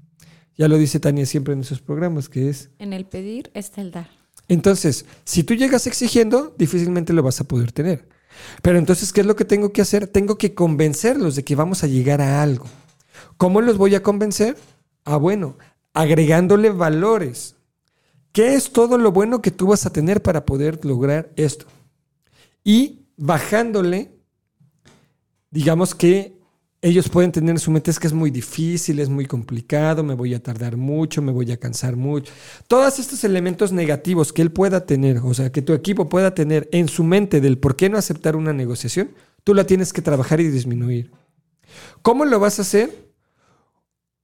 Ya 0.57 0.68
lo 0.68 0.76
dice 0.76 1.00
Tania 1.00 1.26
siempre 1.26 1.55
en 1.55 1.64
sus 1.64 1.80
programas, 1.80 2.28
que 2.28 2.48
es... 2.48 2.70
En 2.78 2.92
el 2.92 3.07
pedir 3.07 3.50
está 3.55 3.80
el 3.80 3.90
dar. 3.90 4.11
Entonces, 4.48 5.07
si 5.24 5.44
tú 5.44 5.55
llegas 5.55 5.86
exigiendo, 5.86 6.55
difícilmente 6.59 7.12
lo 7.12 7.22
vas 7.22 7.40
a 7.40 7.44
poder 7.44 7.72
tener. 7.72 8.09
Pero 8.61 8.78
entonces, 8.78 9.12
¿qué 9.12 9.22
es 9.22 9.26
lo 9.26 9.36
que 9.36 9.44
tengo 9.44 9.72
que 9.72 9.82
hacer? 9.82 10.07
Tengo 10.07 10.36
que 10.36 10.55
convencerlos 10.55 11.36
de 11.36 11.44
que 11.44 11.55
vamos 11.55 11.84
a 11.84 11.86
llegar 11.86 12.20
a 12.20 12.42
algo. 12.42 12.66
¿Cómo 13.36 13.61
los 13.61 13.78
voy 13.78 13.94
a 13.94 14.03
convencer? 14.03 14.57
Ah, 15.05 15.16
bueno, 15.16 15.57
agregándole 15.94 16.70
valores. 16.70 17.57
¿Qué 18.32 18.55
es 18.55 18.72
todo 18.72 18.98
lo 18.98 19.12
bueno 19.12 19.42
que 19.42 19.50
tú 19.50 19.66
vas 19.68 19.84
a 19.86 19.92
tener 19.92 20.22
para 20.22 20.46
poder 20.46 20.84
lograr 20.84 21.30
esto? 21.36 21.66
Y 22.64 23.07
bajándole, 23.16 24.12
digamos 25.50 25.94
que 25.94 26.41
ellos 26.85 27.09
pueden 27.09 27.30
tener 27.30 27.51
en 27.51 27.59
su 27.61 27.70
mente 27.70 27.93
es 27.93 28.01
que 28.01 28.09
es 28.09 28.12
muy 28.12 28.33
difícil, 28.33 28.99
es 28.99 29.09
muy 29.09 29.24
complicado, 29.24 30.03
me 30.03 30.14
voy 30.14 30.35
a 30.35 30.43
tardar 30.43 30.76
mucho, 30.76 31.22
me 31.22 31.30
voy 31.30 31.53
a 31.53 31.57
cansar 31.57 31.95
mucho. 31.95 32.33
Todos 32.66 32.99
estos 32.99 33.22
elementos 33.22 33.70
negativos 33.70 34.33
que 34.33 34.43
él 34.43 34.51
pueda 34.51 34.85
tener, 34.85 35.18
o 35.18 35.33
sea, 35.33 35.53
que 35.53 35.62
tu 35.62 35.74
equipo 35.74 36.09
pueda 36.09 36.35
tener 36.35 36.68
en 36.72 36.89
su 36.89 37.05
mente 37.05 37.41
del 37.41 37.57
por 37.57 37.76
qué 37.76 37.89
no 37.89 37.99
aceptar 37.99 38.35
una 38.35 38.53
negociación, 38.53 39.12
tú 39.45 39.55
la 39.55 39.64
tienes 39.64 39.93
que 39.93 40.03
trabajar 40.03 40.41
y 40.41 40.49
disminuir. 40.49 41.12
¿Cómo 42.03 42.24
lo 42.24 42.41
vas 42.41 42.59
a 42.59 42.62
hacer? 42.62 43.12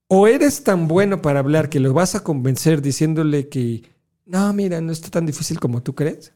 O 0.09 0.27
eres 0.27 0.65
tan 0.65 0.89
bueno 0.89 1.23
para 1.23 1.39
hablar 1.39 1.69
que 1.69 1.79
lo 1.79 1.95
vas 1.95 2.17
a 2.17 2.25
convencer 2.25 2.83
diciéndole 2.83 3.49
que, 3.49 3.85
no, 4.27 4.53
mira, 4.53 4.81
no 4.81 4.91
está 4.91 5.11
tan 5.11 5.27
difícil 5.27 5.61
como 5.61 5.81
tú 5.85 5.95
crees, 5.95 6.33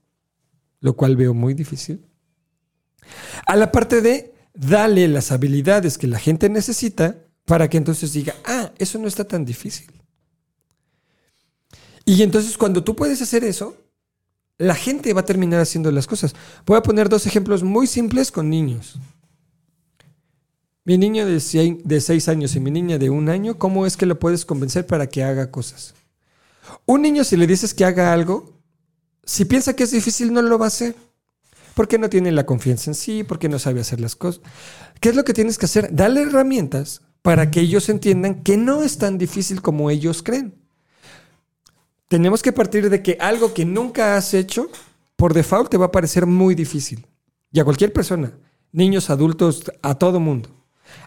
lo 0.78 0.94
cual 0.94 1.16
veo 1.16 1.34
muy 1.34 1.54
difícil. 1.54 2.06
A 3.44 3.56
la 3.56 3.72
parte 3.72 4.00
de 4.00 4.31
dale 4.54 5.08
las 5.08 5.32
habilidades 5.32 5.98
que 5.98 6.06
la 6.06 6.18
gente 6.18 6.48
necesita 6.48 7.16
para 7.44 7.68
que 7.68 7.76
entonces 7.76 8.12
diga, 8.12 8.34
ah, 8.44 8.72
eso 8.78 8.98
no 8.98 9.08
está 9.08 9.24
tan 9.24 9.44
difícil. 9.44 9.90
Y 12.04 12.22
entonces 12.22 12.56
cuando 12.58 12.82
tú 12.84 12.96
puedes 12.96 13.22
hacer 13.22 13.44
eso, 13.44 13.76
la 14.58 14.74
gente 14.74 15.12
va 15.12 15.22
a 15.22 15.26
terminar 15.26 15.60
haciendo 15.60 15.90
las 15.90 16.06
cosas. 16.06 16.34
Voy 16.66 16.76
a 16.76 16.82
poner 16.82 17.08
dos 17.08 17.26
ejemplos 17.26 17.62
muy 17.62 17.86
simples 17.86 18.30
con 18.30 18.50
niños. 18.50 18.98
Mi 20.84 20.98
niño 20.98 21.26
de 21.26 22.00
seis 22.00 22.28
años 22.28 22.56
y 22.56 22.60
mi 22.60 22.70
niña 22.70 22.98
de 22.98 23.08
un 23.08 23.28
año, 23.28 23.56
¿cómo 23.58 23.86
es 23.86 23.96
que 23.96 24.06
lo 24.06 24.18
puedes 24.18 24.44
convencer 24.44 24.86
para 24.86 25.08
que 25.08 25.22
haga 25.22 25.50
cosas? 25.50 25.94
Un 26.86 27.02
niño, 27.02 27.22
si 27.22 27.36
le 27.36 27.46
dices 27.46 27.72
que 27.72 27.84
haga 27.84 28.12
algo, 28.12 28.60
si 29.24 29.44
piensa 29.44 29.74
que 29.74 29.84
es 29.84 29.92
difícil, 29.92 30.32
no 30.32 30.42
lo 30.42 30.58
va 30.58 30.66
a 30.66 30.68
hacer 30.68 30.96
porque 31.74 31.98
no 31.98 32.08
tiene 32.08 32.32
la 32.32 32.46
confianza 32.46 32.90
en 32.90 32.94
sí, 32.94 33.24
porque 33.24 33.48
no 33.48 33.58
sabe 33.58 33.80
hacer 33.80 34.00
las 34.00 34.16
cosas. 34.16 34.42
¿Qué 35.00 35.08
es 35.08 35.16
lo 35.16 35.24
que 35.24 35.32
tienes 35.32 35.58
que 35.58 35.66
hacer? 35.66 35.94
Darle 35.94 36.22
herramientas 36.22 37.02
para 37.22 37.50
que 37.50 37.60
ellos 37.60 37.88
entiendan 37.88 38.42
que 38.42 38.56
no 38.56 38.82
es 38.82 38.98
tan 38.98 39.18
difícil 39.18 39.62
como 39.62 39.90
ellos 39.90 40.22
creen. 40.22 40.54
Tenemos 42.08 42.42
que 42.42 42.52
partir 42.52 42.90
de 42.90 43.02
que 43.02 43.16
algo 43.20 43.54
que 43.54 43.64
nunca 43.64 44.16
has 44.16 44.34
hecho, 44.34 44.68
por 45.16 45.32
default 45.32 45.70
te 45.70 45.78
va 45.78 45.86
a 45.86 45.92
parecer 45.92 46.26
muy 46.26 46.54
difícil. 46.54 47.06
Y 47.52 47.60
a 47.60 47.64
cualquier 47.64 47.92
persona, 47.92 48.32
niños, 48.72 49.08
adultos, 49.08 49.70
a 49.82 49.94
todo 49.94 50.20
mundo. 50.20 50.50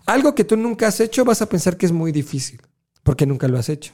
Algo 0.05 0.33
que 0.33 0.43
tú 0.43 0.57
nunca 0.57 0.87
has 0.87 0.99
hecho 0.99 1.25
vas 1.25 1.41
a 1.41 1.49
pensar 1.49 1.77
que 1.77 1.85
es 1.85 1.91
muy 1.91 2.11
difícil, 2.11 2.61
porque 3.03 3.25
nunca 3.25 3.47
lo 3.47 3.57
has 3.57 3.69
hecho. 3.69 3.93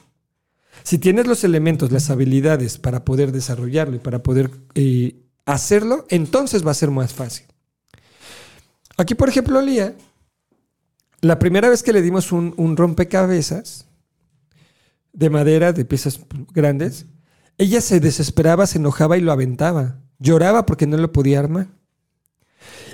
Si 0.84 0.98
tienes 0.98 1.26
los 1.26 1.44
elementos, 1.44 1.92
las 1.92 2.08
habilidades 2.10 2.78
para 2.78 3.04
poder 3.04 3.30
desarrollarlo 3.32 3.96
y 3.96 4.00
para 4.00 4.22
poder 4.22 4.50
eh, 4.74 5.21
hacerlo, 5.44 6.06
entonces 6.08 6.66
va 6.66 6.70
a 6.70 6.74
ser 6.74 6.90
más 6.90 7.12
fácil. 7.12 7.46
Aquí, 8.96 9.14
por 9.14 9.28
ejemplo, 9.28 9.60
Lía, 9.60 9.96
la 11.20 11.38
primera 11.38 11.68
vez 11.68 11.82
que 11.82 11.92
le 11.92 12.02
dimos 12.02 12.32
un, 12.32 12.76
rompecabezas 12.76 13.86
de 15.12 15.30
madera, 15.30 15.72
de 15.72 15.84
piezas 15.84 16.20
grandes, 16.52 17.06
ella 17.58 17.80
se 17.80 18.00
desesperaba, 18.00 18.66
se 18.66 18.78
enojaba 18.78 19.16
y 19.16 19.20
lo 19.20 19.32
aventaba. 19.32 20.00
Lloraba 20.18 20.66
porque 20.66 20.86
no 20.86 20.96
lo 20.96 21.12
podía 21.12 21.38
armar. 21.38 21.68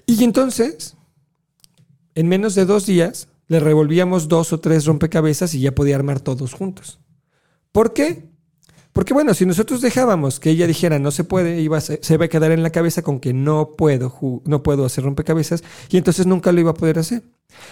Y 0.06 0.24
entonces, 0.24 0.96
en 2.14 2.28
menos 2.28 2.54
de 2.54 2.64
dos 2.64 2.86
días, 2.86 3.28
le 3.46 3.60
revolvíamos 3.60 4.28
dos 4.28 4.52
o 4.52 4.60
tres 4.60 4.84
rompecabezas 4.84 5.54
y 5.54 5.60
ya 5.60 5.74
podía 5.74 5.96
armar 5.96 6.20
todos 6.20 6.52
juntos. 6.52 6.98
¿Por 7.72 7.92
qué? 7.92 8.28
Porque 8.98 9.14
bueno, 9.14 9.32
si 9.32 9.46
nosotros 9.46 9.80
dejábamos 9.80 10.40
que 10.40 10.50
ella 10.50 10.66
dijera 10.66 10.98
no 10.98 11.12
se 11.12 11.22
puede, 11.22 11.60
iba 11.60 11.80
se, 11.80 12.16
va 12.16 12.24
a 12.24 12.28
quedar 12.28 12.50
en 12.50 12.64
la 12.64 12.70
cabeza 12.70 13.00
con 13.00 13.20
que 13.20 13.32
no 13.32 13.76
puedo, 13.76 14.12
no 14.44 14.64
puedo 14.64 14.84
hacer 14.84 15.04
rompecabezas 15.04 15.62
y 15.88 15.98
entonces 15.98 16.26
nunca 16.26 16.50
lo 16.50 16.58
iba 16.58 16.72
a 16.72 16.74
poder 16.74 16.98
hacer. 16.98 17.22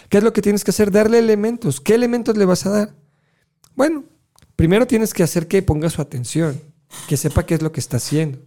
¿Qué 0.09 0.19
es 0.19 0.23
lo 0.23 0.33
que 0.33 0.41
tienes 0.41 0.63
que 0.63 0.71
hacer? 0.71 0.93
Darle 0.93 1.19
elementos. 1.19 1.81
¿Qué 1.81 1.97
elementos 1.97 2.37
le 2.37 2.45
vas 2.45 2.65
a 2.67 2.71
dar? 2.71 2.95
Bueno, 3.75 4.05
primero 4.55 4.87
tienes 4.87 5.13
que 5.13 5.25
hacer 5.25 5.49
que 5.49 5.63
ponga 5.63 5.91
su 5.91 6.01
atención, 6.01 6.61
que 7.09 7.17
sepa 7.17 7.45
qué 7.45 7.55
es 7.55 7.63
lo 7.63 7.73
que 7.73 7.81
está 7.81 7.97
haciendo. 7.97 8.39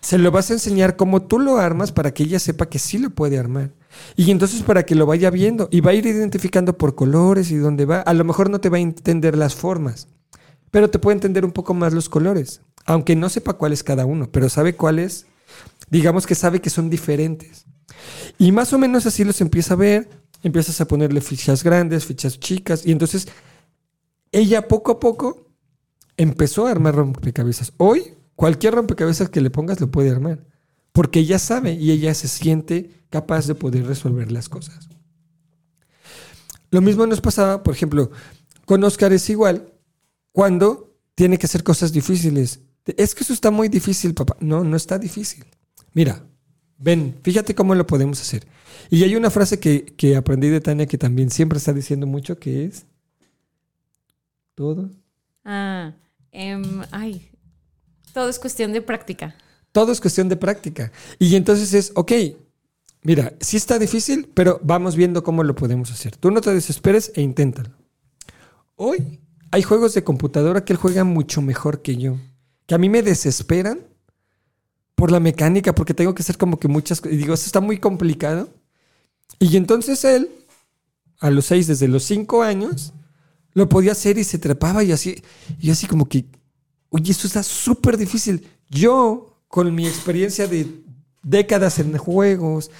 se 0.00 0.18
lo 0.18 0.32
vas 0.32 0.50
a 0.50 0.54
enseñar 0.54 0.96
cómo 0.96 1.22
tú 1.22 1.38
lo 1.38 1.58
armas 1.58 1.92
para 1.92 2.12
que 2.12 2.24
ella 2.24 2.40
sepa 2.40 2.68
que 2.68 2.80
sí 2.80 2.98
lo 2.98 3.10
puede 3.10 3.38
armar. 3.38 3.70
Y 4.16 4.32
entonces 4.32 4.64
para 4.64 4.82
que 4.82 4.96
lo 4.96 5.06
vaya 5.06 5.30
viendo 5.30 5.68
y 5.70 5.80
va 5.80 5.92
a 5.92 5.94
ir 5.94 6.04
identificando 6.06 6.76
por 6.76 6.96
colores 6.96 7.52
y 7.52 7.56
dónde 7.56 7.84
va. 7.84 8.00
A 8.00 8.14
lo 8.14 8.24
mejor 8.24 8.50
no 8.50 8.60
te 8.60 8.68
va 8.68 8.78
a 8.78 8.80
entender 8.80 9.38
las 9.38 9.54
formas, 9.54 10.08
pero 10.76 10.90
te 10.90 10.98
puede 10.98 11.14
entender 11.14 11.42
un 11.46 11.52
poco 11.52 11.72
más 11.72 11.94
los 11.94 12.10
colores. 12.10 12.60
Aunque 12.84 13.16
no 13.16 13.30
sepa 13.30 13.54
cuál 13.54 13.72
es 13.72 13.82
cada 13.82 14.04
uno, 14.04 14.30
pero 14.30 14.50
sabe 14.50 14.76
cuáles, 14.76 15.24
digamos 15.88 16.26
que 16.26 16.34
sabe 16.34 16.60
que 16.60 16.68
son 16.68 16.90
diferentes. 16.90 17.64
Y 18.36 18.52
más 18.52 18.74
o 18.74 18.78
menos 18.78 19.06
así 19.06 19.24
los 19.24 19.40
empieza 19.40 19.72
a 19.72 19.78
ver, 19.78 20.06
empiezas 20.42 20.78
a 20.82 20.86
ponerle 20.86 21.22
fichas 21.22 21.64
grandes, 21.64 22.04
fichas 22.04 22.38
chicas, 22.38 22.84
y 22.84 22.92
entonces 22.92 23.26
ella 24.32 24.68
poco 24.68 24.92
a 24.92 25.00
poco 25.00 25.46
empezó 26.18 26.66
a 26.66 26.72
armar 26.72 26.94
rompecabezas. 26.94 27.72
Hoy, 27.78 28.12
cualquier 28.34 28.74
rompecabezas 28.74 29.30
que 29.30 29.40
le 29.40 29.48
pongas 29.48 29.80
lo 29.80 29.90
puede 29.90 30.10
armar, 30.10 30.44
porque 30.92 31.20
ella 31.20 31.38
sabe 31.38 31.72
y 31.72 31.90
ella 31.90 32.12
se 32.12 32.28
siente 32.28 32.90
capaz 33.08 33.46
de 33.46 33.54
poder 33.54 33.86
resolver 33.86 34.30
las 34.30 34.50
cosas. 34.50 34.90
Lo 36.70 36.82
mismo 36.82 37.06
nos 37.06 37.22
pasaba, 37.22 37.62
por 37.62 37.72
ejemplo, 37.72 38.10
con 38.66 38.84
Oscar 38.84 39.14
es 39.14 39.30
igual, 39.30 39.72
cuando 40.36 40.94
tiene 41.14 41.38
que 41.38 41.46
hacer 41.46 41.64
cosas 41.64 41.94
difíciles. 41.94 42.60
Es 42.84 43.14
que 43.14 43.24
eso 43.24 43.32
está 43.32 43.50
muy 43.50 43.70
difícil, 43.70 44.12
papá. 44.12 44.36
No, 44.38 44.64
no 44.64 44.76
está 44.76 44.98
difícil. 44.98 45.46
Mira, 45.94 46.26
ven, 46.76 47.18
fíjate 47.22 47.54
cómo 47.54 47.74
lo 47.74 47.86
podemos 47.86 48.20
hacer. 48.20 48.46
Y 48.90 49.02
hay 49.02 49.16
una 49.16 49.30
frase 49.30 49.58
que, 49.58 49.86
que 49.96 50.14
aprendí 50.14 50.50
de 50.50 50.60
Tania 50.60 50.84
que 50.84 50.98
también 50.98 51.30
siempre 51.30 51.56
está 51.56 51.72
diciendo 51.72 52.06
mucho, 52.06 52.38
que 52.38 52.66
es, 52.66 52.84
todo. 54.54 54.90
Ah, 55.42 55.94
em, 56.32 56.82
ay, 56.90 57.30
todo 58.12 58.28
es 58.28 58.38
cuestión 58.38 58.74
de 58.74 58.82
práctica. 58.82 59.36
Todo 59.72 59.90
es 59.90 60.02
cuestión 60.02 60.28
de 60.28 60.36
práctica. 60.36 60.92
Y 61.18 61.34
entonces 61.36 61.72
es, 61.72 61.92
ok, 61.94 62.12
mira, 63.00 63.32
sí 63.40 63.56
está 63.56 63.78
difícil, 63.78 64.30
pero 64.34 64.60
vamos 64.62 64.96
viendo 64.96 65.22
cómo 65.22 65.42
lo 65.44 65.54
podemos 65.54 65.90
hacer. 65.92 66.14
Tú 66.14 66.30
no 66.30 66.42
te 66.42 66.52
desesperes 66.52 67.10
e 67.14 67.22
inténtalo. 67.22 67.70
Hoy 68.74 69.22
hay 69.50 69.62
juegos 69.62 69.94
de 69.94 70.04
computadora 70.04 70.64
que 70.64 70.72
él 70.72 70.78
juega 70.78 71.04
mucho 71.04 71.42
mejor 71.42 71.82
que 71.82 71.96
yo, 71.96 72.16
que 72.66 72.74
a 72.74 72.78
mí 72.78 72.88
me 72.88 73.02
desesperan 73.02 73.80
por 74.94 75.12
la 75.12 75.20
mecánica, 75.20 75.74
porque 75.74 75.94
tengo 75.94 76.14
que 76.14 76.22
hacer 76.22 76.38
como 76.38 76.58
que 76.58 76.68
muchas 76.68 77.00
cosas. 77.00 77.14
Y 77.14 77.18
digo, 77.18 77.34
esto 77.34 77.46
está 77.46 77.60
muy 77.60 77.78
complicado. 77.78 78.48
Y 79.38 79.56
entonces 79.56 80.04
él, 80.04 80.30
a 81.20 81.30
los 81.30 81.46
seis, 81.46 81.66
desde 81.66 81.86
los 81.86 82.02
cinco 82.04 82.42
años, 82.42 82.94
lo 83.52 83.68
podía 83.68 83.92
hacer 83.92 84.18
y 84.18 84.24
se 84.24 84.38
trepaba 84.38 84.82
y 84.82 84.92
así. 84.92 85.22
Y 85.60 85.70
así 85.70 85.86
como 85.86 86.08
que, 86.08 86.24
oye, 86.88 87.12
esto 87.12 87.26
está 87.26 87.42
súper 87.42 87.98
difícil. 87.98 88.48
Yo, 88.70 89.42
con 89.48 89.74
mi 89.74 89.86
experiencia 89.86 90.46
de 90.46 90.66
décadas 91.22 91.78
en 91.78 91.96
juegos, 91.98 92.70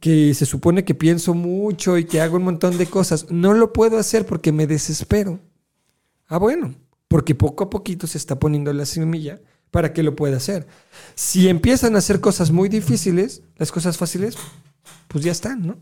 que 0.00 0.34
se 0.34 0.46
supone 0.46 0.84
que 0.84 0.94
pienso 0.94 1.34
mucho 1.34 1.98
y 1.98 2.04
que 2.04 2.20
hago 2.20 2.36
un 2.36 2.44
montón 2.44 2.78
de 2.78 2.86
cosas, 2.86 3.30
no 3.30 3.52
lo 3.52 3.72
puedo 3.72 3.98
hacer 3.98 4.24
porque 4.24 4.52
me 4.52 4.66
desespero. 4.66 5.40
Ah, 6.28 6.38
bueno, 6.38 6.74
porque 7.08 7.34
poco 7.34 7.64
a 7.64 7.70
poquito 7.70 8.06
se 8.06 8.18
está 8.18 8.38
poniendo 8.38 8.72
la 8.72 8.86
semilla 8.86 9.40
para 9.70 9.92
que 9.92 10.02
lo 10.02 10.16
pueda 10.16 10.38
hacer. 10.38 10.66
Si 11.14 11.48
empiezan 11.48 11.94
a 11.94 11.98
hacer 11.98 12.20
cosas 12.20 12.50
muy 12.50 12.68
difíciles, 12.68 13.42
las 13.56 13.72
cosas 13.72 13.96
fáciles, 13.96 14.36
pues 15.08 15.24
ya 15.24 15.32
están, 15.32 15.66
¿no? 15.66 15.78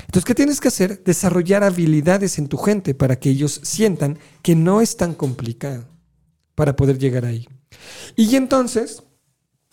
Entonces, 0.00 0.24
¿qué 0.24 0.34
tienes 0.34 0.60
que 0.60 0.68
hacer? 0.68 1.02
Desarrollar 1.04 1.62
habilidades 1.62 2.38
en 2.38 2.48
tu 2.48 2.56
gente 2.56 2.94
para 2.94 3.16
que 3.16 3.30
ellos 3.30 3.60
sientan 3.62 4.18
que 4.42 4.54
no 4.54 4.80
es 4.80 4.96
tan 4.96 5.14
complicado 5.14 5.86
para 6.54 6.74
poder 6.74 6.98
llegar 6.98 7.24
ahí. 7.24 7.48
Y 8.16 8.34
entonces, 8.36 9.02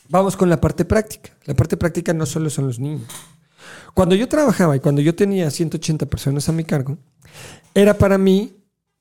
vamos 0.09 0.37
con 0.37 0.49
la 0.49 0.61
parte 0.61 0.85
práctica. 0.85 1.35
La 1.45 1.55
parte 1.55 1.77
práctica 1.77 2.13
no 2.13 2.25
solo 2.25 2.49
son 2.49 2.67
los 2.67 2.79
niños. 2.79 3.07
Cuando 3.93 4.15
yo 4.15 4.27
trabajaba 4.27 4.75
y 4.75 4.79
cuando 4.79 5.01
yo 5.01 5.15
tenía 5.15 5.49
180 5.49 6.05
personas 6.05 6.47
a 6.47 6.51
mi 6.51 6.63
cargo, 6.63 6.97
era 7.73 7.97
para 7.97 8.17
mí 8.17 8.55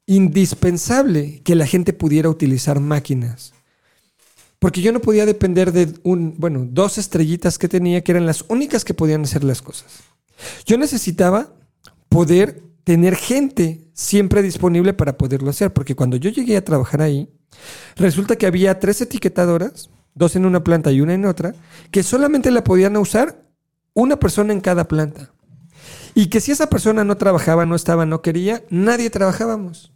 indispensable 0.07 1.41
que 1.43 1.55
la 1.55 1.67
gente 1.67 1.93
pudiera 1.93 2.29
utilizar 2.29 2.81
máquinas. 2.81 3.53
Porque 4.59 4.81
yo 4.81 4.93
no 4.93 5.01
podía 5.01 5.27
depender 5.27 5.73
de 5.73 5.93
un, 6.03 6.35
bueno, 6.39 6.67
dos 6.69 6.97
estrellitas 6.99 7.59
que 7.59 7.69
tenía 7.69 8.03
que 8.03 8.13
eran 8.13 8.27
las 8.27 8.45
únicas 8.49 8.85
que 8.85 8.95
podían 8.95 9.25
hacer 9.25 9.45
las 9.45 9.61
cosas. 9.61 10.03
Yo 10.65 10.79
necesitaba 10.79 11.53
poder 12.09 12.63
tener 12.85 13.17
gente 13.17 13.91
siempre 13.93 14.43
disponible 14.43 14.93
para 14.93 15.19
poderlo 15.19 15.51
hacer, 15.51 15.73
porque 15.73 15.97
cuando 15.97 16.17
yo 16.17 16.31
llegué 16.31 16.57
a 16.57 16.65
trabajar 16.65 17.03
ahí, 17.03 17.29
resulta 17.97 18.37
que 18.37 18.47
había 18.47 18.79
tres 18.79 19.01
etiquetadoras, 19.01 19.91
dos 20.15 20.37
en 20.37 20.47
una 20.47 20.63
planta 20.63 20.93
y 20.93 21.01
una 21.01 21.15
en 21.15 21.25
otra, 21.25 21.55
que 21.91 22.03
solamente 22.03 22.51
la 22.51 22.65
podían 22.65 22.97
usar 22.97 23.45
una 23.93 24.19
persona 24.19 24.53
en 24.53 24.61
cada 24.61 24.89
planta. 24.89 25.33
Y 26.15 26.29
que 26.29 26.41
si 26.41 26.53
esa 26.53 26.71
persona 26.71 27.05
no 27.05 27.17
trabajaba, 27.17 27.67
no 27.67 27.75
estaba, 27.75 28.07
no 28.07 28.23
quería, 28.23 28.63
nadie 28.71 29.11
trabajábamos. 29.11 29.93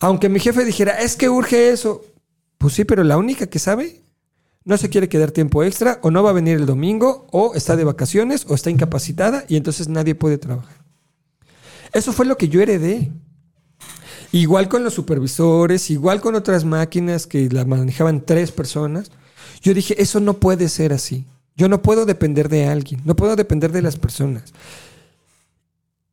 Aunque 0.00 0.28
mi 0.28 0.40
jefe 0.40 0.64
dijera, 0.64 1.00
es 1.00 1.16
que 1.16 1.28
urge 1.28 1.70
eso. 1.70 2.02
Pues 2.58 2.74
sí, 2.74 2.84
pero 2.84 3.04
la 3.04 3.16
única 3.16 3.46
que 3.46 3.58
sabe 3.58 4.02
no 4.64 4.78
se 4.78 4.88
quiere 4.88 5.08
quedar 5.08 5.30
tiempo 5.30 5.62
extra 5.62 5.98
o 6.02 6.10
no 6.10 6.22
va 6.22 6.30
a 6.30 6.34
venir 6.34 6.56
el 6.56 6.66
domingo 6.66 7.26
o 7.30 7.54
está 7.54 7.76
de 7.76 7.84
vacaciones 7.84 8.46
o 8.48 8.54
está 8.54 8.70
incapacitada 8.70 9.44
y 9.48 9.56
entonces 9.56 9.88
nadie 9.88 10.14
puede 10.14 10.38
trabajar. 10.38 10.76
Eso 11.92 12.12
fue 12.12 12.26
lo 12.26 12.36
que 12.36 12.48
yo 12.48 12.60
heredé. 12.60 13.12
Igual 14.32 14.68
con 14.68 14.82
los 14.82 14.94
supervisores, 14.94 15.90
igual 15.90 16.20
con 16.20 16.34
otras 16.34 16.64
máquinas 16.64 17.26
que 17.26 17.48
la 17.50 17.64
manejaban 17.64 18.24
tres 18.24 18.50
personas. 18.50 19.12
Yo 19.60 19.74
dije, 19.74 20.02
eso 20.02 20.18
no 20.18 20.34
puede 20.34 20.68
ser 20.68 20.92
así. 20.92 21.24
Yo 21.56 21.68
no 21.68 21.82
puedo 21.82 22.04
depender 22.04 22.48
de 22.48 22.66
alguien, 22.66 23.00
no 23.04 23.14
puedo 23.14 23.36
depender 23.36 23.70
de 23.70 23.82
las 23.82 23.96
personas. 23.96 24.52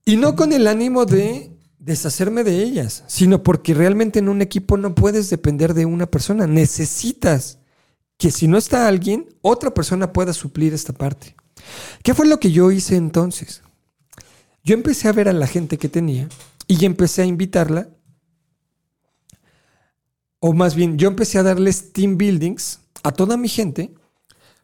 Y 0.05 0.17
no 0.17 0.35
con 0.35 0.53
el 0.53 0.67
ánimo 0.67 1.05
de 1.05 1.49
deshacerme 1.81 2.43
de 2.43 2.61
ellas, 2.61 3.03
sino 3.07 3.43
porque 3.43 3.73
realmente 3.73 4.19
en 4.19 4.29
un 4.29 4.41
equipo 4.41 4.77
no 4.77 4.95
puedes 4.95 5.29
depender 5.29 5.73
de 5.73 5.85
una 5.85 6.05
persona. 6.05 6.47
Necesitas 6.47 7.57
que 8.17 8.31
si 8.31 8.47
no 8.47 8.57
está 8.57 8.87
alguien, 8.87 9.27
otra 9.41 9.73
persona 9.73 10.13
pueda 10.13 10.31
suplir 10.31 10.73
esta 10.73 10.93
parte. 10.93 11.35
¿Qué 12.03 12.13
fue 12.13 12.27
lo 12.27 12.39
que 12.39 12.51
yo 12.51 12.71
hice 12.71 12.95
entonces? 12.95 13.63
Yo 14.63 14.75
empecé 14.75 15.07
a 15.07 15.11
ver 15.11 15.27
a 15.27 15.33
la 15.33 15.47
gente 15.47 15.79
que 15.79 15.89
tenía 15.89 16.29
y 16.67 16.85
empecé 16.85 17.23
a 17.23 17.25
invitarla, 17.25 17.89
o 20.39 20.53
más 20.53 20.75
bien, 20.75 20.97
yo 20.97 21.07
empecé 21.07 21.39
a 21.39 21.43
darles 21.43 21.93
team 21.93 22.17
buildings 22.17 22.79
a 23.03 23.11
toda 23.11 23.37
mi 23.37 23.47
gente 23.47 23.93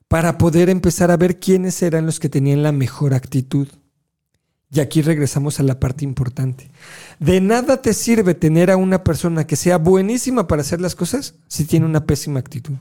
para 0.08 0.38
poder 0.38 0.70
empezar 0.70 1.12
a 1.12 1.18
ver 1.18 1.40
quiénes 1.40 1.82
eran 1.82 2.06
los 2.06 2.20
que 2.20 2.30
tenían 2.30 2.64
la 2.64 2.72
mejor 2.72 3.14
actitud. 3.14 3.68
Y 4.70 4.82
aquí 4.82 5.02
regresamos 5.02 5.60
a 5.60 5.64
la 5.64 5.80
parte 5.80 6.04
importante. 6.04 6.70
De 7.20 7.40
nada 7.40 7.82
te 7.82 7.94
sirve 7.94 8.34
tener 8.34 8.70
a 8.70 8.78
una 8.78 9.04
persona 9.04 9.48
que 9.48 9.56
sea 9.56 9.78
buenísima 9.78 10.48
para 10.48 10.62
hacer 10.62 10.82
las 10.82 10.96
cosas 10.96 11.36
si 11.48 11.66
tiene 11.66 11.86
una 11.86 12.06
pésima 12.06 12.40
actitud. 12.40 12.76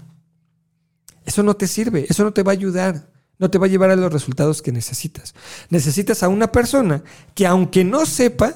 Eso 1.24 1.42
no 1.42 1.54
te 1.54 1.66
sirve, 1.66 2.06
eso 2.08 2.24
no 2.24 2.32
te 2.32 2.42
va 2.42 2.52
a 2.52 2.54
ayudar, 2.54 3.08
no 3.38 3.50
te 3.50 3.58
va 3.58 3.66
a 3.66 3.68
llevar 3.68 3.90
a 3.90 3.96
los 3.96 4.12
resultados 4.12 4.62
que 4.62 4.72
necesitas. 4.72 5.34
Necesitas 5.70 6.22
a 6.22 6.28
una 6.28 6.50
persona 6.50 7.02
que 7.34 7.46
aunque 7.46 7.84
no 7.84 8.04
sepa, 8.06 8.54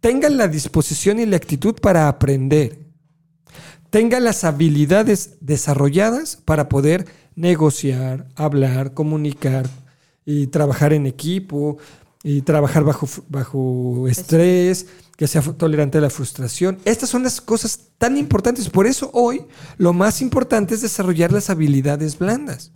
tenga 0.00 0.28
la 0.28 0.48
disposición 0.48 1.20
y 1.20 1.26
la 1.26 1.36
actitud 1.36 1.74
para 1.80 2.08
aprender, 2.08 2.78
tenga 3.90 4.20
las 4.20 4.42
habilidades 4.44 5.36
desarrolladas 5.40 6.36
para 6.36 6.68
poder 6.68 7.06
negociar, 7.34 8.26
hablar, 8.36 8.94
comunicar 8.94 9.68
y 10.24 10.46
trabajar 10.48 10.92
en 10.92 11.06
equipo, 11.06 11.78
y 12.22 12.42
trabajar 12.42 12.84
bajo, 12.84 13.08
bajo 13.28 14.06
estrés, 14.08 14.86
que 15.16 15.26
sea 15.26 15.42
tolerante 15.42 15.98
a 15.98 16.00
la 16.00 16.10
frustración. 16.10 16.78
Estas 16.84 17.08
son 17.08 17.22
las 17.22 17.40
cosas 17.40 17.78
tan 17.98 18.16
importantes. 18.16 18.68
Por 18.70 18.86
eso 18.86 19.10
hoy 19.12 19.44
lo 19.76 19.92
más 19.92 20.22
importante 20.22 20.74
es 20.74 20.82
desarrollar 20.82 21.32
las 21.32 21.50
habilidades 21.50 22.18
blandas. 22.18 22.72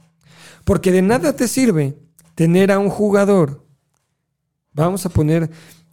Porque 0.65 0.93
de 0.93 1.03
nada 1.03 1.35
te 1.35 1.49
sirve 1.49 1.97
tener 2.35 2.73
a 2.73 2.79
un 2.79 2.91
jugador. 2.91 3.65
Vamos 4.73 5.07
a 5.07 5.09
poner 5.09 5.51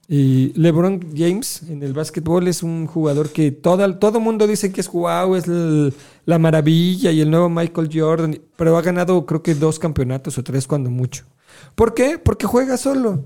y 0.07 0.51
LeBron 0.59 1.13
James 1.15 1.63
en 1.69 1.81
el 1.81 1.93
básquetbol 1.93 2.47
es 2.49 2.61
un 2.61 2.87
jugador 2.87 3.29
que 3.29 3.51
todo, 3.51 3.97
todo 3.97 4.19
mundo 4.19 4.47
dice 4.47 4.71
que 4.71 4.81
es 4.81 4.91
wow, 4.91 5.35
es 5.35 5.45
la 5.47 6.39
maravilla 6.39 7.09
y 7.11 7.21
el 7.21 7.31
nuevo 7.31 7.49
Michael 7.49 7.89
Jordan, 7.91 8.39
pero 8.57 8.77
ha 8.77 8.81
ganado 8.81 9.25
creo 9.25 9.41
que 9.41 9.55
dos 9.55 9.79
campeonatos 9.79 10.37
o 10.37 10.43
tres 10.43 10.67
cuando 10.67 10.89
mucho. 10.89 11.25
¿Por 11.75 11.93
qué? 11.93 12.19
Porque 12.19 12.45
juega 12.45 12.75
solo. 12.75 13.23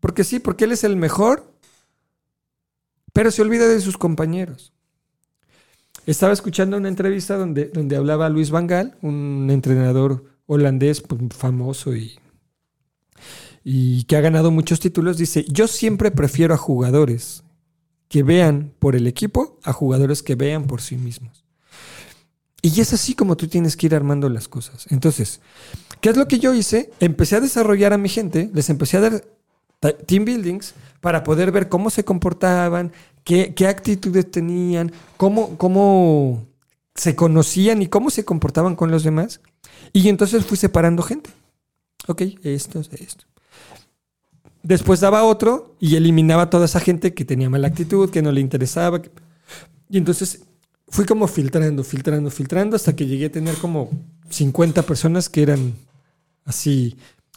Porque 0.00 0.24
sí, 0.24 0.40
porque 0.40 0.64
él 0.64 0.72
es 0.72 0.84
el 0.84 0.96
mejor, 0.96 1.54
pero 3.12 3.30
se 3.30 3.42
olvida 3.42 3.68
de 3.68 3.80
sus 3.80 3.98
compañeros. 3.98 4.72
Estaba 6.06 6.32
escuchando 6.32 6.76
una 6.76 6.88
entrevista 6.88 7.36
donde, 7.36 7.66
donde 7.66 7.96
hablaba 7.96 8.28
Luis 8.28 8.50
Van 8.50 8.66
Gaal, 8.66 8.96
un 9.02 9.48
entrenador 9.50 10.24
holandés 10.46 11.02
pues, 11.02 11.20
famoso 11.36 11.94
y, 11.94 12.18
y 13.62 14.04
que 14.04 14.16
ha 14.16 14.20
ganado 14.20 14.50
muchos 14.50 14.80
títulos. 14.80 15.18
Dice, 15.18 15.44
yo 15.48 15.68
siempre 15.68 16.10
prefiero 16.10 16.54
a 16.54 16.58
jugadores 16.58 17.44
que 18.08 18.22
vean 18.22 18.72
por 18.78 18.96
el 18.96 19.06
equipo 19.06 19.58
a 19.62 19.72
jugadores 19.72 20.22
que 20.22 20.34
vean 20.34 20.66
por 20.66 20.80
sí 20.80 20.96
mismos. 20.96 21.44
Y 22.62 22.80
es 22.80 22.92
así 22.92 23.14
como 23.14 23.36
tú 23.36 23.48
tienes 23.48 23.76
que 23.76 23.86
ir 23.86 23.94
armando 23.94 24.28
las 24.28 24.48
cosas. 24.48 24.86
Entonces, 24.90 25.40
¿qué 26.00 26.10
es 26.10 26.16
lo 26.16 26.26
que 26.28 26.38
yo 26.38 26.52
hice? 26.52 26.90
Empecé 27.00 27.36
a 27.36 27.40
desarrollar 27.40 27.92
a 27.92 27.98
mi 27.98 28.08
gente, 28.08 28.50
les 28.52 28.68
empecé 28.68 28.96
a 28.96 29.00
dar 29.00 29.24
team 30.06 30.24
buildings 30.24 30.74
para 31.00 31.24
poder 31.24 31.50
ver 31.52 31.68
cómo 31.68 31.90
se 31.90 32.04
comportaban, 32.04 32.92
qué, 33.24 33.54
qué 33.54 33.66
actitudes 33.66 34.30
tenían, 34.30 34.92
cómo, 35.16 35.56
cómo 35.56 36.46
se 36.94 37.16
conocían 37.16 37.82
y 37.82 37.86
cómo 37.86 38.10
se 38.10 38.24
comportaban 38.24 38.76
con 38.76 38.90
los 38.90 39.04
demás. 39.04 39.40
Y 39.92 40.08
entonces 40.08 40.44
fui 40.44 40.56
separando 40.56 41.02
gente. 41.02 41.30
Ok, 42.06 42.22
esto, 42.42 42.80
esto. 42.80 43.24
Después 44.62 45.00
daba 45.00 45.24
otro 45.24 45.74
y 45.80 45.96
eliminaba 45.96 46.50
toda 46.50 46.66
esa 46.66 46.80
gente 46.80 47.14
que 47.14 47.24
tenía 47.24 47.48
mala 47.48 47.68
actitud, 47.68 48.10
que 48.10 48.22
no 48.22 48.30
le 48.30 48.40
interesaba. 48.40 49.00
Y 49.88 49.96
entonces 49.96 50.42
fui 50.88 51.06
como 51.06 51.26
filtrando, 51.26 51.82
filtrando, 51.82 52.30
filtrando 52.30 52.76
hasta 52.76 52.94
que 52.94 53.06
llegué 53.06 53.26
a 53.26 53.32
tener 53.32 53.56
como 53.56 53.90
50 54.28 54.82
personas 54.82 55.28
que 55.28 55.42
eran 55.42 55.74
así. 56.44 56.96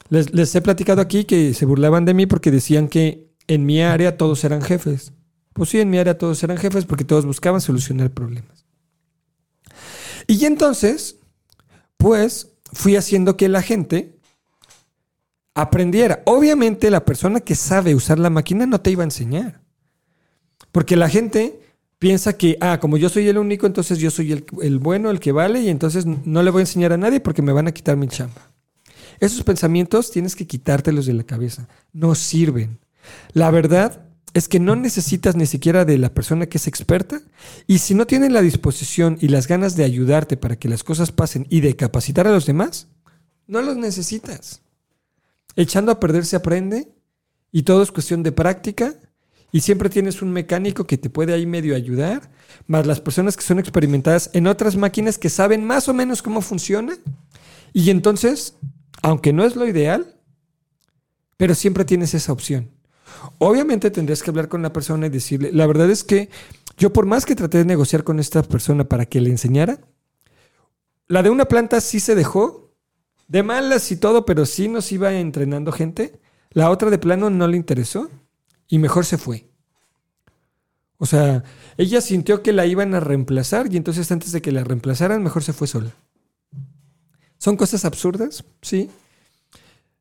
Les, 0.10 0.54
he 0.56 0.62
platicado 0.62 1.02
aquí 1.02 1.26
que 1.26 1.54
se 1.54 1.66
burlaban 1.66 2.06
de 2.06 2.14
mí 2.14 2.26
porque 2.26 2.52
decían 2.52 2.88
que 2.88 3.32
en 3.48 3.66
mi 3.66 3.82
área 3.82 4.18
todos 4.18 4.44
eran 4.44 4.62
jefes. 4.62 5.14
Pues 5.54 5.70
sí, 5.70 5.80
en 5.80 5.90
mi 5.90 5.98
área 5.98 6.18
todos 6.18 6.44
eran 6.44 6.58
jefes 6.58 6.86
porque 6.86 7.04
todos 7.04 7.26
buscaban 7.26 7.62
solucionar 7.62 8.12
problemas. 8.12 8.66
Y 10.28 10.46
entonces, 10.46 11.18
pues 11.98 12.50
fui 12.72 12.96
haciendo 12.96 13.38
que 13.38 13.50
la 13.50 13.62
gente 13.62 14.18
aprendiera. 15.54 16.22
Obviamente 16.26 16.90
la 16.90 17.06
persona 17.06 17.40
que 17.40 17.56
sabe 17.56 17.96
usar 17.96 18.20
la 18.20 18.30
máquina 18.30 18.66
no 18.66 18.82
te 18.82 18.92
iba 18.92 19.04
a 19.04 19.06
enseñar. 19.06 19.62
Porque 20.72 20.96
la 20.96 21.10
gente 21.10 21.60
piensa 22.00 22.34
que, 22.34 22.58
ah, 22.60 22.80
como 22.80 22.98
yo 22.98 23.10
soy 23.10 23.28
el 23.30 23.38
único, 23.38 23.66
entonces 23.66 24.00
yo 24.00 24.12
soy 24.12 24.44
el, 24.62 24.80
bueno, 24.80 25.10
el 25.10 25.20
que 25.20 25.32
vale, 25.32 25.62
y 25.62 25.70
entonces 25.70 26.06
no 26.06 26.44
le 26.44 26.52
voy 26.52 26.60
a 26.60 26.64
enseñar 26.64 26.94
a 26.94 26.98
nadie 26.98 27.20
porque 27.20 27.42
me 27.42 27.54
van 27.54 27.68
a 27.68 27.72
quitar 27.72 27.96
mi 27.96 28.08
chamba. 28.08 28.53
Esos 29.24 29.44
pensamientos 29.46 30.12
tienes 30.12 30.36
que 30.36 30.46
quitártelos 30.46 31.06
de 31.06 31.14
la 31.14 31.24
cabeza. 31.24 31.70
No 31.94 32.14
sirven. 32.14 32.80
La 33.32 33.52
verdad 33.52 34.02
es 34.34 34.50
que 34.50 34.60
no 34.60 34.76
necesitas 34.76 35.38
ni 35.38 35.46
siquiera 35.46 35.86
de 35.86 35.98
la 35.98 36.14
persona 36.14 36.48
que 36.48 36.58
es 36.58 36.68
experta 36.68 37.22
y 37.66 37.78
si 37.78 37.96
no 37.96 38.06
tiene 38.06 38.30
la 38.30 38.42
disposición 38.42 39.18
y 39.22 39.30
las 39.30 39.48
ganas 39.48 39.78
de 39.78 39.86
ayudarte 39.86 40.36
para 40.36 40.58
que 40.58 40.68
las 40.68 40.84
cosas 40.84 41.14
pasen 41.14 41.48
y 41.50 41.62
de 41.62 41.78
capacitar 41.78 42.28
a 42.28 42.34
los 42.34 42.46
demás, 42.46 42.90
no 43.48 43.62
los 43.62 43.78
necesitas. 43.78 44.62
Echando 45.56 45.94
a 45.94 46.02
perder 46.02 46.26
se 46.26 46.36
aprende 46.36 46.92
y 47.50 47.64
todo 47.64 47.82
es 47.82 47.94
cuestión 47.94 48.24
de 48.24 48.34
práctica 48.34 48.94
y 49.54 49.62
siempre 49.62 49.90
tienes 49.90 50.22
un 50.22 50.32
mecánico 50.32 50.86
que 50.86 50.98
te 50.98 51.10
puede 51.10 51.34
ahí 51.34 51.46
medio 51.46 51.78
ayudar, 51.78 52.30
más 52.68 52.86
las 52.86 53.00
personas 53.00 53.38
que 53.38 53.44
son 53.44 53.58
experimentadas 53.58 54.32
en 54.34 54.48
otras 54.48 54.76
máquinas 54.76 55.18
que 55.18 55.30
saben 55.30 55.64
más 55.64 55.88
o 55.88 55.94
menos 55.94 56.22
cómo 56.22 56.42
funciona 56.42 56.98
y 57.72 57.90
entonces, 57.90 58.58
aunque 59.02 59.34
no 59.34 59.46
es 59.46 59.56
lo 59.56 59.68
ideal, 59.68 60.16
pero 61.38 61.56
siempre 61.56 61.86
tienes 61.86 62.14
esa 62.14 62.32
opción. 62.32 62.72
Obviamente 63.38 63.92
tendrías 63.92 64.24
que 64.24 64.30
hablar 64.30 64.50
con 64.50 64.62
la 64.62 64.74
persona 64.74 65.08
y 65.08 65.10
decirle, 65.10 65.52
la 65.52 65.68
verdad 65.68 65.90
es 65.90 66.04
que 66.04 66.30
yo 66.78 66.94
por 66.94 67.06
más 67.06 67.26
que 67.26 67.36
traté 67.36 67.60
de 67.60 67.66
negociar 67.66 68.04
con 68.04 68.20
esta 68.20 68.44
persona 68.44 68.84
para 68.86 69.06
que 69.06 69.22
le 69.22 69.30
enseñara, 69.30 69.80
la 71.08 71.22
de 71.24 71.30
una 71.30 71.46
planta 71.46 71.82
sí 71.82 72.00
se 72.00 72.16
dejó, 72.16 72.72
de 73.28 73.44
malas 73.44 73.92
y 73.92 73.98
todo, 73.98 74.26
pero 74.26 74.46
sí 74.46 74.68
nos 74.68 74.92
iba 74.92 75.14
entrenando 75.14 75.72
gente. 75.72 76.20
La 76.52 76.70
otra 76.70 76.90
de 76.90 76.98
plano 76.98 77.30
no 77.30 77.48
le 77.48 77.58
interesó 77.58 78.10
y 78.68 78.80
mejor 78.80 79.06
se 79.06 79.18
fue. 79.18 79.48
O 80.98 81.06
sea, 81.06 81.44
ella 81.78 82.00
sintió 82.02 82.44
que 82.44 82.54
la 82.54 82.66
iban 82.66 82.94
a 82.96 83.00
reemplazar 83.00 83.72
y 83.72 83.78
entonces 83.78 84.12
antes 84.12 84.32
de 84.32 84.42
que 84.42 84.52
la 84.52 84.64
reemplazaran, 84.64 85.24
mejor 85.24 85.44
se 85.44 85.54
fue 85.54 85.68
sola. 85.68 85.94
Son 87.44 87.58
cosas 87.58 87.84
absurdas, 87.84 88.46
sí. 88.62 88.90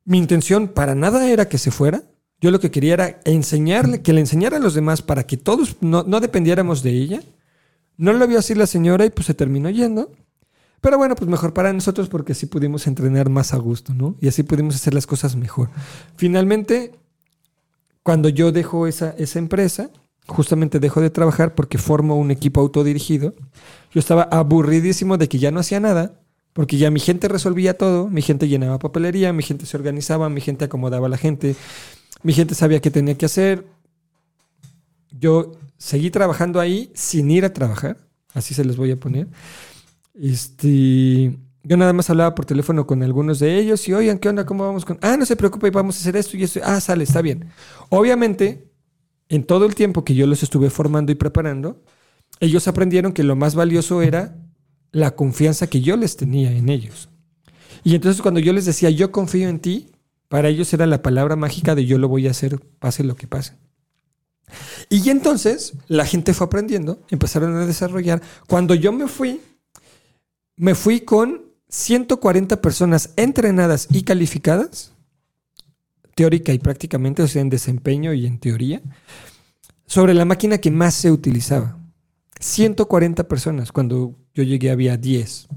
Mi 0.05 0.19
intención 0.19 0.69
para 0.69 0.95
nada 0.95 1.29
era 1.29 1.49
que 1.49 1.59
se 1.59 1.73
fuera. 1.73 2.05
Yo 2.41 2.53
lo 2.53 2.61
que 2.61 2.71
quería 2.71 2.95
era 2.95 3.21
enseñarle, 3.25 4.01
que 4.01 4.13
le 4.13 4.21
enseñara 4.21 4.59
a 4.59 4.61
los 4.61 4.75
demás 4.75 5.03
para 5.03 5.27
que 5.27 5.37
todos 5.37 5.77
no, 5.81 6.05
dependiéramos 6.21 6.85
de 6.85 6.91
ella. 6.91 7.21
No 7.97 8.13
lo 8.13 8.29
vio 8.29 8.39
así 8.39 8.55
la 8.55 8.69
señora 8.69 9.07
y 9.07 9.11
pues 9.11 9.27
se 9.27 9.35
terminó 9.35 9.71
yendo. 9.71 10.13
Pero 10.81 10.99
bueno, 10.99 11.17
pues 11.17 11.29
mejor 11.29 11.53
para 11.53 11.73
nosotros 11.73 12.09
porque 12.09 12.31
así 12.31 12.47
pudimos 12.47 12.87
entrenar 12.87 13.29
más 13.29 13.53
a 13.55 13.57
gusto, 13.57 13.93
¿no? 13.93 14.15
Y 14.21 14.29
así 14.29 14.45
pudimos 14.45 14.77
hacer 14.77 14.95
las 14.95 15.09
cosas 15.09 15.35
mejor. 15.35 15.69
Finalmente, 16.15 16.93
cuando 18.05 18.29
yo 18.29 18.53
dejo 18.53 18.87
esa, 18.87 19.17
esa 19.19 19.41
empresa, 19.41 19.91
justamente 20.29 20.79
dejo 20.79 21.01
de 21.01 21.11
trabajar 21.11 21.57
porque 21.57 21.77
formo 21.77 22.17
un 22.17 22.31
equipo 22.31 22.61
autodirigido. 22.61 23.35
Yo 23.91 23.99
estaba 23.99 24.23
aburridísimo 24.23 25.19
de 25.19 25.29
que 25.29 25.41
ya 25.41 25.51
no 25.51 25.59
hacía 25.59 25.81
nada, 25.81 26.22
porque 26.53 26.77
ya 26.77 26.91
mi 26.91 27.01
gente 27.01 27.29
resolvía 27.29 27.79
todo, 27.79 28.09
mi 28.09 28.23
gente 28.23 28.49
llenaba 28.49 28.79
papelería, 28.79 29.33
mi 29.33 29.43
gente 29.43 29.67
se 29.67 29.77
organizaba, 29.77 30.29
mi 30.29 30.41
gente 30.41 30.65
acomodaba 30.67 31.07
a 31.07 31.11
la 31.11 31.17
gente, 31.17 31.57
mi 32.23 32.33
gente 32.33 32.55
sabía 32.55 32.81
qué 32.81 32.91
tenía 32.91 33.17
que 33.17 33.27
hacer. 33.27 33.65
Yo 35.11 35.53
seguí 35.79 36.11
trabajando 36.11 36.61
ahí 36.61 36.91
sin 36.95 37.31
ir 37.31 37.45
a 37.45 37.53
trabajar. 37.53 37.97
Así 38.35 38.55
se 38.55 38.65
les 38.65 38.77
voy 38.77 38.91
a 38.91 39.01
poner. 39.01 39.29
Este, 40.15 41.39
yo 41.63 41.77
nada 41.77 41.93
más 41.93 42.11
hablaba 42.11 42.35
por 42.35 42.45
teléfono 42.45 42.87
con 42.87 43.03
algunos 43.03 43.39
de 43.39 43.59
ellos 43.59 43.87
y, 43.89 43.95
oigan, 43.95 44.19
¿qué 44.19 44.29
onda? 44.29 44.45
¿Cómo 44.45 44.67
vamos 44.67 44.85
con...? 44.85 44.99
Ah, 45.01 45.17
no 45.17 45.25
se 45.25 45.37
preocupe, 45.37 45.71
vamos 45.71 45.97
a 45.97 46.01
hacer 46.01 46.17
esto 46.17 46.37
y 46.37 46.43
esto. 46.43 46.61
Ah, 46.65 46.81
sale, 46.81 47.05
está 47.05 47.23
bien. 47.23 47.47
Obviamente, 47.89 48.71
en 49.29 49.45
todo 49.45 49.65
el 49.65 49.75
tiempo 49.75 50.05
que 50.05 50.15
yo 50.15 50.27
los 50.27 50.43
estuve 50.43 50.71
formando 50.71 51.13
y 51.13 51.15
preparando, 51.15 51.83
ellos 52.41 52.69
aprendieron 52.69 53.13
que 53.13 53.23
lo 53.23 53.37
más 53.37 53.55
valioso 53.55 54.03
era 54.03 54.37
la 54.93 55.17
confianza 55.17 55.67
que 55.67 55.81
yo 55.81 55.97
les 55.97 56.17
tenía 56.17 56.53
en 56.53 56.69
ellos. 56.69 57.09
Y 57.83 57.95
entonces 57.95 58.23
cuando 58.23 58.41
yo 58.41 58.53
les 58.53 58.67
decía, 58.67 58.91
yo 58.91 59.11
confío 59.11 59.49
en 59.49 59.59
ti, 59.59 59.91
para 60.29 60.49
ellos 60.49 60.73
era 60.73 60.87
la 60.87 61.03
palabra 61.03 61.37
mágica 61.37 61.75
de 61.75 61.85
yo 61.85 61.99
lo 61.99 62.09
voy 62.09 62.29
a 62.29 62.31
hacer, 62.31 62.61
pase 62.79 63.03
lo 63.03 63.17
que 63.17 63.27
pase. 63.27 63.55
Y 64.89 65.09
entonces 65.11 65.75
la 65.89 66.07
gente 66.07 66.35
fue 66.35 66.47
aprendiendo, 66.47 67.03
empezaron 67.11 67.57
a 67.57 67.67
desarrollar. 67.67 68.23
Cuando 68.47 68.75
yo 68.75 68.93
me 68.93 69.09
fui, 69.09 69.41
me 70.57 70.75
fui 70.75 71.01
con 71.01 71.43
140 71.69 72.61
personas 72.61 73.11
entrenadas 73.17 73.89
y 73.91 74.03
calificadas, 74.03 74.93
teórica 76.15 76.53
y 76.53 76.59
prácticamente, 76.59 77.23
o 77.23 77.29
sea, 77.29 77.41
en 77.41 77.49
desempeño 77.49 78.13
y 78.13 78.27
en 78.27 78.39
teoría, 78.39 78.83
sobre 79.87 80.15
la 80.15 80.25
máquina 80.25 80.59
que 80.59 80.71
más 80.71 80.95
se 80.95 81.11
utilizaba. 81.11 81.82
140 82.43 83.29
personas, 83.29 83.73
cuando 83.73 84.19
yo 84.35 84.43
llegué 84.43 84.71
había 84.71 84.97
10. 84.97 85.49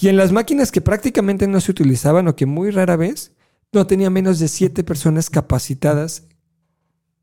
Y 0.00 0.08
en 0.08 0.16
las 0.16 0.32
máquinas 0.32 0.70
que 0.70 0.80
prácticamente 0.80 1.46
no 1.46 1.60
se 1.60 1.70
utilizaban 1.70 2.28
o 2.28 2.36
que 2.36 2.46
muy 2.46 2.70
rara 2.70 2.96
vez, 2.96 3.32
no 3.72 3.86
tenía 3.86 4.10
menos 4.10 4.38
de 4.38 4.48
siete 4.48 4.84
personas 4.84 5.30
capacitadas 5.30 6.24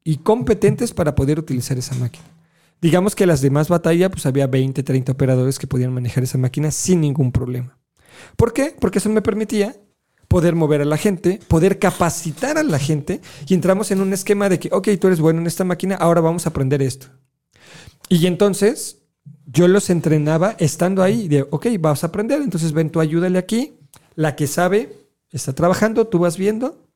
y 0.03 0.17
competentes 0.17 0.93
para 0.93 1.15
poder 1.15 1.39
utilizar 1.39 1.77
esa 1.77 1.95
máquina. 1.95 2.25
Digamos 2.81 3.15
que 3.15 3.25
las 3.25 3.41
demás 3.41 3.69
batallas, 3.69 4.09
pues 4.11 4.25
había 4.25 4.47
20, 4.47 4.83
30 4.83 5.11
operadores 5.11 5.59
que 5.59 5.67
podían 5.67 5.93
manejar 5.93 6.23
esa 6.23 6.37
máquina 6.37 6.71
sin 6.71 7.01
ningún 7.01 7.31
problema. 7.31 7.77
¿Por 8.37 8.53
qué? 8.53 8.75
Porque 8.79 8.99
eso 8.99 9.09
me 9.09 9.21
permitía 9.21 9.75
poder 10.27 10.55
mover 10.55 10.81
a 10.81 10.85
la 10.85 10.97
gente, 10.97 11.39
poder 11.47 11.79
capacitar 11.79 12.57
a 12.57 12.63
la 12.63 12.79
gente 12.79 13.21
y 13.47 13.53
entramos 13.53 13.91
en 13.91 14.01
un 14.01 14.13
esquema 14.13 14.49
de 14.49 14.59
que, 14.59 14.69
ok, 14.71 14.89
tú 14.99 15.07
eres 15.07 15.19
bueno 15.19 15.41
en 15.41 15.47
esta 15.47 15.63
máquina, 15.63 15.95
ahora 15.95 16.21
vamos 16.21 16.45
a 16.45 16.49
aprender 16.49 16.81
esto. 16.81 17.07
Y 18.09 18.27
entonces 18.27 19.01
yo 19.45 19.67
los 19.67 19.89
entrenaba 19.89 20.55
estando 20.59 21.03
ahí, 21.03 21.27
de, 21.27 21.47
ok, 21.49 21.67
vas 21.79 22.03
a 22.03 22.07
aprender, 22.07 22.41
entonces 22.41 22.73
ven 22.73 22.89
tú 22.89 22.99
ayúdale 22.99 23.39
aquí, 23.39 23.73
la 24.15 24.35
que 24.35 24.47
sabe 24.47 25.05
está 25.31 25.53
trabajando, 25.53 26.07
tú 26.07 26.19
vas 26.19 26.37
viendo, 26.37 26.87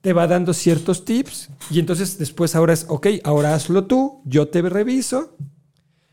te 0.00 0.12
va 0.12 0.26
dando 0.26 0.54
ciertos 0.54 1.04
tips 1.04 1.50
y 1.70 1.80
entonces 1.80 2.18
después 2.18 2.54
ahora 2.54 2.72
es, 2.72 2.86
ok, 2.88 3.08
ahora 3.24 3.54
hazlo 3.54 3.86
tú, 3.86 4.22
yo 4.24 4.48
te 4.48 4.62
reviso, 4.62 5.36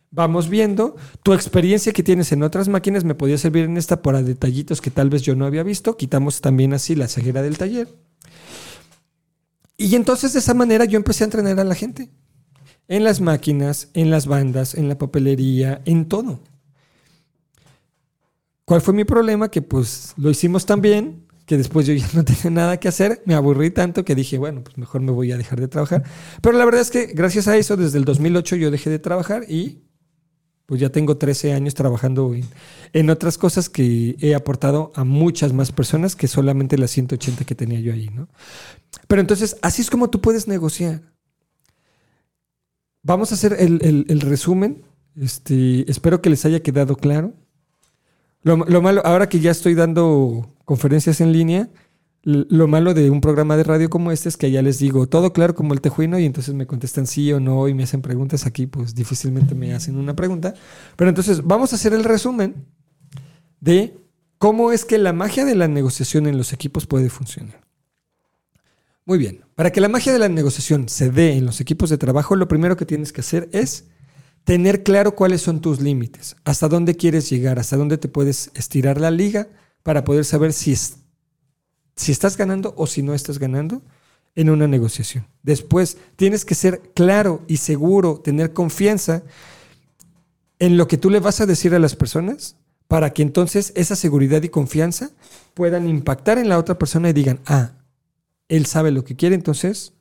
vamos 0.10 0.49
viendo, 0.49 0.95
tu 1.22 1.34
experiencia 1.34 1.93
que 1.93 2.04
tienes 2.04 2.32
en 2.32 2.43
otras 2.43 2.68
máquinas 2.70 3.04
me 3.04 3.16
podía 3.16 3.38
servir 3.38 3.66
en 3.66 3.78
esta 3.78 4.01
para 4.01 4.24
detallitos 4.24 4.82
que 4.82 4.91
tal 4.91 5.10
vez 5.10 5.22
yo 5.22 5.36
no 5.36 5.45
había 5.45 5.64
visto, 5.64 5.97
quitamos 5.97 6.41
también 6.41 6.74
así 6.74 6.95
la 6.95 7.08
ceguera 7.08 7.41
del 7.41 7.58
taller. 7.58 7.88
Y 9.78 9.95
entonces 9.95 10.34
de 10.34 10.39
esa 10.39 10.54
manera 10.54 10.86
yo 10.86 10.97
empecé 10.97 11.24
a 11.24 11.26
entrenar 11.26 11.60
a 11.60 11.64
la 11.64 11.76
gente. 11.76 12.10
En 12.88 13.04
las 13.04 13.22
máquinas, 13.22 13.90
en 13.94 14.10
las 14.10 14.28
bandas, 14.28 14.76
en 14.76 14.90
la 14.90 14.98
papelería, 14.98 15.82
en 15.86 16.08
todo. 16.08 16.42
¿Cuál 18.66 18.82
fue 18.82 18.94
mi 18.94 19.04
problema? 19.04 19.50
Que 19.50 19.62
pues 19.62 20.14
lo 20.18 20.30
hicimos 20.30 20.66
tan 20.66 20.82
bien 20.82 21.24
que 21.46 21.58
después 21.58 21.86
yo 21.86 21.94
ya 21.94 22.08
no 22.14 22.24
tenía 22.26 22.50
nada 22.50 22.78
que 22.78 22.88
hacer, 22.88 23.22
me 23.26 23.36
aburrí 23.36 23.72
tanto 23.72 24.06
que 24.06 24.16
dije, 24.16 24.38
bueno, 24.38 24.64
pues 24.64 24.78
mejor 24.78 25.02
me 25.02 25.12
voy 25.12 25.32
a 25.32 25.38
dejar 25.38 25.60
de 25.60 25.68
trabajar. 25.68 26.04
Pero 26.42 26.58
la 26.58 26.66
verdad 26.66 26.82
es 26.82 26.92
que 26.92 27.08
gracias 27.08 27.48
a 27.48 27.58
eso, 27.58 27.78
desde 27.78 27.98
el 27.98 28.06
2008 28.06 28.56
yo 28.56 28.72
dejé 28.72 28.90
de 28.90 29.00
trabajar 29.00 29.44
y 29.50 29.84
pues 30.66 30.80
ya 30.80 30.90
tengo 30.90 31.18
13 31.18 31.54
años 31.54 31.74
trabajando 31.74 32.34
en, 32.94 33.10
otras 33.10 33.38
cosas 33.38 33.70
que 33.70 34.16
he 34.20 34.34
aportado 34.34 34.94
a 34.96 35.04
muchas 35.04 35.52
más 35.52 35.72
personas 35.72 36.16
que 36.16 36.28
solamente 36.28 36.78
las 36.78 36.92
180 36.92 37.44
que 37.44 37.54
tenía 37.54 37.82
yo 37.82 37.94
ahí, 37.94 38.10
¿no? 38.10 38.30
Pero 39.08 39.20
entonces, 39.20 39.58
así 39.62 39.82
es 39.82 39.90
como 39.90 40.10
tú 40.10 40.22
puedes 40.22 40.48
negociar. 40.48 41.02
Vamos 43.04 43.32
a 43.32 43.36
hacer 43.36 43.56
el, 43.60 44.06
el 44.08 44.22
resumen. 44.22 44.84
Este, 45.16 45.89
espero 45.89 46.22
que 46.22 46.30
les 46.30 46.45
haya 46.45 46.62
quedado 46.62 46.95
claro. 46.95 47.34
Lo, 48.41 48.58
lo 48.58 48.82
malo, 48.82 49.01
ahora 49.06 49.30
que 49.30 49.39
ya 49.39 49.51
estoy 49.51 49.74
dando 49.74 50.49
conferencias 50.66 51.22
en 51.22 51.32
línea, 51.32 51.70
lo 52.24 52.68
malo 52.68 52.93
de 52.93 53.10
un 53.10 53.20
programa 53.20 53.58
de 53.58 53.64
radio 53.64 53.89
como 53.89 54.12
este 54.12 54.30
es 54.30 54.38
que 54.38 54.49
ya 54.49 54.62
les 54.62 54.80
digo 54.80 55.08
todo 55.08 55.34
claro 55.34 55.56
como 55.56 55.74
el 55.74 55.82
tejuino 55.82 56.18
y 56.20 56.26
entonces 56.26 56.56
me 56.56 56.66
contestan 56.66 57.06
sí 57.06 57.32
o 57.34 57.41
no 57.41 57.68
y 57.68 57.74
me 57.74 57.84
hacen 57.84 58.01
preguntas 58.01 58.45
aquí, 58.45 58.66
pues 58.66 58.95
difícilmente 58.95 59.56
me 59.56 59.74
hacen 59.74 59.97
una 59.97 60.16
pregunta. 60.16 60.54
Pero 60.95 61.10
entonces 61.10 61.43
vamos 61.43 61.74
a 61.74 61.76
hacer 61.76 61.93
el 61.93 62.06
resumen 62.06 62.56
de 63.60 63.97
cómo 64.38 64.72
es 64.72 64.86
que 64.86 64.97
la 64.97 65.12
magia 65.14 65.43
de 65.43 65.56
la 65.56 65.68
negociación 65.68 66.28
en 66.28 66.38
los 66.38 66.54
equipos 66.54 66.86
puede 66.88 67.10
funcionar. 67.10 67.62
Muy 69.06 69.18
bien, 69.18 69.43
para 69.56 69.72
que 69.72 69.82
la 69.82 69.89
magia 69.89 70.14
de 70.14 70.20
la 70.20 70.30
negociación 70.30 70.88
se 70.88 71.10
dé 71.10 71.34
en 71.34 71.45
los 71.45 71.60
equipos 71.60 71.89
de 71.89 71.97
trabajo, 71.97 72.36
lo 72.36 72.47
primero 72.47 72.78
que 72.78 72.86
tienes 72.86 73.12
que 73.12 73.22
hacer 73.22 73.49
es 73.51 73.86
tener 74.45 74.84
claro 74.84 75.16
cuáles 75.16 75.41
son 75.41 75.60
tus 75.62 75.82
límites, 75.82 76.36
hasta 76.45 76.70
dónde 76.70 76.95
quieres 76.95 77.30
llegar, 77.30 77.60
hasta 77.60 77.76
dónde 77.78 77.97
te 77.97 78.08
puedes 78.08 78.49
estirar 78.54 78.99
la 79.01 79.12
liga 79.12 79.49
para 79.84 80.04
poder 80.06 80.24
saber 80.24 80.54
si, 80.54 80.72
es- 80.72 80.97
si 81.95 82.12
estás 82.14 82.38
ganando 82.38 82.74
o 82.78 82.88
si 82.88 83.01
no 83.04 83.14
estás 83.14 83.39
ganando 83.39 83.82
en 84.36 84.49
una 84.49 84.68
negociación. 84.68 85.28
Después, 85.43 85.97
tienes 86.16 86.45
que 86.45 86.56
ser 86.56 86.82
claro 86.95 87.43
y 87.47 87.58
seguro, 87.58 88.20
tener 88.24 88.54
confianza 88.54 89.24
en 90.60 90.78
lo 90.78 90.88
que 90.88 90.97
tú 90.97 91.10
le 91.10 91.20
vas 91.20 91.41
a 91.41 91.45
decir 91.45 91.76
a 91.76 91.80
las 91.80 91.95
personas 91.95 92.56
para 92.88 93.12
que 93.12 93.22
entonces 93.22 93.74
esa 93.76 93.95
seguridad 93.97 94.41
y 94.43 94.49
confianza 94.49 95.12
puedan 95.54 95.89
impactar 95.89 96.38
en 96.38 96.47
la 96.47 96.58
otra 96.58 96.80
persona 96.80 97.10
y 97.10 97.14
digan, 97.14 97.39
ah, 97.45 97.72
él 98.48 98.66
sabe 98.66 98.91
lo 98.91 99.04
que 99.04 99.16
quiere, 99.16 99.36
entonces, 99.36 99.94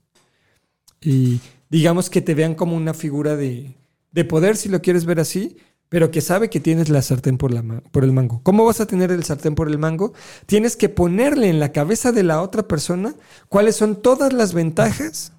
y 1.01 1.40
digamos 1.70 2.11
que 2.11 2.20
te 2.20 2.34
vean 2.34 2.55
como 2.55 2.76
una 2.76 2.95
figura 2.95 3.36
de, 3.36 3.74
de 4.12 4.24
poder, 4.24 4.57
si 4.57 4.68
lo 4.68 4.82
quieres 4.82 5.05
ver 5.05 5.20
así, 5.20 5.57
pero 5.88 6.11
que 6.11 6.22
sabe 6.22 6.49
que 6.49 6.59
tienes 6.59 6.88
la 6.88 7.03
sartén 7.03 7.36
por, 7.36 7.53
la 7.53 7.62
por 7.62 8.03
el 8.03 8.12
mango. 8.12 8.40
¿Cómo 8.43 8.64
vas 8.64 8.80
a 8.80 8.86
tener 8.86 9.12
el 9.12 9.24
sartén 9.24 9.55
por 9.55 9.68
el 9.68 9.78
mango? 9.78 10.14
Tienes 10.47 10.74
que 10.74 10.88
ponerle 10.88 11.51
en 11.51 11.61
la 11.61 11.70
cabeza 11.70 12.12
de 12.12 12.22
la 12.22 12.40
otra 12.40 12.66
persona 12.66 13.14
cuáles 13.51 13.76
son 13.76 14.01
todas 14.01 14.32
las 14.32 14.55
ventajas 14.55 15.34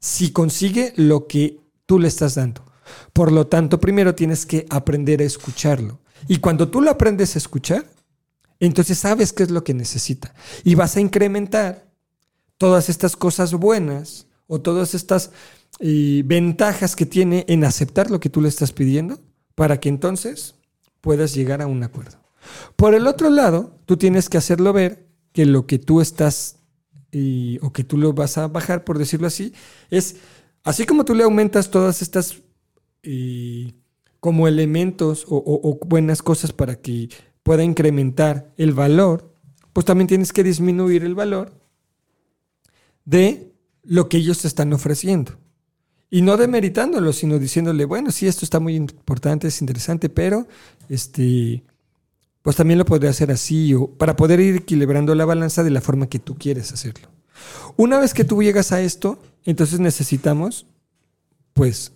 si 0.00 0.32
consigue 0.32 0.92
lo 0.96 1.28
que 1.28 1.60
tú 1.86 2.00
le 2.00 2.08
estás 2.08 2.34
dando. 2.34 2.64
Por 3.12 3.30
lo 3.30 3.46
tanto, 3.46 3.78
primero 3.78 4.16
tienes 4.16 4.44
que 4.44 4.66
aprender 4.70 5.20
a 5.20 5.24
escucharlo. 5.24 6.00
Y 6.26 6.38
cuando 6.38 6.68
tú 6.68 6.80
lo 6.80 6.90
aprendes 6.90 7.36
a 7.36 7.38
escuchar, 7.38 7.86
entonces 8.58 8.98
sabes 8.98 9.32
qué 9.32 9.44
es 9.44 9.50
lo 9.52 9.62
que 9.62 9.72
necesita. 9.72 10.34
Y 10.64 10.74
vas 10.74 10.96
a 10.96 11.00
incrementar 11.00 11.86
todas 12.62 12.88
estas 12.88 13.16
cosas 13.16 13.54
buenas 13.54 14.28
o 14.46 14.60
todas 14.60 14.94
estas 14.94 15.32
eh, 15.80 16.22
ventajas 16.24 16.94
que 16.94 17.06
tiene 17.06 17.44
en 17.48 17.64
aceptar 17.64 18.08
lo 18.08 18.20
que 18.20 18.30
tú 18.30 18.40
le 18.40 18.48
estás 18.48 18.70
pidiendo 18.70 19.18
para 19.56 19.80
que 19.80 19.88
entonces 19.88 20.54
puedas 21.00 21.34
llegar 21.34 21.60
a 21.60 21.66
un 21.66 21.82
acuerdo. 21.82 22.18
Por 22.76 22.94
el 22.94 23.08
otro 23.08 23.30
lado, 23.30 23.80
tú 23.84 23.96
tienes 23.96 24.28
que 24.28 24.38
hacerlo 24.38 24.72
ver 24.72 25.08
que 25.32 25.44
lo 25.44 25.66
que 25.66 25.80
tú 25.80 26.00
estás 26.00 26.60
y- 27.10 27.58
o 27.62 27.72
que 27.72 27.82
tú 27.82 27.98
lo 27.98 28.12
vas 28.12 28.38
a 28.38 28.46
bajar, 28.46 28.84
por 28.84 28.96
decirlo 28.96 29.26
así, 29.26 29.52
es 29.90 30.14
así 30.62 30.86
como 30.86 31.04
tú 31.04 31.16
le 31.16 31.24
aumentas 31.24 31.68
todas 31.68 32.00
estas 32.00 32.42
eh, 33.02 33.72
como 34.20 34.46
elementos 34.46 35.26
o 35.28 35.80
buenas 35.84 36.22
cosas 36.22 36.52
para 36.52 36.76
que 36.76 37.08
pueda 37.42 37.64
incrementar 37.64 38.52
el 38.56 38.72
valor, 38.72 39.34
pues 39.72 39.84
también 39.84 40.06
tienes 40.06 40.32
que 40.32 40.44
disminuir 40.44 41.02
el 41.02 41.16
valor 41.16 41.60
de 43.04 43.52
lo 43.82 44.08
que 44.08 44.18
ellos 44.18 44.38
te 44.38 44.48
están 44.48 44.72
ofreciendo. 44.72 45.38
Y 46.10 46.22
no 46.22 46.36
demeritándolo, 46.36 47.12
sino 47.12 47.38
diciéndole, 47.38 47.86
bueno, 47.86 48.10
sí, 48.10 48.26
esto 48.26 48.44
está 48.44 48.60
muy 48.60 48.76
importante, 48.76 49.48
es 49.48 49.60
interesante, 49.62 50.10
pero 50.10 50.46
este, 50.90 51.62
pues 52.42 52.56
también 52.56 52.78
lo 52.78 52.84
podría 52.84 53.10
hacer 53.10 53.30
así, 53.30 53.72
o 53.72 53.86
para 53.88 54.14
poder 54.14 54.40
ir 54.40 54.56
equilibrando 54.56 55.14
la 55.14 55.24
balanza 55.24 55.64
de 55.64 55.70
la 55.70 55.80
forma 55.80 56.08
que 56.08 56.18
tú 56.18 56.36
quieres 56.36 56.70
hacerlo. 56.72 57.08
Una 57.76 57.98
vez 57.98 58.12
que 58.12 58.24
tú 58.24 58.42
llegas 58.42 58.72
a 58.72 58.82
esto, 58.82 59.22
entonces 59.44 59.80
necesitamos, 59.80 60.66
pues, 61.54 61.92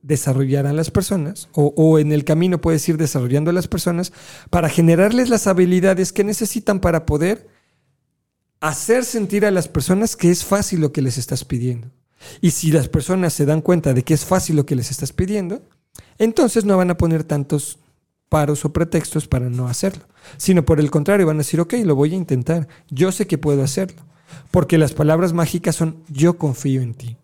desarrollar 0.00 0.66
a 0.66 0.72
las 0.72 0.90
personas, 0.90 1.48
o, 1.52 1.74
o 1.76 1.98
en 1.98 2.10
el 2.10 2.24
camino 2.24 2.60
puedes 2.60 2.88
ir 2.88 2.96
desarrollando 2.96 3.50
a 3.50 3.54
las 3.54 3.68
personas 3.68 4.14
para 4.48 4.70
generarles 4.70 5.28
las 5.28 5.46
habilidades 5.46 6.12
que 6.12 6.24
necesitan 6.24 6.80
para 6.80 7.04
poder 7.04 7.51
hacer 8.62 9.04
sentir 9.04 9.44
a 9.44 9.50
las 9.50 9.66
personas 9.66 10.14
que 10.16 10.30
es 10.30 10.44
fácil 10.44 10.80
lo 10.80 10.92
que 10.92 11.02
les 11.02 11.18
estás 11.18 11.44
pidiendo. 11.44 11.90
Y 12.40 12.52
si 12.52 12.70
las 12.70 12.88
personas 12.88 13.32
se 13.32 13.44
dan 13.44 13.60
cuenta 13.60 13.92
de 13.92 14.04
que 14.04 14.14
es 14.14 14.24
fácil 14.24 14.54
lo 14.54 14.64
que 14.64 14.76
les 14.76 14.92
estás 14.92 15.12
pidiendo, 15.12 15.62
entonces 16.16 16.64
no 16.64 16.76
van 16.76 16.90
a 16.90 16.96
poner 16.96 17.24
tantos 17.24 17.80
paros 18.28 18.64
o 18.64 18.72
pretextos 18.72 19.26
para 19.26 19.50
no 19.50 19.66
hacerlo, 19.66 20.04
sino 20.36 20.64
por 20.64 20.78
el 20.78 20.92
contrario 20.92 21.26
van 21.26 21.36
a 21.36 21.38
decir, 21.38 21.60
ok, 21.60 21.74
lo 21.84 21.96
voy 21.96 22.14
a 22.14 22.16
intentar, 22.16 22.68
yo 22.88 23.10
sé 23.10 23.26
que 23.26 23.36
puedo 23.36 23.64
hacerlo, 23.64 24.00
porque 24.52 24.78
las 24.78 24.92
palabras 24.92 25.32
mágicas 25.32 25.74
son 25.74 25.96
yo 26.08 26.38
confío 26.38 26.82
en 26.82 26.94
ti. 26.94 27.16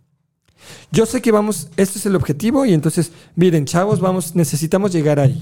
Yo 0.90 1.06
sé 1.06 1.22
que 1.22 1.30
vamos, 1.30 1.68
este 1.76 2.00
es 2.00 2.06
el 2.06 2.16
objetivo 2.16 2.66
y 2.66 2.74
entonces, 2.74 3.12
miren, 3.36 3.64
chavos, 3.64 4.00
vamos, 4.00 4.34
necesitamos 4.34 4.92
llegar 4.92 5.20
ahí. 5.20 5.40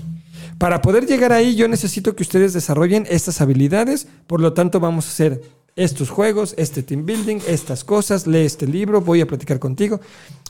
Para 0.58 0.82
poder 0.82 1.06
llegar 1.06 1.32
ahí, 1.32 1.56
yo 1.56 1.68
necesito 1.68 2.14
que 2.14 2.22
ustedes 2.22 2.52
desarrollen 2.52 3.06
estas 3.08 3.40
habilidades, 3.40 4.08
por 4.26 4.42
lo 4.42 4.52
tanto, 4.52 4.78
vamos 4.78 5.06
a 5.06 5.08
hacer 5.08 5.42
estos 5.76 6.08
juegos, 6.08 6.54
este 6.56 6.82
team 6.82 7.04
building, 7.04 7.38
estas 7.46 7.84
cosas, 7.84 8.26
lee 8.26 8.46
este 8.46 8.66
libro, 8.66 9.02
voy 9.02 9.20
a 9.20 9.26
platicar 9.26 9.58
contigo. 9.58 10.00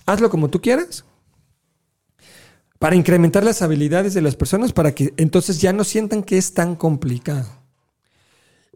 Hazlo 0.07 0.31
como 0.31 0.49
tú 0.49 0.61
quieras. 0.61 1.05
Para 2.79 2.95
incrementar 2.95 3.43
las 3.43 3.61
habilidades 3.63 4.15
de 4.15 4.23
las 4.23 4.37
personas, 4.37 4.73
para 4.73 4.95
que 4.95 5.13
entonces 5.17 5.61
ya 5.61 5.73
no 5.73 5.83
sientan 5.83 6.23
que 6.23 6.39
es 6.39 6.55
tan 6.55 6.77
complicado. 6.77 7.49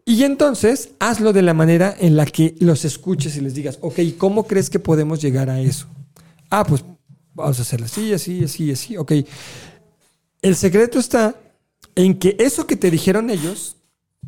Y 0.03 0.23
entonces 0.23 0.89
hazlo 0.99 1.31
de 1.31 1.43
la 1.43 1.53
manera 1.53 1.95
en 1.99 2.17
la 2.17 2.25
que 2.25 2.55
los 2.59 2.83
escuches 2.85 3.37
y 3.37 3.41
les 3.41 3.53
digas, 3.53 3.77
ok, 3.81 3.99
¿cómo 4.17 4.45
crees 4.45 4.69
que 4.69 4.79
podemos 4.79 5.21
llegar 5.21 5.49
a 5.49 5.61
eso? 5.61 5.87
Ah, 6.49 6.65
pues 6.65 6.83
vamos 7.33 7.59
a 7.59 7.61
hacerlo 7.61 7.85
así, 7.85 8.11
así, 8.11 8.43
así, 8.43 8.71
así, 8.71 8.97
ok. 8.97 9.13
El 10.41 10.55
secreto 10.55 10.99
está 10.99 11.35
en 11.95 12.17
que 12.17 12.35
eso 12.39 12.65
que 12.65 12.75
te 12.75 12.89
dijeron 12.89 13.29
ellos, 13.29 13.77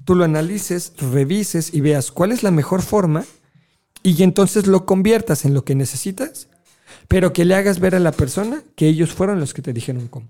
tú 0.06 0.16
lo 0.16 0.24
analices, 0.24 0.94
revises 0.98 1.74
y 1.74 1.82
veas 1.82 2.12
cuál 2.12 2.32
es 2.32 2.44
la 2.44 2.52
mejor 2.52 2.82
forma 2.82 3.26
y 4.04 4.22
entonces 4.24 4.68
lo 4.68 4.86
conviertas 4.86 5.46
en 5.46 5.54
lo 5.54 5.64
que 5.64 5.76
necesitas, 5.76 6.50
pero 7.08 7.34
que 7.34 7.46
le 7.46 7.56
hagas 7.56 7.80
ver 7.80 7.96
a 7.96 8.00
la 8.00 8.12
persona 8.12 8.64
que 8.76 8.88
ellos 8.88 9.14
fueron 9.14 9.40
los 9.40 9.54
que 9.54 9.62
te 9.62 9.74
dijeron 9.74 10.08
cómo. 10.08 10.28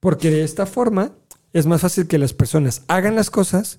Porque 0.00 0.30
de 0.30 0.42
esta 0.42 0.66
forma 0.66 1.12
es 1.52 1.66
más 1.66 1.82
fácil 1.82 2.06
que 2.06 2.18
las 2.18 2.32
personas 2.32 2.82
hagan 2.88 3.14
las 3.14 3.30
cosas 3.30 3.78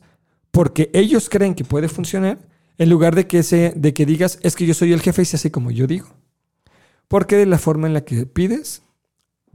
porque 0.52 0.90
ellos 0.94 1.30
creen 1.30 1.56
que 1.56 1.64
puede 1.64 1.88
funcionar 1.88 2.38
en 2.78 2.90
lugar 2.90 3.16
de 3.16 3.28
que, 3.28 3.44
se, 3.44 3.74
de 3.76 3.94
que 3.94 4.06
digas 4.06 4.40
es 4.42 4.56
que 4.56 4.66
yo 4.66 4.74
soy 4.74 4.94
el 4.94 5.02
jefe 5.02 5.22
y 5.22 5.26
se 5.26 5.36
hace 5.36 5.52
como 5.52 5.72
yo 5.72 5.88
digo. 5.88 6.16
Porque 7.08 7.36
de 7.36 7.46
la 7.46 7.58
forma 7.58 7.88
en 7.88 7.94
la 7.94 8.02
que 8.02 8.26
pides 8.26 8.84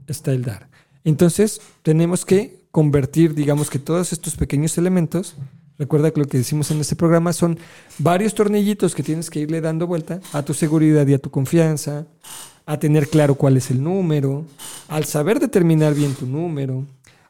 está 0.06 0.32
el 0.32 0.42
dar. 0.42 0.68
Entonces 1.04 1.60
tenemos 1.82 2.24
que 2.24 2.65
convertir, 2.76 3.34
digamos 3.34 3.70
que 3.70 3.78
todos 3.78 4.12
estos 4.12 4.36
pequeños 4.36 4.76
elementos, 4.76 5.34
recuerda 5.78 6.10
que 6.10 6.20
lo 6.20 6.26
que 6.26 6.36
decimos 6.36 6.70
en 6.70 6.78
este 6.78 6.94
programa 6.94 7.32
son 7.32 7.58
varios 7.96 8.34
tornillitos 8.34 8.94
que 8.94 9.02
tienes 9.02 9.30
que 9.30 9.40
irle 9.40 9.62
dando 9.62 9.86
vuelta 9.86 10.20
a 10.34 10.42
tu 10.42 10.52
seguridad 10.52 11.06
y 11.06 11.14
a 11.14 11.18
tu 11.18 11.30
confianza, 11.30 12.04
a 12.66 12.78
tener 12.78 13.08
claro 13.08 13.36
cuál 13.36 13.56
es 13.56 13.70
el 13.70 13.82
número, 13.82 14.44
al 14.88 15.06
saber 15.06 15.40
determinar 15.40 15.94
bien 15.94 16.12
tu 16.14 16.26
número, 16.26 16.84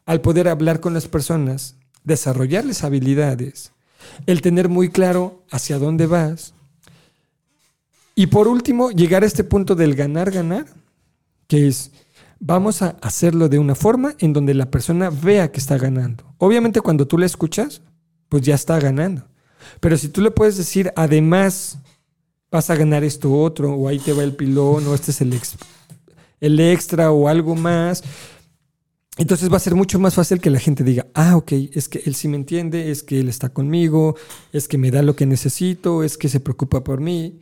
al 0.05 0.19
poder 0.19 0.49
hablar 0.49 0.81
con 0.81 0.93
las 0.93 1.07
personas, 1.07 1.75
desarrollarles 2.03 2.83
habilidades, 2.83 3.71
el 4.25 4.41
tener 4.41 4.67
muy 4.67 4.89
claro 4.89 5.43
hacia 5.49 5.79
dónde 5.79 6.07
vas. 6.07 6.55
Y 8.15 8.27
por 8.27 8.49
último, 8.49 8.91
llegar 8.91 9.23
a 9.23 9.27
este 9.27 9.45
punto 9.45 9.75
del 9.75 9.95
ganar, 9.95 10.29
ganar, 10.29 10.65
que 11.47 11.69
es, 11.69 11.91
vamos 12.39 12.81
a 12.81 12.97
hacerlo 13.01 13.49
de 13.49 13.59
una 13.59 13.75
forma 13.75 14.15
en 14.19 14.33
donde 14.33 14.53
la 14.53 14.69
persona 14.69 15.09
vea 15.09 15.51
que 15.51 15.59
está 15.59 15.77
ganando. 15.77 16.35
Obviamente 16.37 16.81
cuando 16.81 17.07
tú 17.07 17.17
le 17.17 17.25
escuchas, 17.25 17.81
pues 18.29 18.43
ya 18.43 18.55
está 18.55 18.79
ganando. 18.79 19.27
Pero 19.79 19.97
si 19.97 20.09
tú 20.09 20.21
le 20.21 20.31
puedes 20.31 20.57
decir, 20.57 20.91
además, 20.95 21.79
vas 22.51 22.69
a 22.69 22.75
ganar 22.75 23.03
esto 23.03 23.33
otro, 23.33 23.73
o 23.73 23.87
ahí 23.87 23.99
te 23.99 24.13
va 24.13 24.23
el 24.23 24.35
pilón, 24.35 24.87
o 24.87 24.93
este 24.93 25.11
es 25.11 25.21
el, 25.21 25.37
el 26.39 26.59
extra, 26.59 27.11
o 27.11 27.27
algo 27.27 27.55
más, 27.55 28.03
entonces 29.17 29.51
va 29.51 29.57
a 29.57 29.61
ser 29.61 29.73
mucho 29.75 29.99
más 29.99 30.13
fácil 30.13 30.39
que 30.39 30.51
la 30.51 30.59
gente 30.59 30.83
diga, 30.83 31.07
ah, 31.15 31.37
ok, 31.37 31.51
es 31.73 31.89
que 31.89 32.03
él 32.05 32.13
sí 32.13 32.27
me 32.27 32.37
entiende, 32.37 32.91
es 32.91 33.01
que 33.01 33.19
él 33.19 33.29
está 33.29 33.49
conmigo, 33.49 34.15
es 34.53 34.67
que 34.67 34.77
me 34.77 34.91
da 34.91 35.01
lo 35.01 35.15
que 35.15 35.25
necesito, 35.25 36.03
es 36.03 36.17
que 36.17 36.29
se 36.29 36.39
preocupa 36.39 36.83
por 36.83 37.01
mí. 37.01 37.39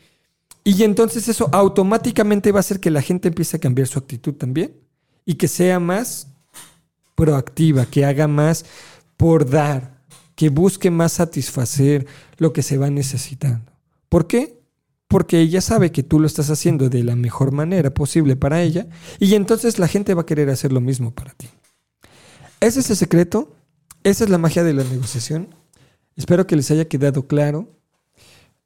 Y 0.64 0.84
entonces 0.84 1.28
eso 1.28 1.50
automáticamente 1.52 2.52
va 2.52 2.60
a 2.60 2.62
hacer 2.62 2.80
que 2.80 2.90
la 2.90 3.02
gente 3.02 3.28
empiece 3.28 3.58
a 3.58 3.60
cambiar 3.60 3.88
su 3.88 4.00
actitud 4.00 4.34
también 4.34 4.85
y 5.26 5.36
que 5.36 5.48
sea 5.48 5.80
más 5.80 6.28
proactiva, 7.16 7.86
que 7.86 8.06
haga 8.06 8.28
más 8.28 8.66
por 9.18 9.50
dar, 9.50 9.98
que 10.36 10.50
busque 10.50 10.92
más 10.92 11.14
satisfacer 11.14 12.06
lo 12.38 12.54
que 12.54 12.62
se 12.62 12.78
va 12.78 12.90
necesitando. 12.90 13.72
¿Por 14.10 14.28
qué? 14.28 14.60
Porque 15.08 15.40
ella 15.40 15.62
sabe 15.62 15.92
que 15.92 16.04
tú 16.04 16.20
lo 16.20 16.28
estás 16.28 16.50
haciendo 16.50 16.90
de 16.90 17.04
la 17.04 17.16
mejor 17.16 17.52
manera 17.52 17.94
posible 17.94 18.36
para 18.36 18.62
ella 18.62 18.88
y 19.20 19.36
entonces 19.36 19.80
la 19.80 19.88
gente 19.88 20.14
va 20.14 20.24
a 20.24 20.26
querer 20.26 20.50
hacer 20.50 20.72
lo 20.72 20.82
mismo 20.82 21.12
para 21.12 21.34
ti. 21.34 21.48
Ese 22.60 22.80
es 22.80 22.90
el 22.90 22.96
secreto 22.98 23.56
esa 24.06 24.24
es 24.24 24.30
la 24.30 24.38
magia 24.38 24.64
de 24.64 24.74
la 24.74 24.84
negociación. 24.84 25.48
Espero 26.16 26.46
que 26.46 26.56
les 26.56 26.70
haya 26.70 26.88
quedado 26.88 27.26
claro. 27.26 27.68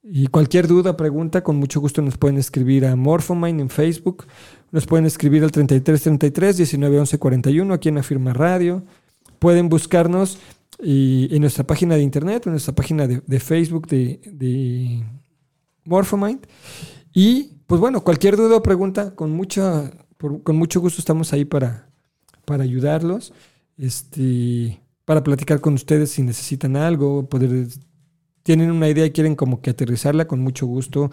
Y 0.02 0.26
cualquier 0.26 0.66
duda, 0.66 0.98
pregunta, 0.98 1.42
con 1.42 1.56
mucho 1.56 1.80
gusto 1.80 2.02
nos 2.02 2.18
pueden 2.18 2.36
escribir 2.36 2.84
a 2.84 2.94
Morphomine 2.94 3.62
en 3.62 3.70
Facebook. 3.70 4.26
Nos 4.72 4.86
pueden 4.86 5.06
escribir 5.06 5.42
al 5.42 5.50
3333 5.50 6.58
1911 6.58 7.18
41 7.18 7.74
aquí 7.74 7.88
en 7.88 7.96
la 7.96 8.02
firma 8.02 8.32
radio. 8.32 8.84
Pueden 9.38 9.68
buscarnos 9.68 10.38
en 10.78 11.40
nuestra 11.40 11.64
página 11.64 11.96
de 11.96 12.02
internet, 12.02 12.46
en 12.46 12.52
nuestra 12.52 12.74
página 12.74 13.06
de, 13.06 13.40
Facebook 13.40 13.86
de, 13.88 14.20
de 14.24 15.04
Morphomind. 15.84 16.46
Y 17.12 17.54
pues 17.66 17.80
bueno, 17.80 18.02
cualquier 18.02 18.36
duda 18.36 18.56
o 18.56 18.62
pregunta, 18.62 19.14
con, 19.14 19.30
mucha, 19.30 19.90
con 20.18 20.56
mucho 20.56 20.80
gusto 20.80 21.00
estamos 21.00 21.32
ahí 21.32 21.44
para, 21.44 21.88
para 22.44 22.64
ayudarlos, 22.64 23.32
este, 23.76 24.80
para 25.04 25.22
platicar 25.22 25.60
con 25.60 25.74
ustedes 25.74 26.10
si 26.10 26.22
necesitan 26.22 26.76
algo, 26.76 27.28
poder 27.28 27.68
tienen 28.42 28.70
una 28.70 28.88
idea 28.88 29.06
y 29.06 29.10
quieren 29.10 29.36
como 29.36 29.60
que 29.60 29.70
aterrizarla, 29.70 30.26
con 30.26 30.40
mucho 30.40 30.66
gusto, 30.66 31.10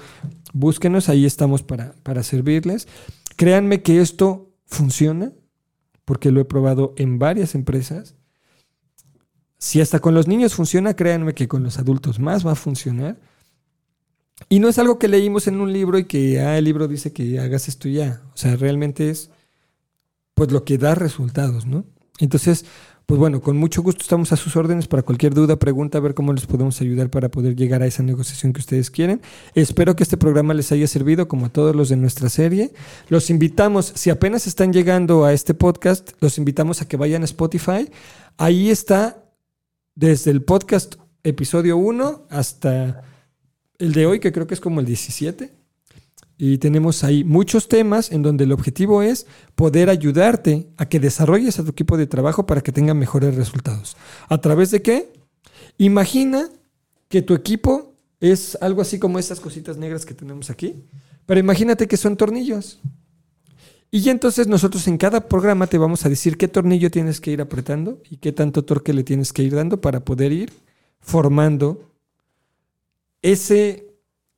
búsquenos, 0.54 1.10
ahí 1.10 1.26
estamos 1.26 1.64
para, 1.64 1.94
para 2.04 2.24
servirles. 2.24 2.88
Créanme 3.36 3.82
que 3.82 4.02
esto 4.02 4.52
funciona, 4.66 5.32
porque 6.06 6.32
lo 6.32 6.40
he 6.40 6.46
probado 6.46 6.94
en 6.98 7.20
varias 7.20 7.54
empresas. 7.54 8.16
Si 9.58 9.82
hasta 9.82 10.00
con 10.00 10.14
los 10.14 10.28
niños 10.28 10.56
funciona, 10.56 10.96
créanme 10.96 11.34
que 11.34 11.48
con 11.48 11.64
los 11.64 11.80
adultos 11.80 12.20
más 12.20 12.46
va 12.46 12.54
a 12.54 12.56
funcionar. 12.56 13.20
Y 14.50 14.60
no 14.60 14.70
es 14.70 14.78
algo 14.78 15.00
que 15.00 15.08
leímos 15.08 15.48
en 15.48 15.60
un 15.60 15.74
libro 15.74 15.98
y 15.98 16.06
que 16.06 16.40
ah, 16.40 16.58
el 16.58 16.66
libro 16.66 16.88
dice 16.88 17.12
que 17.12 17.40
hagas 17.40 17.68
esto 17.68 17.90
ya. 17.90 18.22
O 18.34 18.38
sea, 18.38 18.56
realmente 18.56 19.10
es 19.10 19.32
pues 20.36 20.52
lo 20.52 20.64
que 20.64 20.78
da 20.78 20.94
resultados, 20.94 21.66
¿no? 21.66 21.86
Entonces, 22.20 22.66
pues 23.08 23.20
bueno, 23.20 23.40
con 23.40 23.56
mucho 23.56 23.82
gusto 23.82 24.02
estamos 24.02 24.34
a 24.34 24.36
sus 24.36 24.58
órdenes 24.58 24.90
para 24.90 25.02
cualquier 25.02 25.34
duda, 25.34 25.56
pregunta, 25.56 25.98
ver 26.02 26.14
cómo 26.14 26.34
les 26.34 26.46
podemos 26.46 26.82
ayudar 26.82 27.10
para 27.10 27.30
poder 27.30 27.56
llegar 27.56 27.82
a 27.82 27.88
esa 27.88 28.04
negociación 28.04 28.52
que 28.52 28.60
ustedes 28.60 28.92
quieren. 28.92 29.22
Espero 29.56 29.96
que 29.96 30.04
este 30.04 30.18
programa 30.18 30.54
les 30.54 30.74
haya 30.74 30.88
servido 30.88 31.30
como 31.30 31.46
a 31.46 31.50
todos 31.50 31.74
los 31.74 31.88
de 31.88 31.96
nuestra 31.96 32.28
serie. 32.28 32.74
Los 33.08 33.30
invitamos, 33.30 33.94
si 33.96 34.10
apenas 34.10 34.46
están 34.46 34.74
llegando 34.74 35.24
a 35.24 35.32
este 35.32 35.54
podcast, 35.54 36.12
los 36.20 36.38
invitamos 36.38 36.82
a 36.82 36.88
que 36.90 36.98
vayan 36.98 37.22
a 37.22 37.26
Spotify. 37.26 37.90
Ahí 38.36 38.70
está 38.70 39.24
desde 39.96 40.32
el 40.32 40.44
podcast 40.44 40.96
episodio 41.24 41.78
1 41.78 42.28
hasta 42.30 43.04
el 43.80 43.94
de 43.94 44.06
hoy, 44.06 44.20
que 44.20 44.34
creo 44.34 44.48
que 44.48 44.54
es 44.54 44.60
como 44.60 44.82
el 44.82 44.86
17. 44.86 45.57
Y 46.38 46.60
tenemos 46.60 47.04
ahí 47.04 47.24
muchos 47.24 47.68
temas 47.68 48.12
en 48.12 48.22
donde 48.22 48.44
el 48.44 48.52
objetivo 48.52 49.02
es 49.02 49.26
poder 49.56 49.90
ayudarte 49.90 50.68
a 50.78 50.88
que 50.88 51.00
desarrolles 51.00 51.58
a 51.58 51.64
tu 51.64 51.72
equipo 51.72 51.98
de 51.98 52.06
trabajo 52.06 52.46
para 52.46 52.62
que 52.62 52.72
tenga 52.72 52.94
mejores 52.94 53.36
resultados. 53.36 53.98
¿A 54.30 54.38
través 54.40 54.70
de 54.70 54.82
qué? 54.84 55.12
Imagina 55.80 56.50
que 57.10 57.24
tu 57.24 57.34
equipo 57.34 57.96
es 58.20 58.58
algo 58.62 58.82
así 58.82 59.00
como 59.00 59.18
estas 59.18 59.40
cositas 59.40 59.78
negras 59.78 60.06
que 60.06 60.14
tenemos 60.14 60.50
aquí, 60.50 60.76
pero 61.26 61.40
imagínate 61.40 61.88
que 61.88 61.98
son 61.98 62.18
tornillos. 62.18 62.80
Y 63.90 64.10
entonces 64.10 64.48
nosotros 64.48 64.88
en 64.88 64.98
cada 64.98 65.28
programa 65.28 65.68
te 65.68 65.78
vamos 65.78 66.06
a 66.06 66.10
decir 66.10 66.38
qué 66.38 66.48
tornillo 66.48 66.92
tienes 66.92 67.22
que 67.22 67.32
ir 67.32 67.42
apretando 67.42 68.02
y 68.10 68.18
qué 68.18 68.32
tanto 68.32 68.64
torque 68.66 68.94
le 68.94 69.04
tienes 69.04 69.34
que 69.34 69.44
ir 69.44 69.56
dando 69.56 69.80
para 69.80 70.04
poder 70.04 70.32
ir 70.34 70.52
formando 71.00 71.90
ese 73.22 73.88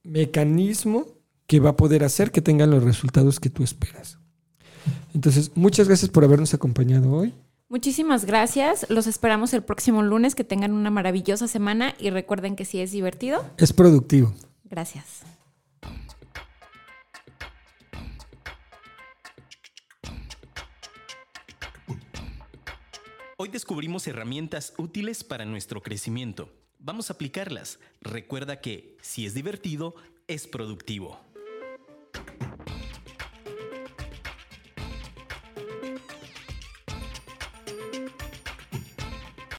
mecanismo 0.04 1.19
que 1.50 1.60
va 1.60 1.72
a 1.72 1.76
poder 1.76 2.04
hacer 2.04 2.32
que 2.32 2.44
tengan 2.44 2.70
los 2.70 2.84
resultados 2.84 3.40
que 3.40 3.50
tú 3.50 3.64
esperas. 3.64 4.20
Entonces, 5.16 5.52
muchas 5.56 5.88
gracias 5.88 6.12
por 6.12 6.24
habernos 6.24 6.54
acompañado 6.54 7.12
hoy. 7.12 7.34
Muchísimas 7.70 8.26
gracias. 8.26 8.86
Los 8.88 9.08
esperamos 9.08 9.52
el 9.56 9.64
próximo 9.64 10.04
lunes. 10.04 10.36
Que 10.36 10.44
tengan 10.44 10.74
una 10.74 10.92
maravillosa 10.92 11.48
semana 11.48 11.96
y 11.98 12.12
recuerden 12.12 12.56
que 12.56 12.66
si 12.66 12.80
es 12.82 12.92
divertido, 12.92 13.44
es 13.58 13.74
productivo. 13.74 14.32
Gracias. 14.64 15.24
Hoy 23.38 23.50
descubrimos 23.50 24.06
herramientas 24.06 24.74
útiles 24.78 25.24
para 25.24 25.46
nuestro 25.46 25.82
crecimiento. 25.82 26.52
Vamos 26.78 27.10
a 27.10 27.14
aplicarlas. 27.14 27.80
Recuerda 28.02 28.62
que 28.62 28.98
si 29.02 29.26
es 29.26 29.34
divertido, 29.34 29.96
es 30.28 30.46
productivo. 30.46 31.29
Thank 32.14 32.42
you. 32.42 32.49